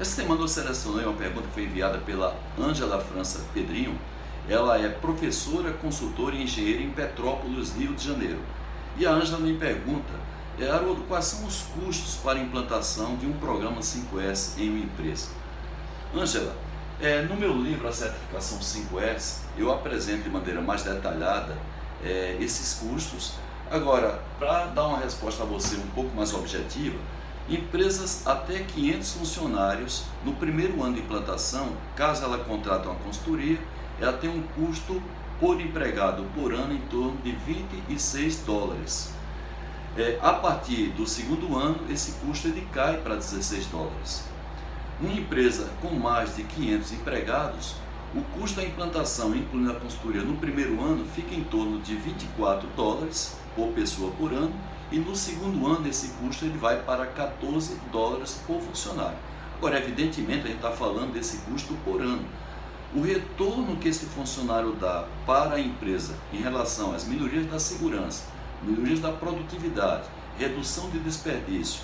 Essa 0.00 0.22
semana 0.22 0.40
eu 0.40 0.48
selecionei 0.48 1.04
uma 1.04 1.12
pergunta 1.12 1.46
que 1.48 1.52
foi 1.52 1.64
enviada 1.64 1.98
pela 1.98 2.34
Ângela 2.58 2.98
França 3.00 3.44
Pedrinho. 3.52 3.98
Ela 4.48 4.78
é 4.78 4.88
professora, 4.88 5.74
consultora 5.74 6.34
e 6.34 6.44
engenheira 6.44 6.82
em 6.82 6.90
Petrópolis, 6.90 7.76
Rio 7.76 7.92
de 7.92 8.02
Janeiro. 8.02 8.40
E 8.96 9.04
a 9.04 9.12
Ângela 9.12 9.40
me 9.40 9.58
pergunta 9.58 10.14
é, 10.60 10.70
Haroldo, 10.70 11.02
quais 11.08 11.24
são 11.24 11.46
os 11.46 11.62
custos 11.62 12.16
para 12.16 12.38
a 12.38 12.42
implantação 12.42 13.16
de 13.16 13.26
um 13.26 13.32
programa 13.32 13.80
5S 13.80 14.58
em 14.58 14.68
uma 14.68 14.78
empresa? 14.78 15.28
Ângela, 16.14 16.54
é, 17.00 17.22
no 17.22 17.34
meu 17.34 17.56
livro 17.56 17.88
A 17.88 17.92
Certificação 17.92 18.58
5S, 18.58 19.38
eu 19.56 19.72
apresento 19.72 20.24
de 20.24 20.28
maneira 20.28 20.60
mais 20.60 20.82
detalhada 20.82 21.56
é, 22.04 22.36
esses 22.40 22.74
custos. 22.74 23.34
Agora, 23.70 24.20
para 24.38 24.66
dar 24.66 24.86
uma 24.86 24.98
resposta 24.98 25.44
a 25.44 25.46
você 25.46 25.76
um 25.76 25.86
pouco 25.94 26.14
mais 26.14 26.34
objetiva, 26.34 26.98
empresas 27.48 28.26
até 28.26 28.58
500 28.58 29.12
funcionários, 29.12 30.04
no 30.24 30.34
primeiro 30.34 30.82
ano 30.82 30.94
de 30.94 31.00
implantação, 31.00 31.72
caso 31.96 32.24
ela 32.24 32.38
contrate 32.38 32.86
uma 32.86 32.96
consultoria, 32.96 33.58
ela 33.98 34.12
tem 34.12 34.28
um 34.28 34.42
custo 34.42 35.02
por 35.38 35.58
empregado 35.58 36.22
por 36.34 36.52
ano 36.52 36.74
em 36.74 36.80
torno 36.82 37.16
de 37.22 37.32
26 37.32 38.40
dólares. 38.40 39.19
É, 39.96 40.18
a 40.22 40.32
partir 40.32 40.90
do 40.90 41.06
segundo 41.06 41.56
ano, 41.58 41.80
esse 41.90 42.12
custo 42.24 42.46
ele 42.46 42.66
cai 42.72 42.98
para 42.98 43.16
16 43.16 43.66
dólares. 43.66 44.24
Uma 45.00 45.12
empresa 45.12 45.68
com 45.82 45.90
mais 45.90 46.36
de 46.36 46.44
500 46.44 46.92
empregados, 46.92 47.74
o 48.14 48.22
custo 48.38 48.56
da 48.60 48.66
implantação, 48.66 49.34
incluindo 49.34 49.70
a 49.70 49.74
consultoria, 49.74 50.22
no 50.22 50.36
primeiro 50.36 50.80
ano 50.82 51.04
fica 51.14 51.34
em 51.34 51.42
torno 51.42 51.80
de 51.80 51.96
24 51.96 52.68
dólares 52.76 53.36
por 53.56 53.68
pessoa 53.72 54.12
por 54.12 54.32
ano, 54.32 54.52
e 54.92 54.98
no 54.98 55.14
segundo 55.16 55.66
ano 55.66 55.88
esse 55.88 56.08
custo 56.14 56.44
ele 56.44 56.58
vai 56.58 56.82
para 56.82 57.06
14 57.06 57.76
dólares 57.92 58.40
por 58.46 58.60
funcionário. 58.60 59.18
Agora, 59.56 59.78
evidentemente, 59.78 60.44
a 60.44 60.46
gente 60.48 60.56
está 60.56 60.70
falando 60.70 61.12
desse 61.12 61.38
custo 61.38 61.74
por 61.84 62.00
ano. 62.00 62.24
O 62.94 63.02
retorno 63.02 63.76
que 63.76 63.88
esse 63.88 64.06
funcionário 64.06 64.72
dá 64.72 65.04
para 65.26 65.56
a 65.56 65.60
empresa 65.60 66.14
em 66.32 66.38
relação 66.38 66.92
às 66.94 67.04
melhorias 67.04 67.46
da 67.46 67.58
segurança, 67.58 68.24
melhorias 68.62 69.00
da 69.00 69.12
produtividade, 69.12 70.04
redução 70.38 70.90
de 70.90 70.98
desperdício 70.98 71.80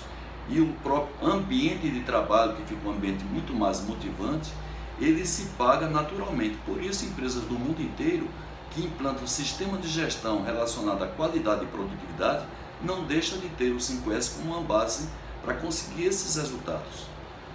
e 0.49 0.61
o 0.61 0.67
próprio 0.83 1.29
ambiente 1.29 1.89
de 1.89 2.01
trabalho, 2.01 2.55
que 2.55 2.63
fica 2.63 2.87
um 2.87 2.91
ambiente 2.91 3.23
muito 3.25 3.53
mais 3.53 3.81
motivante, 3.81 4.51
ele 4.99 5.25
se 5.25 5.45
paga 5.57 5.87
naturalmente. 5.87 6.57
Por 6.65 6.81
isso, 6.81 7.05
empresas 7.05 7.43
do 7.43 7.53
mundo 7.53 7.81
inteiro 7.81 8.27
que 8.71 8.81
implantam 8.81 9.27
sistema 9.27 9.77
de 9.77 9.87
gestão 9.87 10.43
relacionado 10.43 11.03
à 11.03 11.07
qualidade 11.07 11.63
e 11.63 11.67
produtividade 11.67 12.45
não 12.81 13.03
deixam 13.03 13.39
de 13.39 13.49
ter 13.49 13.71
o 13.71 13.77
5S 13.77 14.35
como 14.35 14.53
uma 14.53 14.61
base 14.61 15.09
para 15.43 15.55
conseguir 15.55 16.05
esses 16.05 16.35
resultados. 16.35 17.07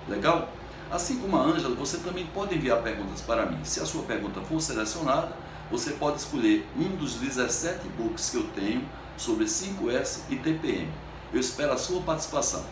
Legal? 0.09 0.49
Assim 0.91 1.19
como 1.19 1.37
a 1.37 1.43
Ângela, 1.43 1.75
você 1.75 1.99
também 1.99 2.27
pode 2.27 2.55
enviar 2.55 2.83
perguntas 2.83 3.21
para 3.21 3.47
mim. 3.47 3.59
Se 3.65 3.81
a 3.81 3.87
sua 3.87 4.03
pergunta 4.03 4.41
for 4.43 4.61
selecionada, 4.61 5.33
você 5.71 5.93
pode 5.93 6.19
escolher 6.19 6.69
um 6.77 6.97
dos 6.97 7.15
17 7.15 7.89
books 7.97 8.31
que 8.31 8.37
eu 8.37 8.45
tenho 8.55 8.85
sobre 9.17 9.45
5S 9.45 10.23
e 10.31 10.37
TPM. 10.37 10.91
Eu 11.33 11.41
espero 11.41 11.73
a 11.73 11.79
sua 11.79 12.01
participação. 12.03 12.65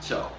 Tchau. 0.00 0.32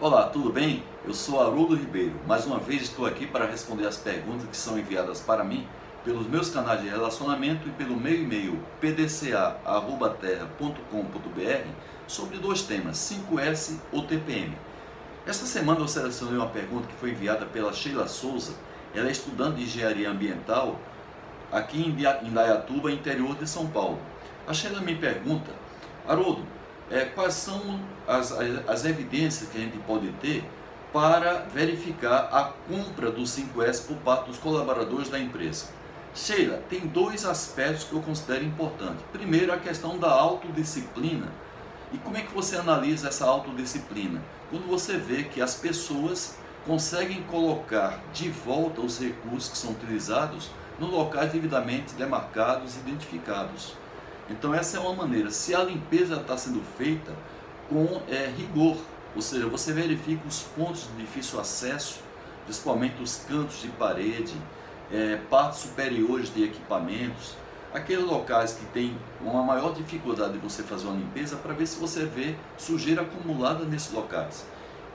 Olá, 0.00 0.28
tudo 0.28 0.52
bem? 0.52 0.84
Eu 1.04 1.12
sou 1.12 1.40
Haroldo 1.40 1.74
Ribeiro. 1.74 2.14
Mais 2.26 2.46
uma 2.46 2.58
vez 2.58 2.82
estou 2.82 3.06
aqui 3.06 3.26
para 3.26 3.46
responder 3.46 3.86
as 3.86 3.96
perguntas 3.96 4.48
que 4.48 4.56
são 4.56 4.78
enviadas 4.78 5.20
para 5.20 5.42
mim 5.42 5.66
pelos 6.04 6.26
meus 6.26 6.50
canais 6.50 6.80
de 6.80 6.88
relacionamento 6.88 7.68
e 7.68 7.72
pelo 7.72 7.96
meu 7.96 8.14
e-mail 8.14 8.58
pdca@terra.com.br 8.80 11.68
sobre 12.06 12.38
dois 12.38 12.62
temas, 12.62 12.96
5S 12.96 13.78
ou 13.92 14.04
TPM. 14.04 14.56
Esta 15.26 15.44
semana 15.44 15.80
eu 15.80 15.88
selecionei 15.88 16.36
uma 16.36 16.48
pergunta 16.48 16.86
que 16.86 16.94
foi 16.94 17.10
enviada 17.10 17.44
pela 17.44 17.72
Sheila 17.72 18.08
Souza. 18.08 18.54
Ela 18.94 19.08
é 19.08 19.12
estudante 19.12 19.56
de 19.56 19.64
engenharia 19.64 20.10
ambiental 20.10 20.80
aqui 21.52 21.80
em 21.80 22.26
Indaiatuba, 22.28 22.90
interior 22.90 23.34
de 23.36 23.48
São 23.48 23.66
Paulo. 23.66 23.98
A 24.46 24.54
Sheila 24.54 24.80
me 24.80 24.94
pergunta, 24.94 25.50
Haroldo, 26.06 26.42
é, 26.90 27.04
quais 27.04 27.34
são 27.34 27.80
as, 28.06 28.32
as 28.66 28.84
evidências 28.84 29.50
que 29.50 29.58
a 29.58 29.60
gente 29.60 29.78
pode 29.78 30.10
ter 30.12 30.44
para 30.92 31.46
verificar 31.52 32.28
a 32.32 32.52
compra 32.66 33.10
do 33.10 33.22
5S 33.22 33.86
por 33.86 33.96
parte 33.98 34.28
dos 34.28 34.38
colaboradores 34.38 35.08
da 35.08 35.18
empresa. 35.18 35.66
Sheila, 36.14 36.62
tem 36.68 36.80
dois 36.80 37.24
aspectos 37.24 37.84
que 37.84 37.92
eu 37.92 38.00
considero 38.00 38.44
importantes. 38.44 39.04
Primeiro, 39.12 39.52
a 39.52 39.58
questão 39.58 39.98
da 39.98 40.10
autodisciplina. 40.10 41.28
E 41.92 41.98
como 41.98 42.16
é 42.16 42.22
que 42.22 42.34
você 42.34 42.56
analisa 42.56 43.08
essa 43.08 43.26
autodisciplina? 43.26 44.20
Quando 44.50 44.66
você 44.66 44.96
vê 44.96 45.24
que 45.24 45.40
as 45.40 45.54
pessoas 45.54 46.36
conseguem 46.66 47.22
colocar 47.24 48.00
de 48.12 48.30
volta 48.30 48.80
os 48.80 48.98
recursos 48.98 49.50
que 49.50 49.58
são 49.58 49.70
utilizados 49.70 50.50
nos 50.78 50.90
locais 50.90 51.32
devidamente 51.32 51.94
demarcados 51.94 52.76
e 52.76 52.78
identificados. 52.80 53.74
Então 54.30 54.54
essa 54.54 54.76
é 54.76 54.80
uma 54.80 54.94
maneira. 54.94 55.30
Se 55.30 55.54
a 55.54 55.64
limpeza 55.64 56.16
está 56.16 56.36
sendo 56.36 56.62
feita 56.76 57.12
com 57.68 58.00
é, 58.08 58.30
rigor, 58.36 58.76
ou 59.14 59.22
seja, 59.22 59.46
você 59.46 59.72
verifica 59.72 60.26
os 60.26 60.42
pontos 60.42 60.88
de 60.88 61.02
difícil 61.02 61.40
acesso, 61.40 62.00
principalmente 62.44 63.02
os 63.02 63.16
cantos 63.28 63.60
de 63.60 63.68
parede, 63.68 64.34
é, 64.92 65.16
partes 65.30 65.60
superiores 65.60 66.32
de 66.32 66.44
equipamentos, 66.44 67.34
aqueles 67.72 68.04
locais 68.04 68.52
que 68.52 68.64
tem 68.66 68.96
uma 69.20 69.42
maior 69.42 69.74
dificuldade 69.74 70.34
de 70.34 70.38
você 70.38 70.62
fazer 70.62 70.86
uma 70.86 70.96
limpeza 70.96 71.36
para 71.36 71.52
ver 71.52 71.66
se 71.66 71.78
você 71.78 72.04
vê 72.06 72.34
sujeira 72.56 73.02
acumulada 73.02 73.64
nesses 73.64 73.92
locais. 73.92 74.46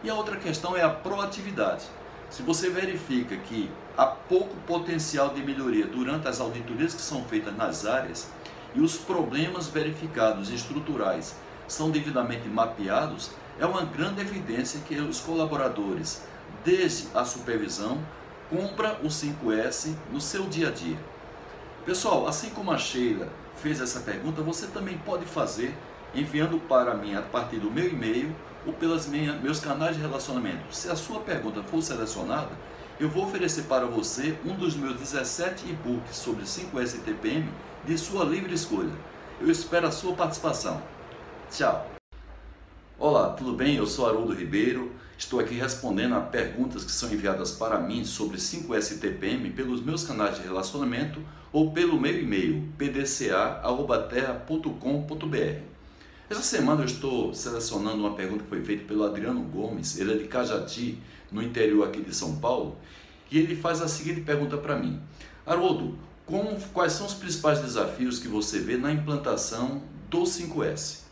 E 0.03 0.09
a 0.09 0.15
outra 0.15 0.37
questão 0.37 0.75
é 0.75 0.81
a 0.81 0.89
proatividade. 0.89 1.85
Se 2.29 2.41
você 2.41 2.69
verifica 2.69 3.37
que 3.37 3.69
há 3.97 4.05
pouco 4.05 4.55
potencial 4.67 5.29
de 5.29 5.43
melhoria 5.43 5.85
durante 5.85 6.27
as 6.27 6.39
auditorias 6.39 6.93
que 6.93 7.01
são 7.01 7.23
feitas 7.25 7.55
nas 7.55 7.85
áreas, 7.85 8.29
e 8.75 8.81
os 8.81 8.97
problemas 8.97 9.67
verificados 9.67 10.49
estruturais 10.49 11.35
são 11.67 11.91
devidamente 11.91 12.47
mapeados, 12.47 13.31
é 13.59 13.65
uma 13.65 13.85
grande 13.85 14.21
evidência 14.21 14.79
que 14.81 14.95
os 14.95 15.19
colaboradores, 15.19 16.23
desde 16.65 17.07
a 17.15 17.23
supervisão, 17.23 17.99
compra 18.49 18.99
o 19.03 19.07
5S 19.07 19.93
no 20.11 20.19
seu 20.19 20.45
dia 20.47 20.69
a 20.69 20.71
dia. 20.71 20.97
Pessoal, 21.85 22.27
assim 22.27 22.49
como 22.49 22.71
a 22.71 22.77
Sheila 22.77 23.27
fez 23.57 23.79
essa 23.79 23.99
pergunta, 23.99 24.41
você 24.41 24.67
também 24.67 24.97
pode 24.99 25.25
fazer 25.25 25.75
enviando 26.15 26.59
para 26.67 26.93
mim 26.95 27.15
a 27.15 27.21
partir 27.21 27.57
do 27.57 27.71
meu 27.71 27.87
e-mail 27.89 28.35
ou 28.65 28.73
pelos 28.73 29.07
meus 29.07 29.59
canais 29.59 29.95
de 29.95 30.01
relacionamento. 30.01 30.73
Se 30.73 30.89
a 30.89 30.95
sua 30.95 31.19
pergunta 31.19 31.61
for 31.63 31.81
selecionada, 31.81 32.51
eu 32.99 33.09
vou 33.09 33.25
oferecer 33.25 33.63
para 33.63 33.85
você 33.85 34.37
um 34.45 34.55
dos 34.55 34.75
meus 34.75 34.97
17 34.97 35.69
e-books 35.69 36.15
sobre 36.15 36.43
5S 36.43 36.99
TPM 37.03 37.49
de 37.85 37.97
sua 37.97 38.23
livre 38.23 38.53
escolha. 38.53 38.93
Eu 39.41 39.49
espero 39.49 39.87
a 39.87 39.91
sua 39.91 40.13
participação. 40.13 40.81
Tchau! 41.51 41.91
Olá, 42.99 43.31
tudo 43.31 43.53
bem? 43.53 43.75
Eu 43.75 43.87
sou 43.87 44.07
Haroldo 44.07 44.33
Ribeiro. 44.33 44.91
Estou 45.17 45.39
aqui 45.39 45.55
respondendo 45.55 46.13
a 46.15 46.21
perguntas 46.21 46.85
que 46.85 46.91
são 46.91 47.11
enviadas 47.11 47.51
para 47.51 47.79
mim 47.79 48.05
sobre 48.05 48.37
5S 48.37 48.99
TPM 48.99 49.49
pelos 49.49 49.81
meus 49.81 50.03
canais 50.03 50.37
de 50.37 50.43
relacionamento 50.43 51.19
ou 51.51 51.71
pelo 51.71 51.99
meu 51.99 52.15
e-mail 52.17 52.71
pdca@terra.com.br. 52.77 55.73
Essa 56.29 56.41
semana 56.41 56.81
eu 56.81 56.85
estou 56.85 57.33
selecionando 57.33 57.97
uma 57.97 58.15
pergunta 58.15 58.43
que 58.43 58.49
foi 58.49 58.63
feita 58.63 58.85
pelo 58.85 59.03
Adriano 59.03 59.41
Gomes, 59.41 59.99
ele 59.99 60.13
é 60.13 60.17
de 60.17 60.25
Cajati, 60.25 60.99
no 61.33 61.41
interior 61.41 61.87
aqui 61.87 62.01
de 62.01 62.15
São 62.15 62.37
Paulo, 62.37 62.77
e 63.29 63.39
ele 63.39 63.55
faz 63.55 63.81
a 63.81 63.87
seguinte 63.87 64.21
pergunta 64.21 64.55
para 64.57 64.77
mim: 64.77 65.01
Haroldo, 65.45 65.97
como, 66.25 66.57
quais 66.73 66.93
são 66.93 67.05
os 67.05 67.13
principais 67.13 67.59
desafios 67.59 68.19
que 68.19 68.27
você 68.27 68.59
vê 68.59 68.77
na 68.77 68.91
implantação 68.91 69.81
do 70.09 70.21
5S? 70.21 71.03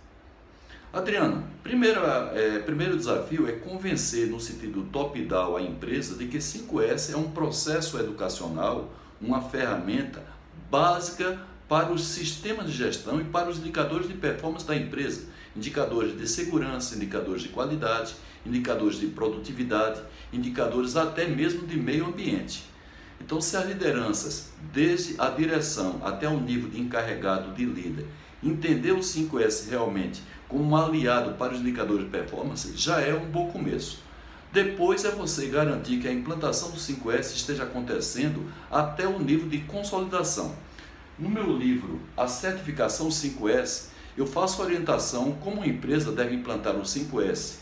Adriano, 0.93 1.45
primeiro, 1.63 2.01
é, 2.33 2.59
primeiro 2.59 2.97
desafio 2.97 3.47
é 3.47 3.53
convencer 3.53 4.27
no 4.27 4.39
sentido 4.39 4.83
top-down 4.91 5.55
a 5.55 5.61
empresa 5.61 6.15
de 6.15 6.27
que 6.27 6.37
5S 6.37 7.13
é 7.13 7.17
um 7.17 7.31
processo 7.31 7.97
educacional, 7.97 8.91
uma 9.21 9.41
ferramenta 9.41 10.21
básica 10.69 11.39
para 11.67 11.93
os 11.93 12.03
sistemas 12.03 12.67
de 12.69 12.73
gestão 12.73 13.21
e 13.21 13.23
para 13.23 13.49
os 13.49 13.57
indicadores 13.57 14.07
de 14.07 14.13
performance 14.13 14.67
da 14.67 14.75
empresa, 14.75 15.29
indicadores 15.55 16.17
de 16.17 16.27
segurança, 16.27 16.95
indicadores 16.95 17.41
de 17.43 17.49
qualidade, 17.49 18.13
indicadores 18.45 18.99
de 18.99 19.07
produtividade, 19.07 20.01
indicadores 20.31 20.95
até 20.95 21.27
mesmo 21.27 21.67
de 21.67 21.77
meio 21.77 22.07
ambiente. 22.07 22.63
Então, 23.19 23.39
se 23.39 23.55
as 23.55 23.67
lideranças, 23.67 24.51
desde 24.73 25.19
a 25.19 25.29
direção 25.29 26.01
até 26.03 26.27
o 26.27 26.39
nível 26.39 26.69
de 26.69 26.79
encarregado 26.79 27.53
de 27.53 27.65
líder, 27.65 28.07
entender 28.43 28.91
o 28.93 28.99
5S 28.99 29.69
realmente 29.69 30.23
como 30.47 30.63
um 30.63 30.75
aliado 30.75 31.33
para 31.33 31.53
os 31.53 31.59
indicadores 31.59 32.05
de 32.05 32.09
performance, 32.09 32.75
já 32.75 32.99
é 32.99 33.13
um 33.13 33.25
bom 33.25 33.51
começo. 33.51 33.99
Depois 34.51 35.05
é 35.05 35.11
você 35.11 35.47
garantir 35.47 35.99
que 35.99 36.07
a 36.07 36.11
implantação 36.11 36.71
do 36.71 36.77
5S 36.77 37.35
esteja 37.35 37.63
acontecendo 37.63 38.51
até 38.69 39.07
o 39.07 39.17
nível 39.17 39.47
de 39.47 39.59
consolidação. 39.59 40.53
No 41.17 41.29
meu 41.29 41.55
livro 41.55 42.01
A 42.17 42.27
Certificação 42.27 43.07
5S, 43.07 43.91
eu 44.17 44.27
faço 44.27 44.61
orientação 44.61 45.31
como 45.33 45.57
uma 45.57 45.67
empresa 45.67 46.11
deve 46.11 46.35
implantar 46.35 46.75
o 46.75 46.81
5S, 46.81 47.59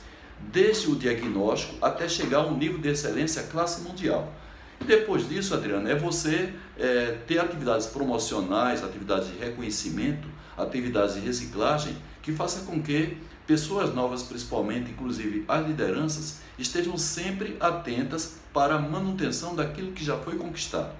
desde 0.52 0.90
o 0.90 0.96
diagnóstico 0.96 1.76
até 1.82 2.08
chegar 2.08 2.40
ao 2.40 2.56
nível 2.56 2.80
de 2.80 2.90
excelência 2.90 3.44
classe 3.44 3.82
mundial. 3.82 4.34
E 4.82 4.84
depois 4.86 5.28
disso, 5.28 5.54
Adriano, 5.54 5.90
é 5.90 5.96
você 5.96 6.54
é, 6.78 7.18
ter 7.28 7.40
atividades 7.40 7.88
promocionais, 7.88 8.84
atividades 8.84 9.28
de 9.28 9.38
reconhecimento, 9.38 10.28
atividades 10.58 11.16
de 11.16 11.22
reciclagem, 11.22 11.96
que 12.22 12.32
faça 12.32 12.62
com 12.62 12.82
que 12.82 13.18
pessoas 13.46 13.94
novas, 13.94 14.24
principalmente, 14.24 14.92
inclusive 14.92 15.44
as 15.48 15.66
lideranças, 15.66 16.40
estejam 16.58 16.98
sempre 16.98 17.58
atentas 17.60 18.36
para 18.54 18.76
a 18.76 18.80
manutenção 18.80 19.56
daquilo 19.56 19.92
que 19.92 20.04
já 20.04 20.18
foi 20.18 20.36
conquistado. 20.36 20.92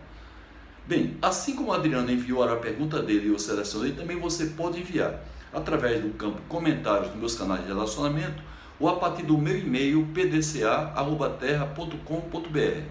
Bem, 0.88 1.16
assim 1.22 1.56
como 1.56 1.70
o 1.70 1.74
Adriano 1.74 2.12
enviou 2.12 2.44
a 2.44 2.56
pergunta 2.56 3.02
dele 3.02 3.28
e 3.28 3.30
eu 3.30 3.38
selecionei, 3.38 3.92
também 3.92 4.20
você 4.20 4.48
pode 4.48 4.80
enviar 4.80 5.24
através 5.54 6.02
do 6.02 6.10
campo 6.12 6.42
comentários 6.50 7.10
dos 7.10 7.20
meus 7.20 7.36
canais 7.36 7.62
de 7.62 7.68
relacionamento 7.68 8.42
ou 8.80 8.88
a 8.88 8.96
partir 8.96 9.24
do 9.24 9.38
meu 9.38 9.58
e-mail 9.58 10.08
pdca.terra.com.br. 10.14 12.84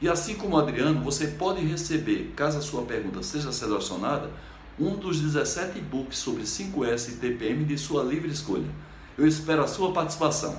E 0.00 0.08
assim 0.08 0.34
como 0.34 0.56
o 0.56 0.58
Adriano, 0.58 1.00
você 1.02 1.28
pode 1.28 1.64
receber, 1.64 2.32
caso 2.36 2.58
a 2.58 2.62
sua 2.62 2.82
pergunta 2.82 3.22
seja 3.22 3.52
selecionada, 3.52 4.30
um 4.78 4.96
dos 4.96 5.20
17 5.20 5.78
e-books 5.78 6.18
sobre 6.18 6.44
5S 6.44 7.14
e 7.14 7.16
TPM 7.16 7.64
de 7.64 7.76
sua 7.76 8.04
livre 8.04 8.30
escolha. 8.30 8.68
Eu 9.16 9.26
espero 9.26 9.62
a 9.62 9.66
sua 9.66 9.92
participação. 9.92 10.56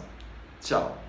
Tchau! 0.61 1.01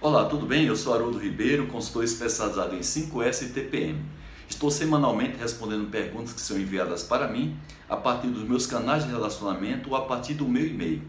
Olá, 0.00 0.26
tudo 0.26 0.46
bem? 0.46 0.66
Eu 0.66 0.76
sou 0.76 0.94
Haroldo 0.94 1.18
Ribeiro, 1.18 1.66
consultor 1.66 2.04
especializado 2.04 2.76
em 2.76 2.80
5S 2.80 3.42
e 3.42 3.48
TPM. 3.48 4.00
Estou 4.48 4.70
semanalmente 4.70 5.36
respondendo 5.36 5.90
perguntas 5.90 6.32
que 6.32 6.40
são 6.40 6.56
enviadas 6.56 7.02
para 7.02 7.26
mim 7.26 7.56
a 7.88 7.96
partir 7.96 8.28
dos 8.28 8.44
meus 8.44 8.64
canais 8.64 9.04
de 9.04 9.10
relacionamento 9.10 9.90
ou 9.90 9.96
a 9.96 10.02
partir 10.02 10.34
do 10.34 10.46
meu 10.46 10.64
e-mail. 10.64 11.02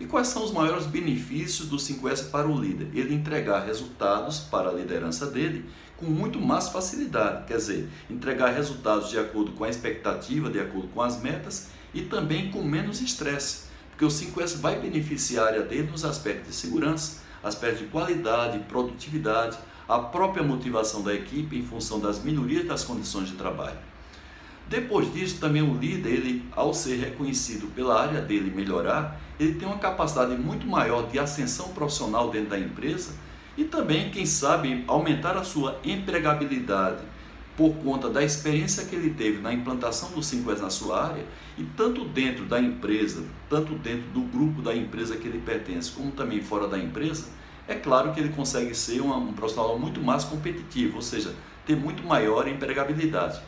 E 0.00 0.06
quais 0.06 0.26
são 0.28 0.44
os 0.44 0.50
maiores 0.50 0.86
benefícios 0.86 1.68
do 1.68 1.76
5S 1.76 2.30
para 2.30 2.48
o 2.48 2.60
líder? 2.60 2.88
Ele 2.92 3.14
entregar 3.14 3.64
resultados 3.64 4.40
para 4.40 4.68
a 4.68 4.72
liderança 4.72 5.26
dele 5.26 5.64
com 5.96 6.06
muito 6.06 6.40
mais 6.40 6.68
facilidade, 6.68 7.46
quer 7.46 7.58
dizer, 7.58 7.88
entregar 8.10 8.50
resultados 8.50 9.08
de 9.08 9.18
acordo 9.18 9.52
com 9.52 9.62
a 9.62 9.68
expectativa, 9.68 10.50
de 10.50 10.58
acordo 10.58 10.88
com 10.88 11.00
as 11.00 11.22
metas 11.22 11.68
e 11.94 12.02
também 12.02 12.50
com 12.50 12.62
menos 12.62 13.00
estresse, 13.00 13.66
porque 13.90 14.04
o 14.04 14.08
5S 14.08 14.56
vai 14.56 14.80
beneficiar 14.80 15.44
a 15.44 15.48
área 15.48 15.62
dele 15.62 15.88
nos 15.90 16.04
aspectos 16.04 16.48
de 16.48 16.56
segurança, 16.56 17.22
aspectos 17.42 17.80
de 17.80 17.86
qualidade, 17.86 18.58
produtividade, 18.60 19.56
a 19.88 20.00
própria 20.00 20.42
motivação 20.42 21.02
da 21.02 21.14
equipe 21.14 21.56
em 21.56 21.64
função 21.64 22.00
das 22.00 22.20
melhorias 22.22 22.66
das 22.66 22.82
condições 22.82 23.28
de 23.28 23.36
trabalho. 23.36 23.78
Depois 24.68 25.12
disso, 25.12 25.38
também 25.40 25.62
o 25.62 25.76
líder, 25.76 26.10
ele, 26.10 26.44
ao 26.52 26.72
ser 26.72 26.96
reconhecido 26.96 27.66
pela 27.74 28.00
área 28.00 28.20
dele 28.20 28.50
melhorar, 28.54 29.20
ele 29.38 29.54
tem 29.54 29.68
uma 29.68 29.78
capacidade 29.78 30.34
muito 30.36 30.66
maior 30.66 31.08
de 31.08 31.18
ascensão 31.18 31.68
profissional 31.68 32.30
dentro 32.30 32.50
da 32.50 32.58
empresa 32.58 33.12
e 33.56 33.64
também, 33.64 34.10
quem 34.10 34.26
sabe, 34.26 34.84
aumentar 34.86 35.36
a 35.36 35.44
sua 35.44 35.78
empregabilidade 35.84 37.04
por 37.56 37.72
conta 37.76 38.10
da 38.10 38.22
experiência 38.22 38.84
que 38.84 38.96
ele 38.96 39.10
teve 39.10 39.40
na 39.40 39.52
implantação 39.52 40.10
do 40.10 40.20
5S 40.20 40.58
na 40.58 40.70
sua 40.70 41.08
área, 41.10 41.24
e 41.56 41.62
tanto 41.62 42.04
dentro 42.04 42.44
da 42.46 42.60
empresa, 42.60 43.24
tanto 43.48 43.74
dentro 43.74 44.10
do 44.10 44.22
grupo 44.22 44.60
da 44.60 44.74
empresa 44.74 45.16
que 45.16 45.28
ele 45.28 45.38
pertence, 45.38 45.92
como 45.92 46.10
também 46.10 46.40
fora 46.40 46.66
da 46.66 46.76
empresa, 46.76 47.28
é 47.68 47.74
claro 47.74 48.12
que 48.12 48.18
ele 48.18 48.30
consegue 48.30 48.74
ser 48.74 49.00
um, 49.00 49.16
um 49.16 49.32
profissional 49.32 49.78
muito 49.78 50.02
mais 50.02 50.24
competitivo, 50.24 50.96
ou 50.96 51.02
seja, 51.02 51.32
ter 51.64 51.76
muito 51.76 52.02
maior 52.02 52.48
empregabilidade. 52.48 53.40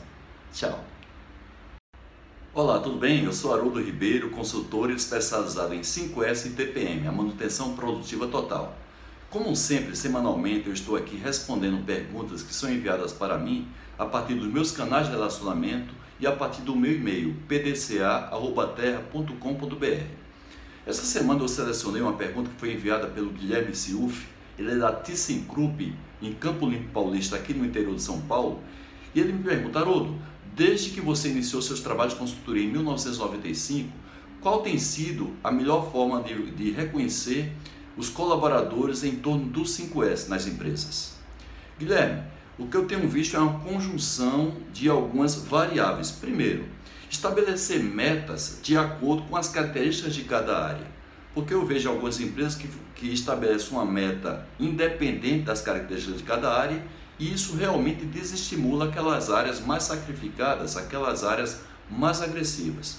Tchau. 0.53 0.85
Olá, 2.53 2.81
tudo 2.81 2.99
bem? 2.99 3.23
Eu 3.23 3.33
sou 3.33 3.55
Haroldo 3.55 3.81
Ribeiro, 3.81 4.31
consultor 4.31 4.91
especializado 4.91 5.75
em 5.75 5.83
5S 5.83 6.47
e 6.47 6.51
TPM, 6.51 7.07
a 7.07 7.13
manutenção 7.13 7.77
produtiva 7.77 8.27
total. 8.27 8.77
Como 9.31 9.55
sempre, 9.55 9.95
semanalmente 9.95 10.67
eu 10.67 10.73
estou 10.73 10.97
aqui 10.97 11.17
respondendo 11.17 11.85
perguntas 11.85 12.43
que 12.43 12.55
são 12.55 12.73
enviadas 12.73 13.13
para 13.13 13.37
mim 13.37 13.69
a 13.99 14.07
partir 14.07 14.35
dos 14.35 14.49
meus 14.49 14.73
canais 14.73 15.07
de 15.07 15.13
relacionamento 15.13 15.95
e 16.19 16.27
a 16.27 16.33
partir 16.33 16.63
do 16.63 16.75
meu 16.75 16.93
e-mail 16.93 17.37
pdca@terra.com.br. 17.47 20.07
Essa 20.87 21.05
semana 21.05 21.43
eu 21.43 21.49
selecionei 21.49 22.01
uma 22.01 22.15
pergunta 22.15 22.49
que 22.51 22.61
foi 22.61 22.73
enviada 22.73 23.07
pelo 23.09 23.31
Guilherme 23.31 23.75
Siuf, 23.75 24.27
ele 24.59 24.73
é 24.73 24.77
da 24.77 24.93
ThyssenKrupp, 24.93 25.95
em 26.23 26.33
Campo 26.33 26.67
Limpo 26.67 26.89
Paulista, 26.91 27.37
aqui 27.37 27.53
no 27.53 27.65
interior 27.65 27.95
de 27.95 28.03
São 28.03 28.21
Paulo, 28.23 28.61
e 29.15 29.21
ele 29.21 29.33
me 29.33 29.43
pergunta, 29.43 29.81
Haroldo, 29.81 30.17
desde 30.55 30.91
que 30.91 31.01
você 31.01 31.29
iniciou 31.29 31.61
seus 31.61 31.81
trabalhos 31.81 32.15
de 32.15 32.21
consultoria 32.21 32.65
em 32.65 32.69
1995, 32.69 33.91
qual 34.41 34.63
tem 34.63 34.79
sido 34.79 35.35
a 35.43 35.51
melhor 35.51 35.91
forma 35.91 36.23
de, 36.23 36.51
de 36.53 36.71
reconhecer 36.71 37.53
os 37.97 38.09
colaboradores 38.09 39.05
em 39.05 39.17
torno 39.17 39.47
do 39.47 39.63
5S 39.63 40.29
nas 40.29 40.47
empresas? 40.47 41.17
Guilherme, 41.79 42.23
o 42.59 42.67
que 42.67 42.77
eu 42.77 42.87
tenho 42.87 43.09
visto 43.09 43.37
é 43.37 43.39
uma 43.39 43.61
conjunção 43.61 44.55
de 44.73 44.89
algumas 44.89 45.35
variáveis. 45.35 46.11
Primeiro, 46.11 46.65
estabelecer 47.11 47.83
metas 47.83 48.61
de 48.63 48.77
acordo 48.77 49.23
com 49.25 49.37
as 49.37 49.49
características 49.49 50.15
de 50.15 50.25
cada 50.25 50.65
área. 50.65 50.87
Porque 51.35 51.53
eu 51.53 51.67
vejo 51.67 51.89
algumas 51.89 52.19
empresas 52.19 52.55
que, 52.55 52.69
que 52.95 53.13
estabelecem 53.13 53.73
uma 53.73 53.85
meta 53.85 54.47
independente 54.59 55.45
das 55.45 55.61
características 55.61 56.19
de 56.19 56.25
cada 56.25 56.51
área 56.51 56.83
e 57.19 57.33
isso 57.33 57.57
realmente 57.57 58.05
desestimula 58.05 58.87
aquelas 58.87 59.31
áreas 59.31 59.61
mais 59.61 59.83
sacrificadas, 59.83 60.77
aquelas 60.77 61.25
áreas 61.25 61.61
mais 61.91 62.23
agressivas. 62.23 62.99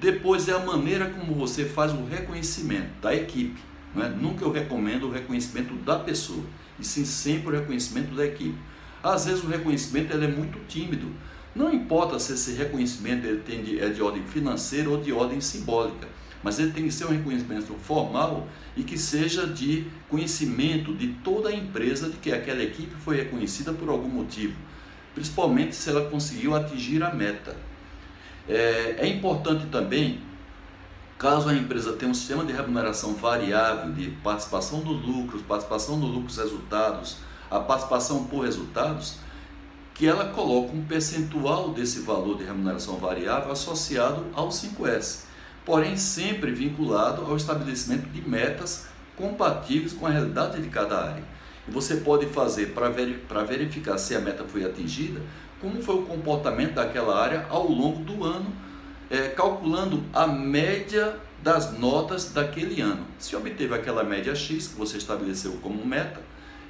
Depois 0.00 0.48
é 0.48 0.52
a 0.52 0.58
maneira 0.58 1.10
como 1.10 1.34
você 1.34 1.64
faz 1.64 1.92
o 1.92 2.04
reconhecimento 2.04 2.90
da 3.00 3.14
equipe. 3.14 3.60
É? 3.96 4.08
Nunca 4.08 4.44
eu 4.44 4.50
recomendo 4.50 5.04
o 5.04 5.10
reconhecimento 5.10 5.74
da 5.76 5.98
pessoa, 5.98 6.44
e 6.80 6.84
sim 6.84 7.04
sempre 7.04 7.48
o 7.48 7.60
reconhecimento 7.60 8.12
da 8.14 8.26
equipe. 8.26 8.58
Às 9.04 9.26
vezes 9.26 9.44
o 9.44 9.48
reconhecimento 9.48 10.14
ele 10.14 10.24
é 10.24 10.28
muito 10.28 10.58
tímido. 10.66 11.12
Não 11.54 11.70
importa 11.70 12.18
se 12.18 12.32
esse 12.32 12.52
reconhecimento 12.54 13.26
ele 13.26 13.42
tem 13.42 13.62
de, 13.62 13.78
é 13.78 13.90
de 13.90 14.00
ordem 14.00 14.22
financeira 14.24 14.88
ou 14.88 14.96
de 14.96 15.12
ordem 15.12 15.42
simbólica, 15.42 16.08
mas 16.42 16.58
ele 16.58 16.72
tem 16.72 16.84
que 16.84 16.90
ser 16.90 17.04
um 17.04 17.10
reconhecimento 17.10 17.74
formal 17.74 18.48
e 18.74 18.82
que 18.82 18.96
seja 18.96 19.46
de 19.46 19.86
conhecimento 20.08 20.94
de 20.94 21.08
toda 21.22 21.50
a 21.50 21.52
empresa 21.54 22.08
de 22.08 22.16
que 22.16 22.32
aquela 22.32 22.62
equipe 22.62 22.94
foi 22.96 23.16
reconhecida 23.16 23.74
por 23.74 23.90
algum 23.90 24.08
motivo, 24.08 24.56
principalmente 25.14 25.76
se 25.76 25.90
ela 25.90 26.08
conseguiu 26.08 26.56
atingir 26.56 27.02
a 27.02 27.12
meta. 27.12 27.54
É, 28.48 28.96
é 29.00 29.06
importante 29.06 29.66
também, 29.66 30.20
caso 31.18 31.50
a 31.50 31.54
empresa 31.54 31.92
tenha 31.92 32.10
um 32.10 32.14
sistema 32.14 32.42
de 32.42 32.54
remuneração 32.54 33.12
variável, 33.14 33.92
de 33.92 34.08
participação 34.22 34.80
dos 34.80 35.06
lucros, 35.06 35.42
participação 35.42 36.00
dos 36.00 36.10
lucros 36.10 36.38
resultados, 36.38 37.18
a 37.54 37.60
participação 37.60 38.24
por 38.24 38.44
resultados, 38.44 39.16
que 39.94 40.08
ela 40.08 40.30
coloca 40.30 40.74
um 40.74 40.84
percentual 40.84 41.70
desse 41.70 42.00
valor 42.00 42.36
de 42.36 42.42
remuneração 42.42 42.96
variável 42.96 43.52
associado 43.52 44.26
ao 44.34 44.48
5S, 44.48 45.20
porém 45.64 45.96
sempre 45.96 46.50
vinculado 46.50 47.22
ao 47.22 47.36
estabelecimento 47.36 48.08
de 48.08 48.28
metas 48.28 48.86
compatíveis 49.16 49.92
com 49.92 50.04
a 50.04 50.10
realidade 50.10 50.60
de 50.60 50.68
cada 50.68 51.00
área. 51.00 51.22
E 51.68 51.70
você 51.70 51.98
pode 51.98 52.26
fazer 52.26 52.74
para 52.74 53.44
verificar 53.44 53.96
se 53.98 54.16
a 54.16 54.20
meta 54.20 54.44
foi 54.44 54.64
atingida, 54.64 55.20
como 55.60 55.80
foi 55.80 55.94
o 55.94 56.02
comportamento 56.02 56.74
daquela 56.74 57.16
área 57.22 57.46
ao 57.48 57.70
longo 57.70 58.02
do 58.02 58.24
ano, 58.24 58.52
é, 59.08 59.28
calculando 59.28 60.02
a 60.12 60.26
média 60.26 61.14
das 61.40 61.78
notas 61.78 62.32
daquele 62.32 62.80
ano. 62.80 63.06
Se 63.16 63.36
obteve 63.36 63.72
aquela 63.72 64.02
média 64.02 64.34
X 64.34 64.66
que 64.66 64.74
você 64.74 64.96
estabeleceu 64.96 65.52
como 65.62 65.86
meta, 65.86 66.20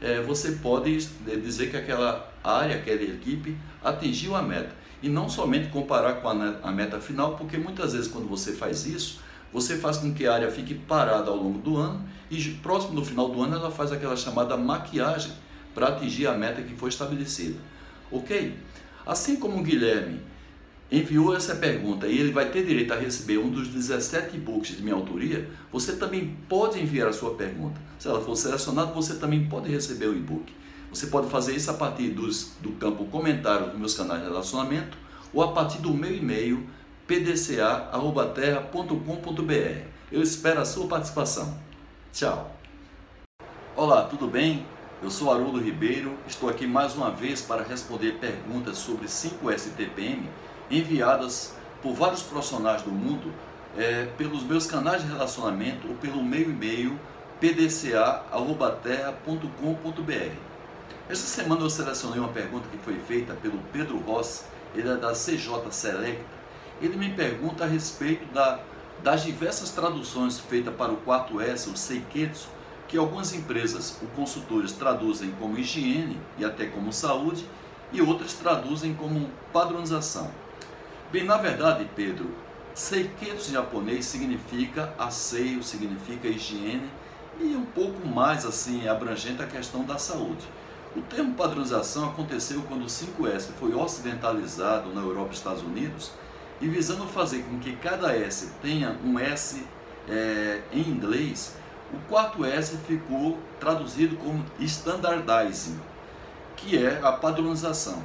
é, 0.01 0.21
você 0.21 0.53
pode 0.53 1.09
é, 1.27 1.37
dizer 1.37 1.71
que 1.71 1.77
aquela 1.77 2.33
área, 2.43 2.77
aquela 2.77 3.03
equipe 3.03 3.57
atingiu 3.83 4.35
a 4.35 4.43
meta. 4.43 4.75
E 5.03 5.09
não 5.09 5.29
somente 5.29 5.69
comparar 5.69 6.15
com 6.15 6.29
a, 6.29 6.73
meta 6.73 6.99
final, 6.99 7.37
porque 7.37 7.59
muitas 7.59 7.93
vezes 7.93 8.09
quando 8.09 8.27
você 8.27 8.53
faz 8.53 8.87
isso, 8.87 9.21
você 9.53 9.77
faz 9.77 9.99
com 9.99 10.13
que 10.15 10.27
a 10.27 10.35
área 10.35 10.51
fique 10.51 10.75
parada 10.75 11.31
ao 11.31 11.37
longo 11.37 11.59
do 11.59 11.77
ano 11.77 12.09
e 12.31 12.43
próximo 12.63 12.95
do 12.95 13.05
final 13.05 13.29
do 13.29 13.43
ano 13.43 13.57
ela 13.57 13.71
faz 13.71 13.93
aquela 13.93 14.17
chamada 14.17 14.57
maquiagem 14.57 15.33
para 15.75 15.89
atingir 15.89 16.27
a 16.27 16.33
meta 16.33 16.63
que 16.63 16.75
foi 16.75 16.89
estabelecida. 16.89 17.59
Ok? 18.11 18.57
Assim 19.07 19.37
como 19.37 19.59
o 19.59 19.63
Guilherme 19.63 20.21
enviou 20.91 21.35
essa 21.35 21.55
pergunta 21.57 22.07
e 22.07 22.19
ele 22.19 22.33
vai 22.33 22.51
ter 22.51 22.65
direito 22.65 22.93
a 22.93 22.97
receber 22.97 23.39
um 23.39 23.51
dos 23.51 23.69
17 23.69 24.37
e-books 24.37 24.77
de 24.77 24.83
minha 24.83 24.95
autoria, 24.95 25.49
você 25.73 25.97
também 25.97 26.37
pode 26.49 26.81
enviar 26.81 27.09
a 27.09 27.13
sua 27.13 27.35
pergunta. 27.35 27.81
Se 27.99 28.09
ela 28.09 28.21
for 28.21 28.37
selecionada, 28.37 28.93
você 28.93 29.15
também 29.15 29.47
pode 29.47 29.71
receber 29.71 30.07
o 30.07 30.17
e-book. 30.17 30.53
Você 30.91 31.09
pode 31.09 31.29
fazer 31.29 31.57
isso 31.57 31.71
a 31.71 31.75
partir 31.75 32.11
dos, 32.11 32.53
do 32.61 32.71
campo 32.73 33.05
comentário 33.07 33.71
dos 33.71 33.79
meus 33.79 33.95
canais 33.95 34.23
de 34.23 34.29
relacionamento 34.29 34.97
ou 35.33 35.43
a 35.43 35.53
partir 35.53 35.79
do 35.79 35.93
meu 35.93 36.15
e-mail 36.15 36.69
pdca.terra.com.br. 37.07 39.89
Eu 40.13 40.23
espero 40.23 40.61
a 40.61 40.65
sua 40.65 40.87
participação. 40.87 41.59
Tchau! 42.13 42.57
Olá, 43.75 44.05
tudo 44.05 44.29
bem? 44.29 44.65
Eu 45.03 45.11
sou 45.11 45.33
Haroldo 45.33 45.61
Ribeiro, 45.61 46.17
estou 46.29 46.49
aqui 46.49 46.67
mais 46.67 46.95
uma 46.95 47.11
vez 47.11 47.43
para 47.43 47.65
responder 47.65 48.19
perguntas 48.21 48.79
sobre 48.79 49.07
5S 49.07 49.73
TPM 49.77 50.31
enviadas 50.71 51.55
por 51.83 51.95
vários 51.95 52.23
profissionais 52.23 52.83
do 52.83 52.91
mundo 52.91 53.33
é, 53.77 54.07
pelos 54.17 54.43
meus 54.43 54.67
canais 54.67 55.03
de 55.03 55.09
relacionamento 55.09 55.89
ou 55.89 55.95
pelo 55.97 56.23
meu 56.23 56.43
e-mail 56.43 56.99
pdca.terra.com.br. 57.41 60.37
Esta 61.09 61.27
semana 61.27 61.63
eu 61.63 61.71
selecionei 61.71 62.19
uma 62.19 62.29
pergunta 62.29 62.69
que 62.71 62.79
foi 62.79 62.99
feita 63.01 63.35
pelo 63.35 63.59
Pedro 63.73 63.99
Rossi, 63.99 64.45
ele 64.75 64.89
é 64.89 64.97
da 64.97 65.13
CJ 65.13 65.71
Selecta. 65.71 66.35
Ele 66.81 66.97
me 66.97 67.11
pergunta 67.11 67.65
a 67.65 67.67
respeito 67.67 68.25
da, 68.33 68.61
das 69.03 69.23
diversas 69.23 69.71
traduções 69.71 70.41
feitas 70.41 70.75
para 70.75 70.93
o 70.93 70.97
quarto 70.97 71.41
S, 71.41 71.69
o 71.69 71.77
Seiketsu, 71.77 72.49
que 72.89 72.97
algumas 72.97 73.35
empresas, 73.35 73.99
os 74.03 74.09
consultores, 74.17 74.73
traduzem 74.73 75.31
como 75.33 75.59
higiene 75.59 76.19
e 76.39 76.45
até 76.45 76.67
como 76.67 76.93
saúde, 76.93 77.47
e 77.93 78.01
outras 78.01 78.35
traduzem 78.35 78.95
como 78.95 79.31
padronização. 79.53 80.31
Bem, 81.15 81.23
na 81.23 81.37
verdade, 81.37 81.89
Pedro, 81.95 82.29
Seiketsu 82.75 83.51
em 83.51 83.53
japonês 83.53 84.05
significa 84.05 84.93
asseio, 84.99 85.63
significa 85.63 86.27
higiene 86.27 86.91
e 87.39 87.55
um 87.55 87.65
pouco 87.65 88.05
mais 88.05 88.45
assim 88.45 88.89
abrangente 88.89 89.41
a 89.41 89.47
questão 89.47 89.85
da 89.85 89.97
saúde. 89.97 90.45
O 90.97 91.01
termo 91.03 91.33
padronização 91.35 92.09
aconteceu 92.09 92.63
quando 92.63 92.83
o 92.83 92.87
5S 92.87 93.51
foi 93.61 93.73
ocidentalizado 93.77 94.93
na 94.93 95.03
Europa 95.03 95.31
e 95.31 95.37
Estados 95.37 95.63
Unidos 95.63 96.11
e 96.61 96.67
visando 96.67 97.07
fazer 97.07 97.45
com 97.45 97.61
que 97.61 97.77
cada 97.77 98.13
S 98.13 98.51
tenha 98.61 98.99
um 99.05 99.17
S 99.17 99.65
é, 100.09 100.63
em 100.73 100.81
inglês, 100.81 101.55
o 101.93 102.09
quarto 102.09 102.45
S 102.45 102.77
ficou 102.89 103.39
traduzido 103.61 104.17
como 104.17 104.45
standardizing, 104.59 105.79
que 106.57 106.77
é 106.77 106.99
a 107.05 107.13
padronização. 107.13 108.03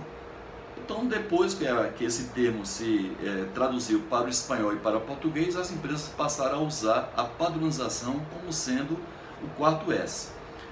Então, 0.90 1.06
depois 1.06 1.54
que, 1.54 1.66
que 2.00 2.04
esse 2.04 2.30
termo 2.30 2.66
se 2.66 3.12
é, 3.24 3.46
traduziu 3.54 4.00
para 4.10 4.26
o 4.26 4.28
espanhol 4.30 4.74
e 4.74 4.78
para 4.78 4.98
o 4.98 5.02
português, 5.02 5.56
as 5.56 5.72
empresas 5.72 6.08
passaram 6.18 6.58
a 6.58 6.62
usar 6.64 7.14
a 7.16 7.24
padronização 7.24 8.20
como 8.34 8.52
sendo 8.52 8.98
o 9.44 9.48
quarto 9.56 9.92
S. 9.92 10.30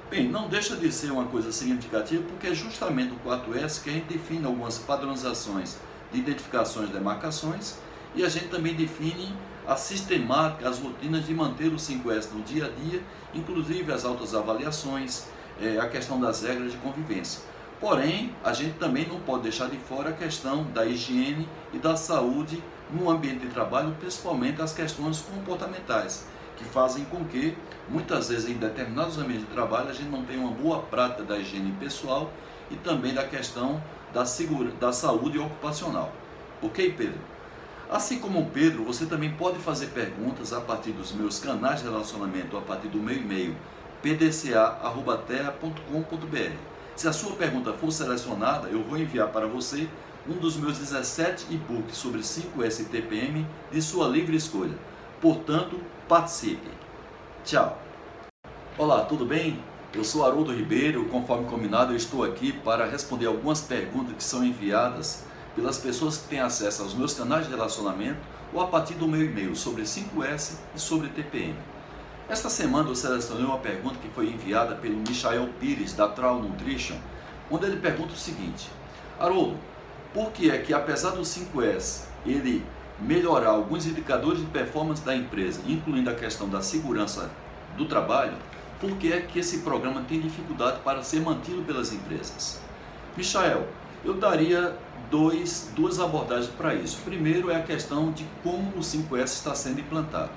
Bem, 0.10 0.28
não 0.28 0.50
deixa 0.50 0.76
de 0.76 0.92
ser 0.92 1.12
uma 1.12 1.26
coisa 1.26 1.52
significativa, 1.52 2.24
porque 2.24 2.48
é 2.48 2.56
justamente 2.56 3.14
o 3.14 3.18
quarto 3.18 3.56
S 3.56 3.80
que 3.80 3.92
a 3.92 3.94
gente 3.94 4.12
define 4.12 4.44
algumas 4.44 4.80
padronizações 4.80 5.78
de 6.12 6.18
identificações 6.18 6.88
de 6.88 6.94
demarcações 6.94 7.76
e 8.16 8.24
a 8.24 8.30
gente 8.30 8.48
também 8.48 8.74
define 8.74 9.32
a 9.68 9.76
sistemática, 9.76 10.68
as 10.68 10.80
rotinas 10.80 11.28
de 11.28 11.34
manter 11.36 11.68
o 11.68 11.76
5S 11.76 12.32
no 12.34 12.42
dia 12.42 12.66
a 12.66 12.70
dia, 12.70 13.04
inclusive 13.36 13.94
as 13.94 14.04
altas 14.04 14.34
avaliações, 14.34 15.26
é, 15.62 15.78
a 15.78 15.88
questão 15.88 16.20
das 16.20 16.42
regras 16.42 16.72
de 16.72 16.78
convivência. 16.80 17.56
Porém, 17.80 18.34
a 18.44 18.54
gente 18.54 18.78
também 18.80 19.08
não 19.08 19.20
pode 19.20 19.44
deixar 19.44 19.70
de 19.70 19.78
fora 19.78 20.10
a 20.10 20.14
questão 20.14 20.64
da 20.72 20.86
higiene 20.86 21.48
e 21.72 21.78
da 21.78 21.96
saúde 21.96 22.62
no 22.92 23.10
ambiente 23.10 23.46
de 23.46 23.50
trabalho, 23.50 23.96
principalmente 24.00 24.62
as 24.62 24.74
questões 24.74 25.22
comportamentais, 25.22 26.26
que 26.56 26.64
fazem 26.64 27.06
com 27.06 27.24
que, 27.26 27.56
muitas 27.88 28.30
vezes, 28.30 28.50
em 28.50 28.54
determinados 28.54 29.20
ambientes 29.20 29.46
de 29.46 29.54
trabalho, 29.54 29.90
a 29.90 29.94
gente 29.94 30.10
não 30.10 30.24
tenha 30.24 30.40
uma 30.40 30.52
boa 30.52 30.80
prática 30.80 31.24
da 31.24 31.38
higiene 31.38 31.72
pessoal 31.80 32.32
e 32.72 32.76
também 32.76 33.14
da 33.14 33.24
questão 33.24 33.82
da, 34.12 34.26
segura, 34.26 34.72
da 34.72 34.92
saúde 34.92 35.38
ocupacional. 35.38 36.12
Ok, 36.62 36.96
Pedro? 36.98 37.20
Assim 37.90 38.20
como 38.20 38.40
o 38.40 38.50
Pedro, 38.50 38.84
você 38.84 39.06
também 39.06 39.32
pode 39.32 39.60
fazer 39.60 39.88
perguntas 39.88 40.52
a 40.52 40.60
partir 40.60 40.92
dos 40.92 41.12
meus 41.12 41.40
canais 41.40 41.82
de 41.82 41.88
relacionamento, 41.88 42.58
a 42.58 42.62
partir 42.62 42.88
do 42.88 42.98
meu 42.98 43.16
e-mail 43.16 43.56
pdca.terra.com.br. 44.02 46.77
Se 46.98 47.08
a 47.08 47.14
sua 47.14 47.34
pergunta 47.34 47.72
for 47.74 47.92
selecionada, 47.92 48.70
eu 48.70 48.82
vou 48.82 48.98
enviar 48.98 49.28
para 49.28 49.46
você 49.46 49.88
um 50.28 50.34
dos 50.34 50.58
meus 50.58 50.80
17 50.80 51.46
e-books 51.52 51.96
sobre 51.96 52.22
5S 52.22 52.90
TPM 52.90 53.46
de 53.72 53.80
sua 53.84 54.08
livre 54.08 54.36
escolha. 54.36 54.74
Portanto, 55.22 55.80
participe. 56.08 56.68
Tchau. 57.46 57.80
Olá, 58.80 59.06
tudo 59.06 59.28
bem? 59.28 59.60
Eu 59.94 60.04
sou 60.04 60.26
Haroldo 60.26 60.52
Ribeiro, 60.52 61.06
conforme 61.06 61.46
combinado, 61.46 61.94
eu 61.94 61.98
estou 61.98 62.24
aqui 62.24 62.52
para 62.52 62.88
responder 62.88 63.28
algumas 63.28 63.62
perguntas 63.62 64.16
que 64.16 64.24
são 64.24 64.44
enviadas 64.44 65.24
pelas 65.56 65.78
pessoas 65.78 66.18
que 66.18 66.30
têm 66.30 66.40
acesso 66.40 66.82
aos 66.82 66.96
meus 66.96 67.14
canais 67.14 67.46
de 67.46 67.52
relacionamento 67.52 68.22
ou 68.52 68.60
a 68.60 68.66
partir 68.66 68.96
do 68.96 69.08
meu 69.08 69.24
e-mail 69.24 69.56
sobre 69.56 69.84
5S 69.84 70.56
e 70.76 70.80
sobre 70.80 71.10
TPM. 71.10 71.77
Esta 72.30 72.50
semana 72.50 72.90
eu 72.90 72.96
selecionei 72.96 73.46
uma 73.46 73.58
pergunta 73.58 73.96
que 74.02 74.10
foi 74.10 74.28
enviada 74.28 74.76
pelo 74.76 74.98
Michael 74.98 75.48
Pires, 75.62 75.94
da 75.94 76.10
Trau 76.10 76.42
Nutrition, 76.42 76.98
onde 77.50 77.66
ele 77.66 77.78
pergunta 77.78 78.12
o 78.12 78.18
seguinte: 78.18 78.70
Haroldo, 79.18 79.58
por 80.14 80.32
que 80.32 80.52
é 80.52 80.58
que 80.58 80.74
apesar 80.74 81.12
do 81.12 81.22
5S 81.22 82.04
ele 82.26 82.66
melhorar 83.00 83.52
alguns 83.52 83.86
indicadores 83.86 84.42
de 84.42 84.48
performance 84.48 85.02
da 85.06 85.16
empresa, 85.16 85.62
incluindo 85.66 86.10
a 86.10 86.16
questão 86.16 86.50
da 86.50 86.62
segurança 86.62 87.32
do 87.78 87.86
trabalho, 87.86 88.34
por 88.82 88.98
que 88.98 89.14
é 89.14 89.22
que 89.22 89.40
esse 89.40 89.60
programa 89.60 90.02
tem 90.02 90.20
dificuldade 90.20 90.82
para 90.84 91.02
ser 91.04 91.22
mantido 91.22 91.62
pelas 91.62 91.94
empresas? 91.94 92.60
Michael, 93.16 93.66
eu 94.04 94.16
daria 94.16 94.76
dois, 95.10 95.72
duas 95.74 95.98
abordagens 95.98 96.52
para 96.58 96.74
isso. 96.76 97.00
Primeiro 97.06 97.50
é 97.50 97.56
a 97.56 97.64
questão 97.64 98.12
de 98.12 98.26
como 98.44 98.70
o 98.76 98.82
5S 98.82 99.28
está 99.28 99.56
sendo 99.56 99.80
implantado. 99.80 100.32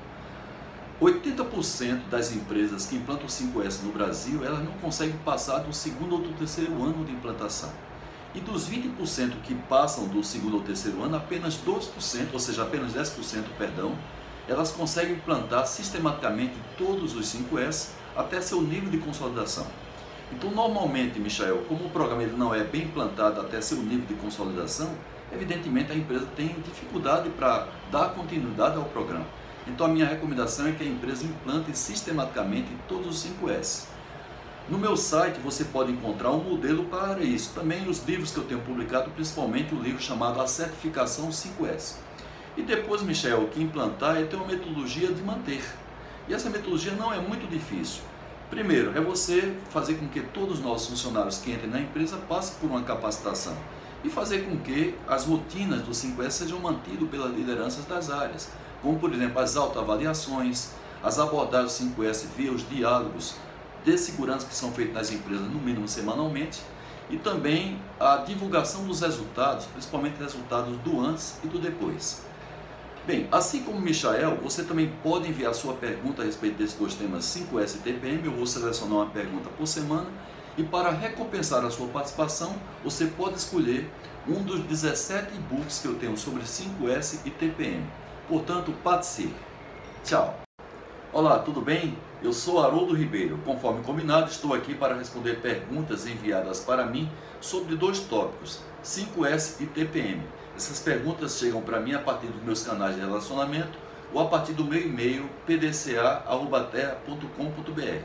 80% 1.01 2.09
das 2.11 2.31
empresas 2.31 2.85
que 2.85 2.97
implantam 2.97 3.25
o 3.25 3.29
5S 3.29 3.83
no 3.83 3.91
Brasil, 3.91 4.45
elas 4.45 4.63
não 4.63 4.73
conseguem 4.73 5.17
passar 5.25 5.61
do 5.61 5.73
segundo 5.73 6.17
ou 6.17 6.21
do 6.21 6.37
terceiro 6.37 6.73
ano 6.83 7.07
de 7.07 7.13
implantação. 7.13 7.73
E 8.35 8.41
dos 8.41 8.69
20% 8.69 9.41
que 9.43 9.55
passam 9.55 10.07
do 10.07 10.23
segundo 10.23 10.59
ou 10.59 10.63
terceiro 10.63 11.03
ano, 11.03 11.17
apenas 11.17 11.57
2%, 11.57 12.29
ou 12.35 12.39
seja, 12.39 12.63
apenas 12.63 12.93
10%, 12.93 13.45
perdão, 13.57 13.97
elas 14.47 14.71
conseguem 14.71 15.15
implantar 15.15 15.67
sistematicamente 15.67 16.55
todos 16.77 17.17
os 17.17 17.35
5S 17.35 17.93
até 18.15 18.41
seu 18.43 18.61
nível 18.61 18.91
de 18.91 18.99
consolidação. 18.99 19.67
Então, 20.31 20.51
normalmente, 20.51 21.19
Michael, 21.19 21.65
como 21.67 21.87
o 21.87 21.91
programa 21.91 22.23
ele 22.23 22.37
não 22.37 22.55
é 22.55 22.63
bem 22.63 22.83
implantado 22.83 23.41
até 23.41 23.61
seu 23.61 23.79
nível 23.79 24.07
de 24.07 24.15
consolidação, 24.15 24.91
evidentemente 25.33 25.91
a 25.93 25.95
empresa 25.95 26.27
tem 26.37 26.49
dificuldade 26.65 27.31
para 27.31 27.69
dar 27.91 28.11
continuidade 28.11 28.77
ao 28.77 28.85
programa. 28.85 29.40
Então, 29.67 29.87
a 29.87 29.89
minha 29.89 30.07
recomendação 30.07 30.67
é 30.67 30.73
que 30.73 30.83
a 30.83 30.87
empresa 30.87 31.25
implante 31.25 31.77
sistematicamente 31.77 32.69
todos 32.89 33.07
os 33.09 33.31
5S. 33.31 33.87
No 34.69 34.79
meu 34.79 34.97
site 34.97 35.41
você 35.41 35.65
pode 35.65 35.91
encontrar 35.91 36.31
um 36.31 36.45
modelo 36.45 36.85
para 36.85 37.21
isso. 37.25 37.53
Também 37.55 37.89
os 37.89 38.05
livros 38.07 38.31
que 38.31 38.39
eu 38.39 38.45
tenho 38.45 38.61
publicado, 38.61 39.11
principalmente 39.11 39.75
o 39.75 39.83
livro 39.83 40.01
chamado 40.01 40.41
A 40.41 40.47
Certificação 40.47 41.29
5S. 41.31 41.97
E 42.57 42.63
depois, 42.63 43.03
Michel, 43.03 43.49
que 43.49 43.61
implantar 43.61 44.17
é 44.17 44.25
ter 44.25 44.37
uma 44.37 44.47
metodologia 44.47 45.13
de 45.13 45.23
manter. 45.23 45.63
E 46.29 46.35
essa 46.35 46.49
metodologia 46.49 46.93
não 46.93 47.13
é 47.13 47.19
muito 47.19 47.51
difícil. 47.51 48.03
Primeiro, 48.49 48.97
é 48.97 49.01
você 49.01 49.55
fazer 49.71 49.95
com 49.95 50.09
que 50.09 50.21
todos 50.21 50.59
os 50.59 50.65
nossos 50.65 50.89
funcionários 50.89 51.39
que 51.39 51.53
entrem 51.53 51.71
na 51.71 51.81
empresa 51.81 52.17
passem 52.17 52.57
por 52.61 52.71
uma 52.71 52.83
capacitação 52.83 53.57
e 54.05 54.09
fazer 54.09 54.41
com 54.41 54.57
que 54.59 54.95
as 55.09 55.25
rotinas 55.25 55.83
do 55.83 55.93
5S 55.93 56.31
sejam 56.31 56.59
mantidas 56.59 57.09
pelas 57.09 57.35
lideranças 57.35 57.85
das 57.85 58.11
áreas, 58.11 58.49
como 58.83 58.99
por 58.99 59.13
exemplo 59.13 59.39
as 59.41 59.57
autoavaliações, 59.57 60.71
as 61.03 61.19
abordagens 61.19 61.73
5S 61.73 62.27
via 62.37 62.53
os 62.53 62.69
diálogos 62.69 63.37
de 63.85 63.97
segurança 63.97 64.47
que 64.47 64.55
são 64.55 64.73
feitos 64.73 64.95
nas 64.95 65.11
empresas 65.11 65.49
no 65.49 65.59
mínimo 65.59 65.89
semanalmente 65.89 66.61
e 67.09 67.17
também 67.17 67.81
a 67.99 68.19
divulgação 68.19 68.85
dos 68.85 69.01
resultados, 69.01 69.67
principalmente 69.67 70.19
resultados 70.19 70.77
do 70.79 71.01
antes 71.01 71.39
e 71.43 71.49
do 71.49 71.59
depois. 71.59 72.23
Bem, 73.07 73.27
assim 73.33 73.63
como 73.63 73.81
Michael, 73.81 74.37
você 74.43 74.63
também 74.63 74.93
pode 75.03 75.29
enviar 75.29 75.55
sua 75.55 75.75
pergunta 75.75 76.23
a 76.23 76.25
respeito 76.25 76.59
desses 76.59 76.77
dois 76.77 76.95
temas 76.95 77.25
5S 77.25 77.77
e 77.77 77.79
TPM. 77.79 78.25
Eu 78.25 78.33
vou 78.33 78.47
selecionar 78.47 78.99
uma 78.99 79.07
pergunta 79.07 79.49
por 79.57 79.67
semana 79.67 80.07
e 80.57 80.63
para 80.63 80.91
recompensar 80.91 81.65
a 81.65 81.71
sua 81.71 81.89
participação, 81.89 82.55
você 82.85 83.07
pode 83.07 83.37
escolher 83.37 83.91
um 84.29 84.43
dos 84.43 84.61
17 84.61 85.35
e-books 85.35 85.79
que 85.81 85.89
eu 85.89 85.95
tenho 85.95 86.17
sobre 86.17 86.43
5S 86.43 87.21
e 87.25 87.31
TPM. 87.31 87.85
Portanto, 88.31 88.73
participe. 88.85 89.35
Tchau. 90.05 90.39
Olá, 91.13 91.41
tudo 91.41 91.61
bem? 91.61 91.99
Eu 92.23 92.33
sou 92.33 92.65
Haroldo 92.65 92.95
Ribeiro. 92.95 93.37
Conforme 93.45 93.83
combinado, 93.83 94.31
estou 94.31 94.55
aqui 94.55 94.73
para 94.73 94.95
responder 94.95 95.41
perguntas 95.41 96.07
enviadas 96.07 96.61
para 96.61 96.87
mim 96.87 97.11
sobre 97.41 97.75
dois 97.75 97.99
tópicos, 97.99 98.61
5S 98.85 99.63
e 99.63 99.67
TPM. 99.67 100.23
Essas 100.57 100.79
perguntas 100.79 101.41
chegam 101.41 101.61
para 101.61 101.81
mim 101.81 101.93
a 101.93 101.99
partir 101.99 102.29
dos 102.29 102.41
meus 102.45 102.63
canais 102.63 102.95
de 102.95 103.01
relacionamento 103.01 103.77
ou 104.15 104.21
a 104.21 104.27
partir 104.27 104.53
do 104.53 104.65
meu 104.65 104.81
e-mail 104.81 105.29
pdca.terra.com.br. 105.45 108.05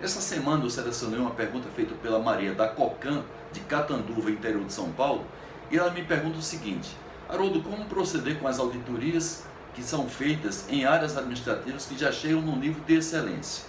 Essa 0.00 0.22
semana 0.22 0.64
eu 0.64 0.70
selecionei 0.70 1.20
uma 1.20 1.32
pergunta 1.32 1.68
feita 1.76 1.94
pela 1.96 2.18
Maria 2.18 2.54
da 2.54 2.68
Cocan, 2.68 3.22
de 3.52 3.60
Catanduva, 3.60 4.30
interior 4.30 4.64
de 4.64 4.72
São 4.72 4.90
Paulo, 4.92 5.26
e 5.70 5.76
ela 5.76 5.90
me 5.90 6.02
pergunta 6.02 6.38
o 6.38 6.42
seguinte: 6.42 6.96
Haroldo, 7.28 7.60
como 7.60 7.84
proceder 7.84 8.38
com 8.38 8.48
as 8.48 8.58
auditorias 8.58 9.46
que 9.74 9.82
são 9.82 10.08
feitas 10.08 10.64
em 10.68 10.84
áreas 10.84 11.16
administrativas 11.16 11.86
que 11.86 11.98
já 11.98 12.10
chegam 12.10 12.40
no 12.40 12.56
nível 12.56 12.82
de 12.86 12.94
excelência? 12.96 13.64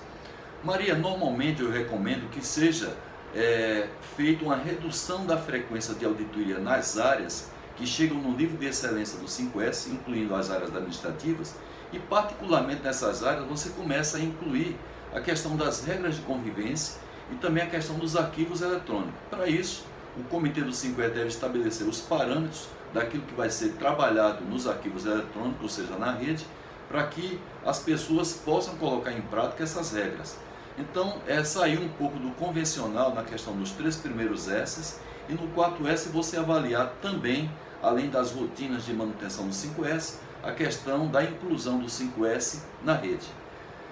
Maria, 0.63 0.95
normalmente 0.95 1.61
eu 1.61 1.71
recomendo 1.71 2.29
que 2.29 2.45
seja 2.45 2.93
é, 3.33 3.87
feita 4.15 4.43
uma 4.43 4.55
redução 4.55 5.25
da 5.25 5.37
frequência 5.37 5.93
de 5.93 6.05
auditoria 6.05 6.59
nas 6.59 6.97
áreas 6.97 7.49
que 7.75 7.87
chegam 7.87 8.17
no 8.17 8.35
nível 8.35 8.57
de 8.57 8.65
excelência 8.65 9.17
do 9.17 9.25
5S, 9.25 9.89
incluindo 9.89 10.35
as 10.35 10.51
áreas 10.51 10.75
administrativas, 10.75 11.55
e 11.93 11.99
particularmente 11.99 12.81
nessas 12.83 13.23
áreas 13.23 13.47
você 13.47 13.69
começa 13.69 14.17
a 14.17 14.19
incluir 14.19 14.75
a 15.13 15.21
questão 15.21 15.55
das 15.55 15.85
regras 15.85 16.15
de 16.15 16.21
convivência 16.21 16.99
e 17.31 17.35
também 17.35 17.63
a 17.63 17.67
questão 17.67 17.97
dos 17.97 18.15
arquivos 18.15 18.61
eletrônicos. 18.61 19.13
Para 19.29 19.47
isso, 19.47 19.85
o 20.17 20.23
comitê 20.23 20.61
do 20.61 20.71
5E 20.71 21.09
deve 21.09 21.27
estabelecer 21.27 21.87
os 21.87 22.01
parâmetros 22.01 22.67
daquilo 22.93 23.23
que 23.23 23.33
vai 23.33 23.49
ser 23.49 23.73
trabalhado 23.73 24.43
nos 24.45 24.67
arquivos 24.67 25.05
eletrônicos, 25.05 25.61
ou 25.61 25.69
seja, 25.69 25.95
na 25.97 26.11
rede, 26.11 26.45
para 26.87 27.03
que 27.03 27.39
as 27.65 27.79
pessoas 27.79 28.33
possam 28.33 28.75
colocar 28.77 29.11
em 29.11 29.21
prática 29.21 29.63
essas 29.63 29.91
regras. 29.93 30.37
Então, 30.77 31.21
é 31.27 31.43
sair 31.43 31.77
um 31.77 31.89
pouco 31.89 32.17
do 32.17 32.31
convencional 32.31 33.13
na 33.13 33.23
questão 33.23 33.53
dos 33.55 33.71
três 33.71 33.95
primeiros 33.95 34.47
S's 34.47 34.99
e 35.27 35.33
no 35.33 35.47
4S 35.49 36.09
você 36.09 36.37
avaliar 36.37 36.93
também 37.01 37.51
além 37.81 38.09
das 38.09 38.31
rotinas 38.31 38.85
de 38.85 38.93
manutenção 38.93 39.45
do 39.47 39.53
5S, 39.53 40.15
a 40.43 40.51
questão 40.51 41.07
da 41.07 41.23
inclusão 41.23 41.79
do 41.79 41.87
5S 41.87 42.61
na 42.83 42.93
rede. 42.93 43.27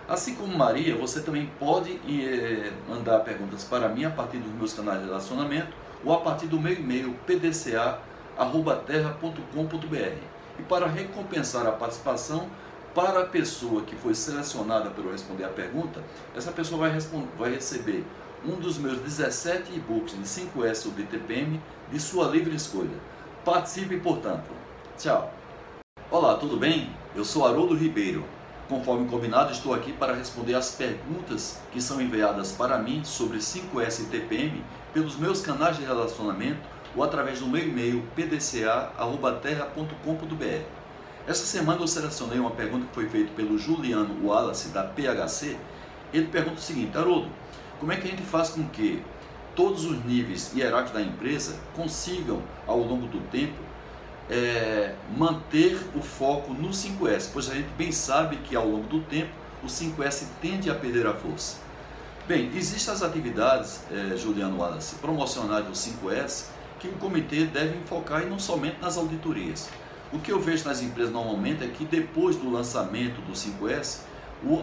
Assim 0.08 0.36
como 0.36 0.58
Maria, 0.58 0.96
você 0.96 1.22
também 1.22 1.50
pode 1.60 2.00
eh, 2.08 2.72
mandar 2.88 3.20
perguntas 3.20 3.66
para 3.66 3.90
mim 3.90 4.06
a 4.06 4.10
partir 4.10 4.38
dos 4.38 4.54
meus 4.54 4.74
canais 4.74 5.02
de 5.02 5.08
relacionamento 5.08 5.74
ou 6.06 6.14
a 6.14 6.22
partir 6.22 6.48
do 6.48 6.60
meu 6.60 6.74
e-mail 6.74 7.14
pdca@terra.com.br. 8.38 10.18
E 10.60 10.64
para 10.64 10.88
recompensar 10.88 11.66
a 11.66 11.72
participação 11.72 12.48
para 12.94 13.22
a 13.22 13.26
pessoa 13.26 13.82
que 13.82 13.96
foi 13.96 14.16
selecionada 14.16 14.90
para 14.90 15.12
responder 15.12 15.44
a 15.44 15.50
pergunta, 15.50 16.04
essa 16.36 16.52
pessoa 16.52 16.90
vai, 16.90 17.00
vai 17.38 17.52
receber 17.52 18.06
um 18.46 18.56
dos 18.56 18.78
meus 18.78 19.00
17 19.00 19.74
e-books 19.74 20.16
de 20.16 20.24
5S 20.24 20.86
ou 20.86 20.92
DTPM 20.94 21.62
de 21.92 22.00
sua 22.00 22.28
livre 22.28 22.56
escolha. 22.56 22.98
Participe, 23.44 23.98
portanto. 23.98 24.50
Tchau. 24.98 25.32
Olá, 26.10 26.36
tudo 26.36 26.58
bem? 26.58 26.90
Eu 27.16 27.24
sou 27.24 27.46
Haroldo 27.46 27.76
Ribeiro. 27.76 28.26
Conforme 28.68 29.08
combinado, 29.08 29.52
estou 29.52 29.74
aqui 29.74 29.94
para 29.94 30.14
responder 30.14 30.56
as 30.56 30.72
perguntas 30.72 31.60
que 31.72 31.82
são 31.82 32.02
enviadas 32.02 32.52
para 32.52 32.78
mim 32.78 33.04
sobre 33.04 33.38
5S 33.38 34.02
e 34.02 34.06
TPM 34.06 34.64
pelos 34.94 35.16
meus 35.16 35.42
canais 35.42 35.78
de 35.78 35.86
relacionamento 35.86 36.60
ou 36.96 37.04
através 37.04 37.40
do 37.40 37.48
meu 37.48 37.64
e-mail 37.64 38.04
pdca.terra.com.br. 38.16 40.62
Essa 41.28 41.46
semana 41.46 41.82
eu 41.82 41.88
selecionei 41.88 42.40
uma 42.40 42.52
pergunta 42.52 42.86
que 42.88 42.94
foi 42.94 43.10
feita 43.10 43.32
pelo 43.36 43.58
Juliano 43.58 44.26
Wallace, 44.26 44.70
da 44.70 44.84
PHC. 44.84 45.58
Ele 46.14 46.28
pergunta 46.28 46.58
o 46.58 46.62
seguinte, 46.62 46.98
Haroldo, 46.98 47.30
como 47.80 47.92
é 47.92 47.98
que 47.98 48.08
a 48.08 48.12
gente 48.12 48.24
faz 48.24 48.52
com 48.52 48.64
que 48.70 49.04
todos 49.56 49.86
os 49.86 50.06
níveis 50.06 50.54
hierárquicos 50.56 50.94
da 50.94 51.02
empresa 51.02 51.58
consigam, 51.76 52.42
ao 52.66 52.80
longo 52.80 53.08
do 53.08 53.20
tempo, 53.30 53.68
é, 54.30 54.94
manter 55.18 55.78
o 55.96 56.02
foco 56.02 56.54
no 56.54 56.70
5S, 56.70 57.30
pois 57.34 57.50
a 57.50 57.56
gente 57.56 57.70
bem 57.78 57.92
sabe 57.92 58.38
que 58.38 58.56
ao 58.56 58.68
longo 58.68 58.88
do 58.88 59.02
tempo 59.02 59.32
o 59.64 59.68
5S 59.68 60.28
tende 60.42 60.70
a 60.70 60.76
perder 60.76 61.08
a 61.08 61.14
força. 61.14 61.58
Bem, 62.28 62.52
existem 62.56 62.94
as 62.94 63.02
atividades, 63.02 63.82
é, 63.92 64.16
Juliano 64.16 64.58
Wallace, 64.58 64.96
promocionais 64.96 65.66
do 65.66 65.72
5S, 65.72 66.48
que 66.80 66.88
o 66.88 66.94
comitê 66.94 67.46
deve 67.46 67.78
focar 67.86 68.24
e 68.24 68.26
não 68.26 68.40
somente 68.40 68.78
nas 68.82 68.98
auditorias. 68.98 69.70
O 70.12 70.20
que 70.20 70.32
eu 70.32 70.40
vejo 70.40 70.66
nas 70.66 70.82
empresas 70.82 71.12
normalmente 71.12 71.64
é 71.64 71.68
que 71.68 71.84
depois 71.84 72.36
do 72.36 72.50
lançamento 72.50 73.20
do 73.22 73.34
5S, 73.34 74.02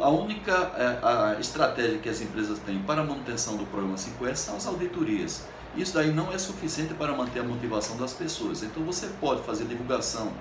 a 0.01 0.09
única 0.09 0.53
é, 0.77 0.99
a 1.03 1.37
estratégia 1.41 1.99
que 1.99 2.09
as 2.09 2.21
empresas 2.21 2.59
têm 2.61 2.79
para 2.79 3.03
a 3.03 3.05
manutenção 3.05 3.57
do 3.57 3.67
programa 3.67 3.97
5S 3.97 4.37
são 4.37 4.57
as 4.57 4.67
auditorias. 4.67 5.45
Isso 5.77 5.93
daí 5.95 6.13
não 6.13 6.33
é 6.33 6.39
suficiente 6.39 6.95
para 6.95 7.13
manter 7.13 7.41
a 7.41 7.43
motivação 7.43 7.97
das 7.97 8.13
pessoas. 8.13 8.63
Então 8.63 8.83
você 8.85 9.09
pode 9.21 9.43
fazer 9.43 9.65
divulgação 9.65 10.33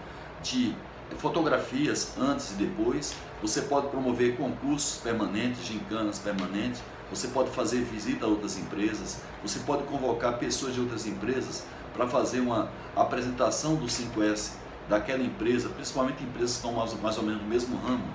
de 0.41 0.75
fotografias 1.17 2.13
antes 2.17 2.51
e 2.51 2.53
depois, 2.55 3.15
você 3.41 3.61
pode 3.61 3.87
promover 3.87 4.37
concursos 4.37 5.01
permanentes, 5.01 5.65
gincanas 5.65 6.19
permanentes, 6.19 6.81
você 7.09 7.27
pode 7.27 7.49
fazer 7.51 7.81
visita 7.81 8.25
a 8.25 8.27
outras 8.27 8.57
empresas, 8.57 9.17
você 9.41 9.59
pode 9.59 9.83
convocar 9.83 10.37
pessoas 10.37 10.73
de 10.73 10.79
outras 10.79 11.05
empresas 11.05 11.63
para 11.93 12.07
fazer 12.07 12.39
uma 12.39 12.69
apresentação 12.95 13.75
do 13.75 13.85
5S 13.85 14.51
daquela 14.89 15.23
empresa, 15.23 15.69
principalmente 15.69 16.23
empresas 16.23 16.57
que 16.57 16.57
estão 16.57 16.73
mais, 16.73 16.93
mais 17.01 17.17
ou 17.17 17.23
menos 17.23 17.41
no 17.41 17.47
mesmo 17.47 17.77
ramo 17.77 18.05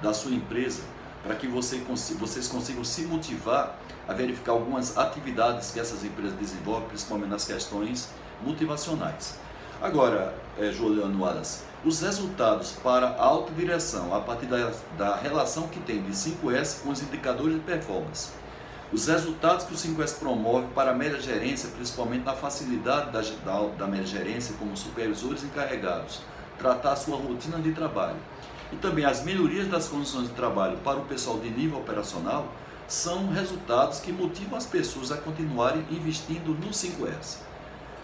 da 0.00 0.12
sua 0.12 0.32
empresa, 0.32 0.82
para 1.22 1.34
que 1.34 1.46
você, 1.46 1.78
vocês 1.78 2.48
consigam 2.48 2.84
se 2.84 3.02
motivar 3.02 3.78
a 4.06 4.12
verificar 4.12 4.52
algumas 4.52 4.98
atividades 4.98 5.70
que 5.70 5.80
essas 5.80 6.04
empresas 6.04 6.34
desenvolvem, 6.34 6.88
principalmente 6.88 7.30
nas 7.30 7.44
questões 7.44 8.08
motivacionais. 8.44 9.38
Agora, 9.82 10.32
é, 10.60 10.70
Juliano 10.70 11.20
Wallace, 11.20 11.64
os 11.84 12.00
resultados 12.02 12.70
para 12.84 13.08
a 13.08 13.24
autodireção 13.24 14.14
a 14.14 14.20
partir 14.20 14.46
da, 14.46 14.70
da 14.96 15.16
relação 15.16 15.66
que 15.66 15.80
tem 15.80 16.00
de 16.00 16.12
5S 16.12 16.82
com 16.84 16.90
os 16.90 17.02
indicadores 17.02 17.54
de 17.56 17.62
performance. 17.62 18.30
Os 18.92 19.08
resultados 19.08 19.66
que 19.66 19.74
o 19.74 19.76
5S 19.76 20.20
promove 20.20 20.68
para 20.72 20.92
a 20.92 20.94
média 20.94 21.20
gerência, 21.20 21.68
principalmente 21.70 22.24
na 22.24 22.32
facilidade 22.32 23.10
da, 23.10 23.22
da, 23.44 23.66
da 23.76 23.86
média 23.88 24.06
gerência 24.06 24.54
como 24.56 24.76
supervisores 24.76 25.42
encarregados, 25.42 26.20
tratar 26.56 26.94
sua 26.94 27.16
rotina 27.16 27.58
de 27.58 27.72
trabalho 27.72 28.18
e 28.72 28.76
também 28.76 29.04
as 29.04 29.24
melhorias 29.24 29.66
das 29.66 29.88
condições 29.88 30.28
de 30.28 30.34
trabalho 30.34 30.78
para 30.84 31.00
o 31.00 31.06
pessoal 31.06 31.40
de 31.40 31.50
nível 31.50 31.80
operacional 31.80 32.46
são 32.86 33.32
resultados 33.32 33.98
que 33.98 34.12
motivam 34.12 34.56
as 34.56 34.64
pessoas 34.64 35.10
a 35.10 35.16
continuarem 35.16 35.84
investindo 35.90 36.54
no 36.54 36.70
5S. 36.70 37.50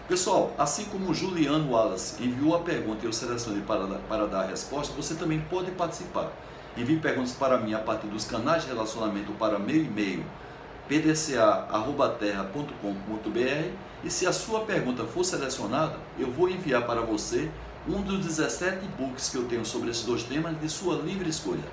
Pessoal, 0.09 0.51
assim 0.57 0.83
como 0.85 1.11
o 1.11 1.13
Juliano 1.13 1.71
Wallace 1.71 2.23
enviou 2.23 2.55
a 2.55 2.61
pergunta 2.61 3.01
e 3.03 3.05
eu 3.05 3.13
selecionei 3.13 3.61
para, 3.61 3.85
para 3.85 4.25
dar 4.25 4.39
a 4.39 4.47
resposta, 4.47 4.91
você 4.95 5.13
também 5.13 5.39
pode 5.39 5.69
participar. 5.69 6.31
Envie 6.75 6.97
perguntas 6.97 7.33
para 7.33 7.59
mim 7.59 7.75
a 7.75 7.77
partir 7.77 8.07
dos 8.07 8.25
canais 8.25 8.63
de 8.63 8.69
relacionamento 8.69 9.31
para 9.33 9.59
meu 9.59 9.75
e-mail 9.75 10.25
pdca.terra.com.br 10.87 13.71
e 14.03 14.09
se 14.09 14.25
a 14.25 14.33
sua 14.33 14.61
pergunta 14.61 15.05
for 15.05 15.23
selecionada, 15.23 15.97
eu 16.17 16.31
vou 16.31 16.49
enviar 16.49 16.87
para 16.87 17.01
você 17.01 17.51
um 17.87 18.01
dos 18.01 18.25
17 18.25 18.85
e-books 18.85 19.29
que 19.29 19.37
eu 19.37 19.45
tenho 19.45 19.63
sobre 19.63 19.91
esses 19.91 20.05
dois 20.05 20.23
temas 20.23 20.59
de 20.59 20.69
sua 20.69 20.95
livre 20.95 21.29
escolha. 21.29 21.65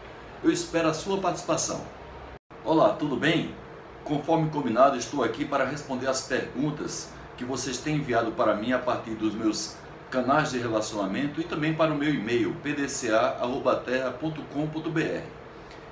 Eu 0.45 0.53
espero 0.53 0.89
a 0.89 0.95
sua 0.95 1.17
participação. 1.23 1.81
Olá, 2.63 2.91
tudo 2.91 3.17
bem? 3.17 3.55
Conforme 4.05 4.51
combinado, 4.51 4.99
estou 4.99 5.25
aqui 5.25 5.47
para 5.47 5.65
responder 5.65 6.07
as 6.07 6.21
perguntas 6.21 7.16
que 7.37 7.45
vocês 7.45 7.79
têm 7.79 7.97
enviado 7.97 8.31
para 8.33 8.55
mim 8.55 8.73
a 8.73 8.79
partir 8.79 9.15
dos 9.15 9.35
meus 9.35 9.77
canais 10.11 10.51
de 10.53 10.59
relacionamento 10.59 11.41
e 11.41 11.45
também 11.45 11.75
para 11.75 11.93
o 11.93 11.97
meu 11.97 12.13
e-mail 12.13 12.55
pdca@terra.com.br. 12.63 15.23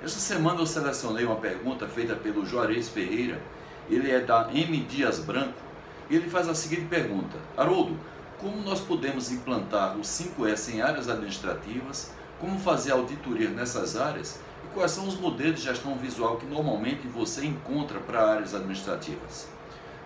Esta 0.03 0.19
semana 0.19 0.59
eu 0.59 0.65
selecionei 0.65 1.23
uma 1.25 1.37
pergunta 1.37 1.87
feita 1.87 2.15
pelo 2.15 2.45
Juarez 2.45 2.89
Ferreira, 2.89 3.41
ele 3.89 4.11
é 4.11 4.19
da 4.19 4.49
M 4.53 4.77
Dias 4.81 5.19
Branco, 5.19 5.63
e 6.09 6.15
ele 6.15 6.29
faz 6.29 6.47
a 6.47 6.55
seguinte 6.55 6.85
pergunta: 6.85 7.37
Haroldo, 7.57 7.97
como 8.37 8.61
nós 8.61 8.79
podemos 8.81 9.31
implantar 9.31 9.97
o 9.97 10.01
5S 10.01 10.73
em 10.73 10.81
áreas 10.81 11.09
administrativas, 11.09 12.11
como 12.39 12.59
fazer 12.59 12.91
auditoria 12.91 13.49
nessas 13.49 13.97
áreas? 13.97 14.39
E 14.63 14.67
quais 14.73 14.91
são 14.91 15.07
os 15.07 15.19
modelos 15.19 15.59
de 15.59 15.65
gestão 15.65 15.97
visual 15.97 16.37
que 16.37 16.45
normalmente 16.45 17.07
você 17.07 17.45
encontra 17.45 17.99
para 17.99 18.33
áreas 18.33 18.53
administrativas. 18.53 19.47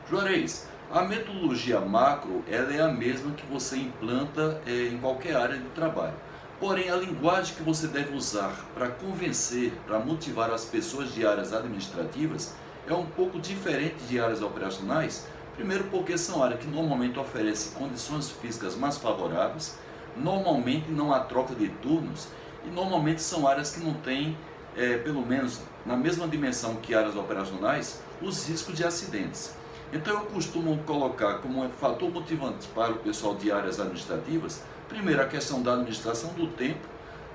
Juarez, 0.10 0.69
a 0.92 1.04
metodologia 1.04 1.80
macro 1.80 2.44
ela 2.48 2.74
é 2.74 2.82
a 2.82 2.88
mesma 2.88 3.32
que 3.34 3.46
você 3.46 3.78
implanta 3.78 4.62
é, 4.66 4.88
em 4.88 4.98
qualquer 4.98 5.36
área 5.36 5.58
de 5.58 5.70
trabalho. 5.70 6.16
Porém, 6.60 6.90
a 6.90 6.96
linguagem 6.96 7.56
que 7.56 7.64
você 7.64 7.88
deve 7.88 8.16
usar 8.16 8.54
para 8.74 8.90
convencer, 8.90 9.72
para 9.88 10.00
motivar 10.00 10.52
as 10.52 10.66
pessoas 10.66 11.14
de 11.14 11.26
áreas 11.26 11.54
administrativas 11.54 12.54
é 12.88 12.94
um 12.94 13.06
pouco 13.06 13.40
diferente 13.40 13.98
de 14.08 14.20
áreas 14.20 14.42
operacionais, 14.42 15.26
Primeiro 15.60 15.84
porque 15.92 16.18
são 16.18 16.42
áreas 16.42 16.62
que 16.62 16.68
normalmente 16.68 17.20
oferecem 17.20 17.74
condições 17.74 18.32
físicas 18.32 18.78
mais 18.78 18.98
favoráveis, 18.98 19.78
normalmente 20.16 20.90
não 20.90 21.14
há 21.14 21.20
troca 21.20 21.54
de 21.54 21.68
turnos 21.68 22.30
e 22.66 22.70
normalmente 22.70 23.22
são 23.22 23.46
áreas 23.46 23.76
que 23.76 23.82
não 23.82 23.94
têm, 23.96 24.38
é, 24.78 24.96
pelo 25.00 25.22
menos 25.22 25.60
na 25.86 25.98
mesma 25.98 26.26
dimensão 26.30 26.78
que 26.78 26.96
áreas 26.96 27.18
operacionais, 27.18 28.00
os 28.22 28.48
riscos 28.48 28.74
de 28.74 28.86
acidentes. 28.86 29.54
Então 29.92 30.14
eu 30.14 30.26
costumo 30.26 30.78
colocar 30.86 31.36
como 31.40 31.68
fator 31.70 32.12
motivante 32.12 32.68
para 32.68 32.92
o 32.92 32.98
pessoal 32.98 33.36
de 33.36 33.52
áreas 33.52 33.80
administrativas, 33.80 34.62
primeiro 34.88 35.22
a 35.22 35.26
questão 35.26 35.62
da 35.62 35.74
administração 35.74 36.34
do 36.34 36.48
tempo, 36.48 36.88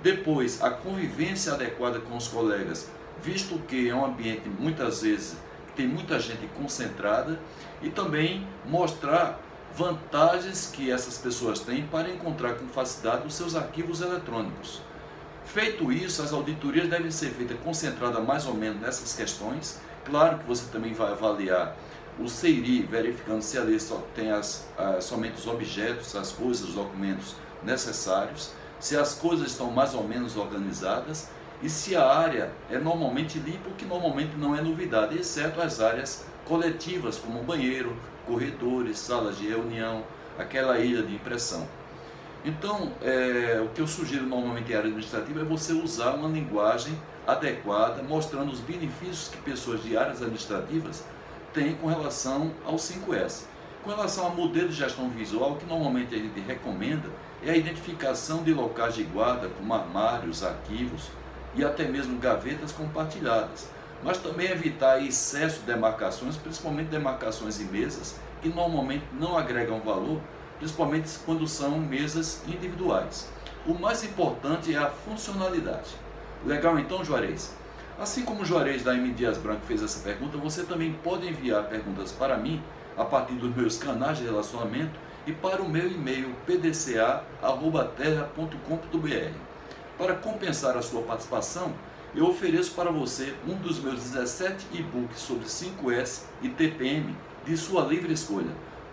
depois 0.03 0.63
a 0.63 0.71
convivência 0.71 1.53
adequada 1.55 1.99
com 1.99 2.17
os 2.17 2.29
colegas, 2.29 2.89
visto 3.23 3.59
que 3.67 3.89
é 3.89 3.95
um 3.95 4.05
ambiente 4.05 4.49
muitas 4.49 5.03
vezes 5.03 5.37
tem 5.75 5.89
muita 5.89 6.21
gente 6.21 6.47
concentrada 6.57 7.39
e 7.83 7.91
também 7.91 8.47
mostrar 8.65 9.41
vantagens 9.77 10.71
que 10.73 10.91
essas 10.91 11.19
pessoas 11.19 11.59
têm 11.59 11.85
para 11.87 12.09
encontrar 12.09 12.55
com 12.55 12.69
facilidade 12.69 13.27
os 13.27 13.35
seus 13.35 13.57
arquivos 13.57 14.01
eletrônicos. 14.01 14.81
Feito 15.45 15.93
isso, 15.93 16.23
as 16.23 16.33
auditorias 16.33 16.89
devem 16.89 17.11
ser 17.11 17.31
feitas 17.31 17.59
concentradas 17.63 18.25
mais 18.25 18.47
ou 18.47 18.55
menos 18.55 18.81
nessas 18.81 19.15
questões. 19.15 19.81
Claro 20.05 20.39
que 20.39 20.45
você 20.47 20.71
também 20.71 20.93
vai 20.93 21.11
avaliar 21.11 21.77
o 22.19 22.29
CEIRI, 22.29 22.83
verificando 22.83 23.43
se 23.43 23.59
ali 23.59 23.79
só 23.81 24.03
tem 24.15 24.31
as, 24.31 24.69
as, 24.79 25.05
somente 25.05 25.35
os 25.35 25.47
objetos, 25.47 26.15
as 26.15 26.31
coisas, 26.33 26.69
os 26.69 26.75
documentos 26.75 27.35
necessários, 27.63 28.53
se 28.79 28.97
as 28.97 29.15
coisas 29.15 29.49
estão 29.49 29.71
mais 29.71 29.95
ou 29.95 30.07
menos 30.07 30.37
organizadas 30.37 31.29
e 31.63 31.69
se 31.69 31.97
a 31.97 32.07
área 32.07 32.53
é 32.71 32.79
normalmente 32.79 33.39
limpa, 33.39 33.71
o 33.71 33.75
que 33.75 33.85
normalmente 33.85 34.37
não 34.37 34.55
é 34.55 34.61
novidade, 34.61 35.19
exceto 35.19 35.61
as 35.61 35.81
áreas 35.81 36.25
coletivas, 36.45 37.17
como 37.17 37.43
banheiro, 37.43 37.97
corredores, 38.27 38.99
salas 38.99 39.39
de 39.39 39.49
reunião, 39.49 40.05
aquela 40.39 40.79
ilha 40.79 41.03
de 41.03 41.15
impressão. 41.15 41.67
Então, 42.45 42.93
é, 43.01 43.63
o 43.65 43.69
que 43.71 43.81
eu 43.81 43.87
sugiro 43.87 44.27
normalmente 44.27 44.71
em 44.71 44.75
área 44.75 44.89
administrativa 44.89 45.41
é 45.41 45.45
você 45.45 45.73
usar 45.73 46.11
uma 46.11 46.29
linguagem 46.29 46.95
adequada, 47.27 48.03
mostrando 48.03 48.53
os 48.53 48.61
benefícios 48.61 49.29
que 49.29 49.39
pessoas 49.39 49.83
de 49.83 49.97
áreas 49.97 50.21
administrativas 50.21 51.03
têm 51.55 51.77
com 51.77 51.87
relação 51.87 52.51
ao 52.67 52.75
5S. 52.75 53.45
Com 53.85 53.91
relação 53.91 54.25
ao 54.25 54.35
modelo 54.35 54.69
de 54.69 54.75
gestão 54.75 55.09
visual, 55.09 55.53
o 55.53 55.57
que 55.57 55.65
normalmente 55.65 56.15
a 56.15 56.19
gente 56.19 56.41
recomenda 56.41 57.09
é 57.43 57.53
a 57.53 57.57
identificação 57.57 58.43
de 58.43 58.53
locais 58.53 58.95
de 58.95 59.05
guarda, 59.05 59.49
como 59.49 59.73
armários, 59.73 60.43
arquivos, 60.43 61.11
e 61.55 61.65
até 61.65 61.85
mesmo 61.85 62.19
gavetas 62.19 62.73
compartilhadas, 62.73 63.69
mas 64.03 64.19
também 64.19 64.51
evitar 64.51 65.03
excesso 65.03 65.61
de 65.61 65.67
demarcações, 65.67 66.37
principalmente 66.37 66.89
demarcações 66.89 67.61
em 67.61 67.67
mesas, 67.67 68.17
que 68.43 68.49
normalmente 68.49 69.05
não 69.13 69.39
agregam 69.39 69.81
valor, 69.81 70.21
principalmente 70.59 71.11
quando 71.25 71.47
são 71.47 71.79
mesas 71.79 72.43
individuais. 72.49 73.31
O 73.67 73.75
mais 73.75 74.03
importante 74.03 74.75
é 74.75 74.79
a 74.79 74.91
funcionalidade. 74.91 75.91
Legal 76.45 76.79
então, 76.79 77.05
Juarez? 77.05 77.55
Assim 77.99 78.25
como 78.25 78.45
Juarez 78.45 78.83
da 78.83 78.95
M. 78.95 79.13
Dias 79.13 79.39
Branco 79.39 79.65
fez 79.67 79.83
essa 79.83 80.01
pergunta, 80.01 80.37
você 80.37 80.65
também 80.65 80.93
pode 80.93 81.29
enviar 81.29 81.69
perguntas 81.69 82.11
para 82.11 82.37
mim 82.37 82.61
a 82.97 83.05
partir 83.05 83.35
dos 83.35 83.55
meus 83.55 83.79
canais 83.79 84.19
de 84.19 84.25
relacionamento 84.25 84.99
e 85.27 85.33
para 85.33 85.63
o 85.63 85.69
meu 85.69 85.89
e-mail 85.89 86.35
pdca.terra.com.br. 86.45 89.39
Para 89.97 90.15
compensar 90.15 90.77
a 90.77 90.83
sua 90.83 91.03
participação, 91.03 91.73
eu 92.17 92.27
ofereço 92.27 92.75
para 92.75 92.91
você 92.91 93.33
um 93.47 93.55
dos 93.55 93.79
meus 93.79 94.01
17 94.01 94.67
e-books 94.73 95.21
sobre 95.21 95.45
5S 95.45 96.25
e 96.43 96.49
TPM 96.49 97.17
de 97.45 97.57
sua 97.57 97.85
livre 97.85 98.13
escolha. 98.13 98.51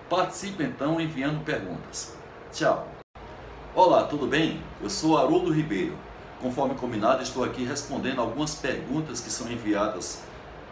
Participe 0.10 0.64
então 0.64 1.02
enviando 1.02 1.44
perguntas. 1.44 2.16
Tchau! 2.52 2.88
Olá, 3.74 4.04
tudo 4.04 4.28
bem? 4.28 4.62
Eu 4.82 4.90
sou 4.90 5.18
Haroldo 5.18 5.52
Ribeiro. 5.52 5.98
Conforme 6.42 6.74
combinado, 6.74 7.22
estou 7.22 7.44
aqui 7.44 7.64
respondendo 7.64 8.20
algumas 8.20 8.56
perguntas 8.56 9.20
que 9.20 9.30
são 9.30 9.52
enviadas 9.52 10.24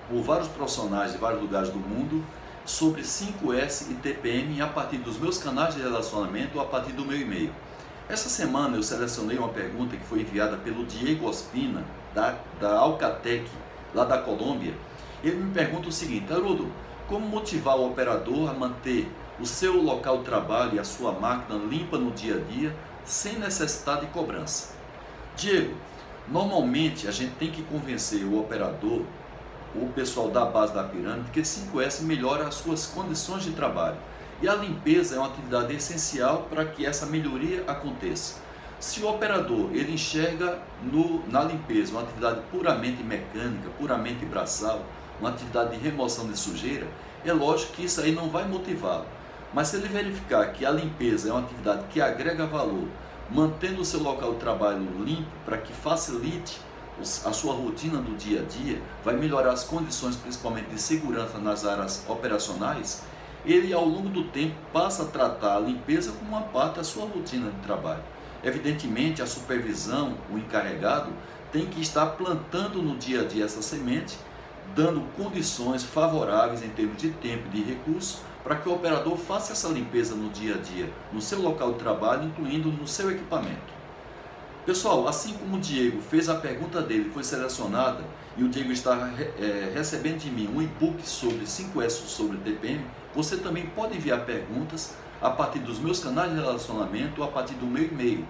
por 0.10 0.24
vários 0.24 0.48
profissionais 0.48 1.12
de 1.12 1.20
vários 1.20 1.40
lugares 1.40 1.70
do 1.70 1.78
mundo 1.78 2.26
sobre 2.66 3.04
5S 3.04 3.92
e 3.92 3.94
TPM 3.94 4.60
a 4.64 4.68
partir 4.68 4.98
dos 4.98 5.20
meus 5.20 5.38
canais 5.38 5.76
de 5.76 5.82
relacionamento 5.82 6.58
ou 6.58 6.64
a 6.64 6.66
partir 6.66 6.94
do 6.94 7.06
meu 7.06 7.20
e-mail. 7.20 7.54
Essa 8.10 8.30
semana 8.30 8.78
eu 8.78 8.82
selecionei 8.82 9.38
uma 9.38 9.50
pergunta 9.50 9.96
que 9.96 10.04
foi 10.06 10.22
enviada 10.22 10.58
pelo 10.58 10.84
Diego 10.88 11.28
Ospina, 11.28 11.84
da, 12.16 12.36
da 12.60 12.80
Alcatec, 12.80 13.48
lá 13.94 14.06
da 14.06 14.18
Colômbia. 14.18 14.74
Ele 15.24 15.36
me 15.36 15.52
pergunta 15.52 15.88
o 15.88 15.92
seguinte: 15.92 16.34
Haroldo, 16.34 16.68
como 17.08 17.28
motivar 17.28 17.78
o 17.78 17.88
operador 17.88 18.50
a 18.50 18.54
manter 18.54 19.08
o 19.40 19.46
seu 19.46 19.80
local 19.80 20.18
de 20.18 20.24
trabalho 20.24 20.78
e 20.78 20.80
a 20.80 20.84
sua 20.84 21.12
máquina 21.12 21.60
limpa 21.60 22.00
no 22.00 22.10
dia 22.10 22.38
a 22.38 22.40
dia 22.40 22.76
sem 23.06 23.38
necessidade 23.38 24.02
de 24.02 24.08
cobrança? 24.08 24.79
Diego, 25.40 25.74
normalmente 26.28 27.08
a 27.08 27.12
gente 27.12 27.32
tem 27.36 27.50
que 27.50 27.64
convencer 27.64 28.26
o 28.26 28.38
operador 28.38 29.04
o 29.74 29.88
pessoal 29.96 30.30
da 30.30 30.44
base 30.44 30.74
da 30.74 30.84
pirâmide 30.84 31.30
que 31.32 31.42
5S 31.42 32.02
melhora 32.02 32.46
as 32.48 32.56
suas 32.56 32.88
condições 32.88 33.44
de 33.44 33.52
trabalho. 33.52 33.96
E 34.42 34.50
a 34.50 34.56
limpeza 34.56 35.16
é 35.16 35.18
uma 35.18 35.28
atividade 35.28 35.74
essencial 35.74 36.48
para 36.50 36.66
que 36.66 36.86
essa 36.86 37.06
melhoria 37.06 37.64
aconteça. 37.68 38.36
Se 38.82 39.02
o 39.02 39.10
operador 39.10 39.70
ele 39.74 39.94
enxerga 39.94 40.60
no, 40.82 41.26
na 41.28 41.44
limpeza 41.44 41.92
uma 41.94 42.02
atividade 42.02 42.42
puramente 42.52 43.02
mecânica, 43.02 43.70
puramente 43.78 44.26
braçal, 44.26 44.82
uma 45.22 45.30
atividade 45.30 45.78
de 45.78 45.84
remoção 45.84 46.28
de 46.28 46.38
sujeira, 46.38 46.88
é 47.24 47.32
lógico 47.32 47.74
que 47.74 47.86
isso 47.86 48.02
aí 48.02 48.12
não 48.12 48.30
vai 48.30 48.46
motivá-lo. 48.46 49.06
Mas 49.54 49.70
se 49.70 49.78
ele 49.78 49.88
verificar 49.88 50.52
que 50.52 50.66
a 50.66 50.72
limpeza 50.72 51.30
é 51.30 51.32
uma 51.32 51.42
atividade 51.42 51.84
que 51.90 52.02
agrega 52.02 52.46
valor, 52.46 52.88
mantendo 53.32 53.82
o 53.82 53.86
seu 53.86 54.02
local 54.02 54.34
de 54.34 54.40
trabalho 54.40 55.04
limpo 55.04 55.30
para 55.46 55.58
que 55.58 55.72
facilite 55.74 56.60
a 57.26 57.32
sua 57.32 57.54
rotina 57.54 58.00
do 58.00 58.18
dia 58.18 58.42
a 58.42 58.44
dia, 58.44 58.82
vai 59.06 59.16
melhorar 59.16 59.52
as 59.52 59.64
condições, 59.64 60.16
principalmente 60.16 60.70
de 60.70 60.82
segurança 60.82 61.38
nas 61.38 61.66
áreas 61.66 62.04
operacionais, 62.10 63.04
ele 63.46 63.74
ao 63.74 63.86
longo 63.86 64.10
do 64.10 64.26
tempo 64.26 64.56
passa 64.74 65.04
a 65.04 65.06
tratar 65.06 65.56
a 65.56 65.60
limpeza 65.60 66.12
como 66.12 66.30
uma 66.30 66.42
parte 66.42 66.76
da 66.76 66.84
sua 66.84 67.06
rotina 67.06 67.50
de 67.50 67.58
trabalho. 67.60 68.04
Evidentemente, 68.44 69.22
a 69.22 69.26
supervisão, 69.26 70.18
o 70.32 70.38
encarregado, 70.38 71.12
tem 71.52 71.66
que 71.66 71.82
estar 71.82 72.06
plantando 72.08 72.82
no 72.82 72.98
dia 72.98 73.22
a 73.22 73.26
dia 73.26 73.46
essa 73.46 73.62
semente, 73.62 74.18
dando 74.76 75.02
condições 75.16 75.84
favoráveis 75.84 76.64
em 76.64 76.70
termos 76.70 76.98
de 76.98 77.10
tempo 77.12 77.48
e 77.48 77.58
de 77.58 77.64
recursos 77.64 78.22
para 78.50 78.58
que 78.58 78.68
o 78.68 78.74
operador 78.74 79.16
faça 79.16 79.54
essa 79.54 79.68
limpeza 79.68 80.16
no 80.16 80.32
dia 80.32 80.56
a 80.56 80.58
dia, 80.58 80.92
no 81.14 81.22
seu 81.22 81.40
local 81.40 81.74
de 81.74 81.78
trabalho, 81.78 82.24
incluindo 82.24 82.72
no 82.72 82.88
seu 82.88 83.12
equipamento. 83.12 83.78
Pessoal, 84.66 85.08
assim 85.08 85.34
como 85.34 85.58
o 85.58 85.60
Diego 85.60 86.02
fez 86.02 86.28
a 86.30 86.34
pergunta 86.34 86.82
dele, 86.82 87.12
foi 87.14 87.24
selecionada, 87.24 88.04
e 88.36 88.44
o 88.44 88.50
Diego 88.50 88.72
está 88.72 89.12
é, 89.40 89.72
recebendo 89.72 90.18
de 90.18 90.32
mim 90.32 90.50
um 90.52 90.64
e-book 90.64 91.08
sobre 91.08 91.46
5S 91.46 92.08
sobre 92.08 92.40
TPM, 92.40 92.84
você 93.14 93.38
também 93.38 93.68
pode 93.68 93.96
enviar 93.96 94.26
perguntas 94.26 94.96
a 95.22 95.30
partir 95.30 95.60
dos 95.60 95.78
meus 95.78 96.00
canais 96.00 96.32
de 96.32 96.38
relacionamento 96.38 97.22
a 97.22 97.28
partir 97.28 97.54
do 97.54 97.68
meu 97.68 97.84
e-mail, 97.84 98.26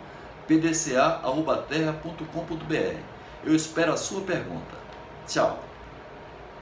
pdca.terra.com.br. 0.45 2.97
Eu 3.45 3.55
espero 3.55 3.93
a 3.93 3.97
sua 3.97 4.19
pergunta. 4.19 4.77
Tchau! 5.25 5.68